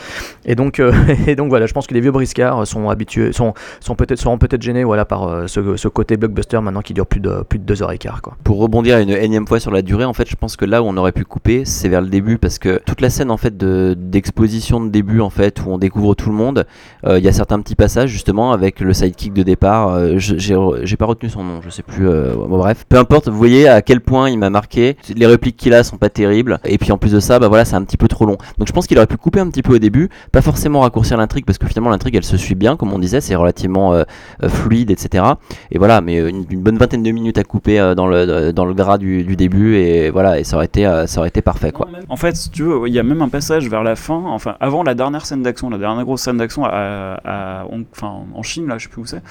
Et 0.45 0.55
donc, 0.55 0.81
euh, 0.81 0.93
et 1.27 1.37
donc 1.37 1.49
voilà, 1.49 1.67
je 1.67 1.73
pense 1.73 1.87
que 1.87 1.95
les 1.95 2.01
vieux 2.01 2.13
briscards 2.13 2.67
sont 2.67 2.89
habitués, 2.89 3.33
sont, 3.33 3.55
sont 3.81 3.95
peut-être, 3.95 4.19
seront 4.19 4.39
peut-être 4.39 4.63
gênés, 4.63 4.85
voilà, 4.85 5.05
par 5.05 5.29
euh, 5.29 5.47
ce, 5.47 5.89
côté 5.89 6.17
blockbuster 6.17 6.61
maintenant 6.61 6.83
qui 6.83 6.95
dure 6.95 7.07
plus 7.07 7.21
de 7.21 7.43
plus 7.49 7.59
de 7.59 7.65
deux 7.65 7.83
heures 7.83 7.93
et 7.93 7.99
quart, 7.99 8.23
quoi. 8.23 8.37
Pour 8.45 8.59
rebondir 8.59 8.99
une 8.99 9.11
énième 9.11 9.47
fois 9.47 9.61
sur 9.61 9.71
la 9.71 9.83
durée, 9.83 10.05
en 10.05 10.13
fait, 10.13 10.29
je 10.29 10.37
pense 10.37 10.57
que 10.57 10.65
là 10.65 10.83
où 10.83 10.87
on 10.87 10.97
aurait 10.97 11.13
pu 11.13 11.25
couper, 11.25 11.65
c'est 11.65 11.89
vers 11.89 12.01
le 12.01 12.09
début 12.09 12.39
parce 12.39 12.59
que 12.59 12.81
toute 12.87 13.01
la 13.01 13.11
scène 13.11 13.31
en 13.31 13.37
fait 13.37 13.57
de 13.57 13.95
d'exposition 13.99 14.81
de 14.81 14.89
début 14.89 15.21
en 15.21 15.31
fait 15.31 15.61
où 15.65 15.71
on 15.71 15.79
découvre 15.79 16.15
tout 16.15 16.31
le 16.31 16.37
monde, 16.37 16.67
il 17.07 17.19
y 17.19 17.29
a 17.29 17.33
certains 17.33 17.61
petits 17.61 17.75
passages 17.75 18.11
justement 18.11 18.53
avec 18.53 18.81
le 18.81 18.93
sidekick 18.93 19.33
de 19.33 19.43
départ. 19.43 19.99
j'ai 20.17 20.97
pas 20.97 21.07
retenu 21.07 21.29
son 21.29 21.45
nom, 21.45 21.61
je 21.63 21.71
sais 21.71 21.83
plus. 21.83 22.07
bref, 22.49 22.85
peu 22.89 22.99
importe. 22.99 23.29
Vous 23.29 23.39
voyez 23.39 23.69
à 23.75 23.83
quel 23.83 24.01
point 24.01 24.31
il 24.31 24.39
m'a 24.39 24.51
marqué. 24.51 24.97
Les 25.15 25.27
répliques 25.27 25.57
qu'il 25.57 25.75
a 25.75 25.85
sont 25.85 25.97
pas 25.97 26.09
terribles. 26.11 26.59
Et 26.65 26.79
puis 26.79 26.93
en 26.93 26.99
plus 26.99 27.13
de 27.13 27.21
ça, 27.21 27.39
bah 27.39 27.49
voilà, 27.49 27.65
c'est 27.65 27.77
un 27.77 27.85
petit 27.85 27.97
peu 27.97 28.09
trop 28.09 28.27
long. 28.27 28.37
Donc 28.59 28.69
je 28.69 28.73
pense 28.73 28.87
qu'il 28.87 28.99
aurait 28.99 29.07
pu 29.07 29.17
couper 29.17 29.41
un 29.41 29.49
petit 29.49 29.63
peu 29.63 29.75
au 29.75 29.79
début, 29.79 30.09
pas 30.31 30.43
forcément 30.43 30.81
raccourcir 30.81 31.17
l'intrigue 31.17 31.45
parce 31.45 31.59
que 31.59 31.67
finalement 31.67 31.91
l'intrigue 31.91 32.17
elle 32.17 32.25
se 32.25 32.37
suit 32.37 32.55
bien, 32.55 32.77
comme 32.77 32.93
on 32.93 32.99
disait, 32.99 33.21
c'est 33.21 33.35
relativement 33.35 33.95
euh, 33.95 34.05
euh, 34.43 34.49
fluide, 34.49 34.91
etc. 34.91 35.25
Et 35.71 35.79
voilà, 35.79 36.01
mais 36.01 36.21
euh, 36.21 36.29
une, 36.29 36.45
bonne 36.63 36.79
vingtaine 36.79 37.03
de 37.03 37.11
minutes 37.11 37.39
à 37.39 37.45
couper 37.45 37.79
dans 37.97 38.07
le 38.07 38.53
dans 38.53 38.65
le 38.65 38.75
gras 38.75 38.99
du, 38.99 39.37
début 39.37 39.77
et 39.77 40.11
voilà, 40.11 40.39
et 40.39 40.45
ça 40.45 40.57
aurait 40.57 40.67
été 40.67 40.85
ça 41.07 41.21
aurait 41.21 41.29
été 41.29 41.43
parfait 41.43 41.73
quoi. 41.73 41.89
En 42.09 42.17
fait, 42.17 42.37
si 42.37 42.51
tu 42.51 42.63
veux, 42.63 42.87
il 42.87 42.95
y 42.95 42.99
a 42.99 43.03
même 43.03 43.23
un 43.23 43.29
passage 43.29 43.69
vers 43.69 43.83
la 43.83 43.97
fin, 43.97 44.23
enfin 44.27 44.57
avant 44.61 44.83
la 44.83 44.95
dernière 44.95 45.27
scène 45.27 45.43
d'action, 45.43 45.71
la 45.71 45.79
dernière 45.79 46.05
grosse 46.05 46.23
scène 46.23 46.37
d'action 46.37 46.65
en 46.65 48.43
Chine, 48.43 48.67
là, 48.67 48.79
je 48.79 48.85
sais 48.85 48.89
plus 48.91 49.03
où 49.03 49.07
c'est. 49.07 49.23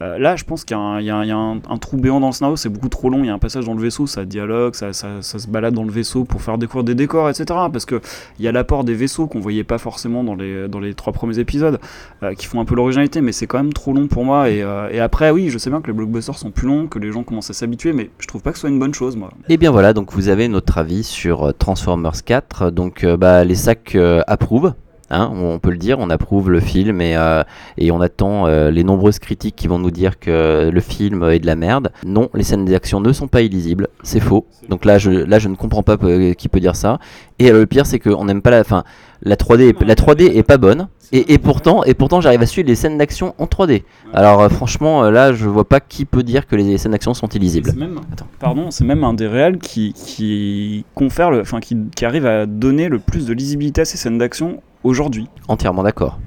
Là, 0.00 0.36
je 0.36 0.44
pense 0.44 0.64
qu'il 0.64 0.76
y 0.76 1.10
a, 1.10 1.36
un 1.36 1.78
trou 1.78 1.96
béant 1.96 2.20
dans 2.20 2.28
le 2.28 2.32
scénario, 2.32 2.56
c'est 2.56 2.68
beaucoup 2.68 2.88
trop 2.88 3.10
long. 3.10 3.20
Il 3.20 3.26
y 3.26 3.30
a 3.30 3.34
un 3.34 3.38
passage 3.38 3.64
dans 3.64 3.74
le 3.74 3.80
ça 4.06 4.24
dialogue, 4.24 4.74
ça, 4.74 4.92
se 4.92 5.48
balade 5.48 5.74
dans 5.74 5.84
le 5.84 5.90
vaisseau 5.90 6.24
pour 6.24 6.42
faire 6.42 6.58
découvrir 6.58 6.84
des 6.84 6.94
décors, 6.94 7.28
etc. 7.28 7.44
Parce 7.72 7.84
que 7.84 8.00
il 8.38 8.44
y 8.44 8.48
a 8.48 8.52
l'apport 8.52 8.84
des 8.84 8.94
vaisseaux 8.94 9.26
qu'on 9.26 9.40
voyait 9.40 9.64
pas 9.64 9.78
forcément 9.78 10.24
dans 10.24 10.34
les, 10.34 10.94
trois 10.94 11.12
premiers 11.12 11.38
épisodes, 11.38 11.78
euh, 12.22 12.34
qui 12.34 12.46
font 12.46 12.60
un 12.60 12.64
peu 12.64 12.74
l'originalité, 12.74 13.20
mais 13.20 13.32
c'est 13.32 13.46
quand 13.46 13.58
même 13.58 13.72
trop 13.72 13.92
long 13.92 14.06
pour 14.06 14.24
moi. 14.24 14.50
Et, 14.50 14.62
euh, 14.62 14.88
et 14.90 15.00
après, 15.00 15.30
oui, 15.30 15.50
je 15.50 15.58
sais 15.58 15.70
bien 15.70 15.80
que 15.80 15.88
les 15.88 15.92
blockbusters 15.92 16.38
sont 16.38 16.50
plus 16.50 16.66
longs, 16.66 16.86
que 16.86 16.98
les 16.98 17.12
gens 17.12 17.22
commencent 17.22 17.50
à 17.50 17.54
s'habituer, 17.54 17.92
mais 17.92 18.10
je 18.18 18.26
trouve 18.26 18.42
pas 18.42 18.50
que 18.50 18.56
ce 18.56 18.62
soit 18.62 18.70
une 18.70 18.78
bonne 18.78 18.94
chose, 18.94 19.16
moi. 19.16 19.30
Et 19.48 19.56
bien 19.56 19.70
voilà, 19.70 19.92
donc 19.92 20.12
vous 20.12 20.28
avez 20.28 20.48
notre 20.48 20.78
avis 20.78 21.04
sur 21.04 21.48
euh, 21.48 21.52
Transformers 21.52 22.24
4. 22.24 22.70
Donc 22.70 23.04
bah, 23.04 23.44
les 23.44 23.54
sacs 23.54 23.96
approuvent. 24.26 24.74
Hein, 25.08 25.30
on 25.32 25.60
peut 25.60 25.70
le 25.70 25.76
dire, 25.76 25.98
on 26.00 26.10
approuve 26.10 26.50
le 26.50 26.58
film 26.58 27.00
et, 27.00 27.16
euh, 27.16 27.44
et 27.78 27.92
on 27.92 28.00
attend 28.00 28.46
euh, 28.48 28.72
les 28.72 28.82
nombreuses 28.82 29.20
critiques 29.20 29.54
qui 29.54 29.68
vont 29.68 29.78
nous 29.78 29.92
dire 29.92 30.18
que 30.18 30.68
le 30.68 30.80
film 30.80 31.22
est 31.30 31.38
de 31.38 31.46
la 31.46 31.54
merde. 31.54 31.92
Non, 32.04 32.28
les 32.34 32.42
scènes 32.42 32.64
d'action 32.64 32.98
ne 33.00 33.12
sont 33.12 33.28
pas 33.28 33.42
illisibles, 33.42 33.86
c'est 34.02 34.18
faux. 34.18 34.46
Donc 34.68 34.84
là 34.84 34.98
je, 34.98 35.10
là, 35.12 35.38
je 35.38 35.48
ne 35.48 35.54
comprends 35.54 35.84
pas 35.84 35.96
euh, 36.02 36.32
qui 36.34 36.48
peut 36.48 36.58
dire 36.58 36.74
ça. 36.74 36.98
Et 37.38 37.52
le 37.52 37.66
pire, 37.66 37.86
c'est 37.86 38.00
qu'on 38.00 38.24
n'aime 38.24 38.42
pas 38.42 38.50
la 38.50 38.64
fin. 38.64 38.82
La 39.22 39.36
3D, 39.36 39.68
est- 39.68 39.82
la 39.84 39.94
3D 39.94 40.22
est 40.36 40.42
pas 40.42 40.56
bonne. 40.58 40.88
Et, 41.12 41.34
et 41.34 41.38
pourtant, 41.38 41.84
et 41.84 41.94
pourtant 41.94 42.20
j'arrive 42.20 42.42
à 42.42 42.46
suivre 42.46 42.66
les 42.66 42.74
scènes 42.74 42.98
d'action 42.98 43.32
en 43.38 43.44
3D. 43.44 43.84
Alors 44.12 44.40
euh, 44.42 44.48
franchement, 44.48 45.08
là, 45.08 45.32
je 45.32 45.48
vois 45.48 45.68
pas 45.68 45.78
qui 45.78 46.04
peut 46.04 46.24
dire 46.24 46.48
que 46.48 46.56
les 46.56 46.78
scènes 46.78 46.90
d'action 46.90 47.14
sont 47.14 47.28
illisibles. 47.28 47.70
C'est 47.70 47.78
même, 47.78 48.00
pardon, 48.40 48.72
c'est 48.72 48.82
même 48.84 49.04
un 49.04 49.14
des 49.14 49.28
réels 49.28 49.58
qui, 49.58 49.92
qui 49.92 50.84
confère, 50.96 51.28
enfin 51.40 51.60
qui, 51.60 51.76
qui 51.94 52.04
arrive 52.04 52.26
à 52.26 52.46
donner 52.46 52.88
le 52.88 52.98
plus 52.98 53.26
de 53.26 53.32
lisibilité 53.34 53.82
à 53.82 53.84
ces 53.84 53.96
scènes 53.98 54.18
d'action 54.18 54.60
aujourd'hui. 54.86 55.28
Entièrement 55.48 55.82
d'accord. 55.82 56.18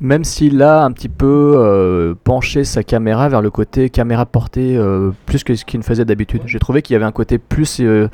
Même 0.00 0.24
s'il 0.24 0.60
a 0.62 0.84
un 0.84 0.92
petit 0.92 1.08
peu 1.08 1.54
euh, 1.56 2.14
penché 2.24 2.64
sa 2.64 2.82
caméra 2.82 3.28
vers 3.28 3.40
le 3.40 3.50
côté 3.50 3.90
caméra 3.90 4.26
portée 4.26 4.76
euh, 4.76 5.12
plus 5.24 5.44
que 5.44 5.54
ce 5.54 5.64
qu'il 5.64 5.78
ne 5.78 5.84
faisait 5.84 6.04
d'habitude. 6.04 6.42
J'ai 6.46 6.58
trouvé 6.58 6.82
qu'il 6.82 6.94
y 6.94 6.96
avait 6.96 7.04
un 7.04 7.12
côté 7.12 7.38
plus, 7.38 7.80
euh, 7.80 8.08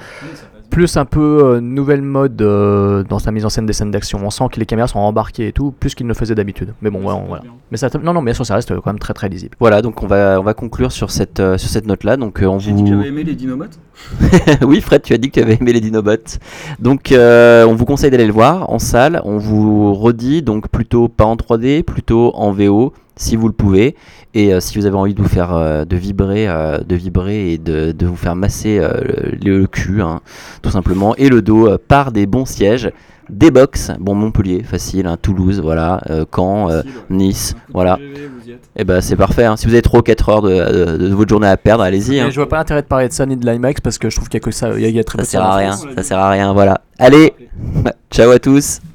plus 0.70 0.96
un 0.96 1.04
peu 1.04 1.40
euh, 1.44 1.60
nouvelle 1.60 2.02
mode 2.02 2.40
euh, 2.40 3.02
dans 3.04 3.18
sa 3.18 3.32
mise 3.32 3.44
en 3.44 3.50
scène 3.50 3.66
des 3.66 3.72
scènes 3.72 3.90
d'action. 3.90 4.20
On 4.24 4.30
sent 4.30 4.44
que 4.52 4.60
les 4.60 4.66
caméras 4.66 4.88
sont 4.88 4.98
embarquées 4.98 5.48
et 5.48 5.52
tout, 5.52 5.72
plus 5.72 5.94
qu'il 5.94 6.06
ne 6.06 6.14
faisait 6.14 6.34
d'habitude. 6.34 6.74
Mais 6.80 6.90
bon, 6.90 7.00
ouais, 7.00 7.24
voilà. 7.28 7.42
Mais 7.70 7.76
ça, 7.76 7.88
non, 8.02 8.12
non, 8.12 8.22
bien 8.22 8.34
sûr, 8.34 8.44
ça 8.44 8.54
reste 8.54 8.74
quand 8.74 8.86
même 8.86 8.98
très 8.98 9.14
très 9.14 9.28
lisible. 9.28 9.56
Voilà, 9.60 9.80
donc 9.80 10.02
on 10.02 10.06
va, 10.06 10.40
on 10.40 10.42
va 10.42 10.54
conclure 10.54 10.90
sur 10.90 11.10
cette, 11.10 11.40
euh, 11.40 11.56
sur 11.56 11.70
cette 11.70 11.86
note-là. 11.86 12.16
Donc 12.16 12.42
euh, 12.42 12.46
on 12.46 12.58
J'ai 12.58 12.72
vous... 12.72 12.78
dit 12.78 12.84
que 12.84 12.96
j'avais 12.96 13.08
aimé 13.08 13.22
les 13.22 13.34
Dinobots. 13.34 13.66
oui, 14.62 14.80
Fred, 14.80 15.02
tu 15.02 15.12
as 15.12 15.18
dit 15.18 15.28
que 15.28 15.34
tu 15.34 15.40
avais 15.40 15.54
aimé 15.60 15.72
les 15.72 15.80
Dinobots. 15.80 16.38
Donc 16.80 17.12
euh, 17.12 17.64
on 17.66 17.74
vous 17.74 17.84
conseille 17.84 18.10
d'aller 18.10 18.26
le 18.26 18.32
voir 18.32 18.70
en 18.70 18.78
salle. 18.78 19.20
On 19.24 19.38
vous 19.38 19.94
redit 19.94 20.42
donc 20.42 20.68
plutôt 20.68 21.08
pas 21.08 21.24
en 21.24 21.36
3D, 21.36 21.82
plutôt 21.84 22.32
en 22.34 22.50
VO 22.50 22.92
si 23.20 23.36
vous 23.36 23.46
le 23.46 23.52
pouvez. 23.54 23.94
Et 24.34 24.52
euh, 24.54 24.60
si 24.60 24.78
vous 24.78 24.86
avez 24.86 24.96
envie 24.96 25.14
de 25.14 25.20
vous 25.22 25.28
faire 25.28 25.52
euh, 25.54 25.84
de 25.84 25.96
vibrer, 25.96 26.46
euh, 26.48 26.78
de 26.78 26.94
vibrer 26.96 27.52
et 27.52 27.58
de, 27.58 27.92
de 27.92 28.06
vous 28.06 28.16
faire 28.16 28.34
masser 28.36 28.78
euh, 28.80 28.90
le, 29.44 29.60
le 29.60 29.66
cul, 29.66 30.00
hein, 30.02 30.20
tout 30.62 30.70
simplement, 30.70 31.14
et 31.16 31.28
le 31.28 31.42
dos 31.42 31.66
euh, 31.68 31.78
par 31.88 32.12
des 32.12 32.26
bons 32.26 32.44
sièges. 32.46 32.90
Des 33.28 33.52
box, 33.52 33.92
bon 34.00 34.16
Montpellier, 34.16 34.64
facile, 34.64 35.06
hein, 35.06 35.16
Toulouse, 35.20 35.60
voilà, 35.62 36.00
euh, 36.10 36.24
Caen, 36.34 36.68
euh, 36.68 36.82
Nice, 37.10 37.54
voilà. 37.72 37.96
Et 38.74 38.82
ben 38.82 39.00
c'est 39.00 39.14
parfait. 39.14 39.44
hein. 39.44 39.56
Si 39.56 39.66
vous 39.68 39.72
avez 39.72 39.82
3 39.82 40.00
ou 40.00 40.02
4 40.02 40.28
heures 40.30 40.42
de, 40.42 40.48
de- 40.48 40.96
de 41.08 41.14
votre 41.14 41.28
journée 41.30 41.46
à 41.46 41.56
perdre, 41.56 41.84
allez-y. 41.84 42.18
hein. 42.18 42.28
Je 42.30 42.34
vois 42.34 42.48
pas 42.48 42.56
l'intérêt 42.56 42.82
de 42.82 42.88
parler 42.88 43.06
de 43.06 43.12
ça 43.12 43.26
ni 43.26 43.36
de 43.36 43.46
l'IMAX 43.48 43.80
parce 43.80 43.98
que 43.98 44.10
je 44.10 44.16
trouve 44.16 44.28
qu'il 44.28 44.38
y 44.40 44.42
a 44.42 44.44
que 44.44 44.50
ça, 44.50 44.70
il 44.74 44.80
y 44.80 44.84
a, 44.84 44.88
il 44.88 44.96
y 44.96 44.98
a 44.98 45.04
très 45.04 45.18
Ça 45.18 45.22
peu 45.22 45.26
de 45.26 45.28
sert 45.30 45.42
à 45.44 45.56
rien, 45.56 45.76
ça 45.94 46.02
sert 46.02 46.18
à 46.18 46.28
rien, 46.28 46.52
voilà. 46.52 46.80
Allez, 46.98 47.32
ciao 48.10 48.30
à 48.32 48.40
tous. 48.40 48.80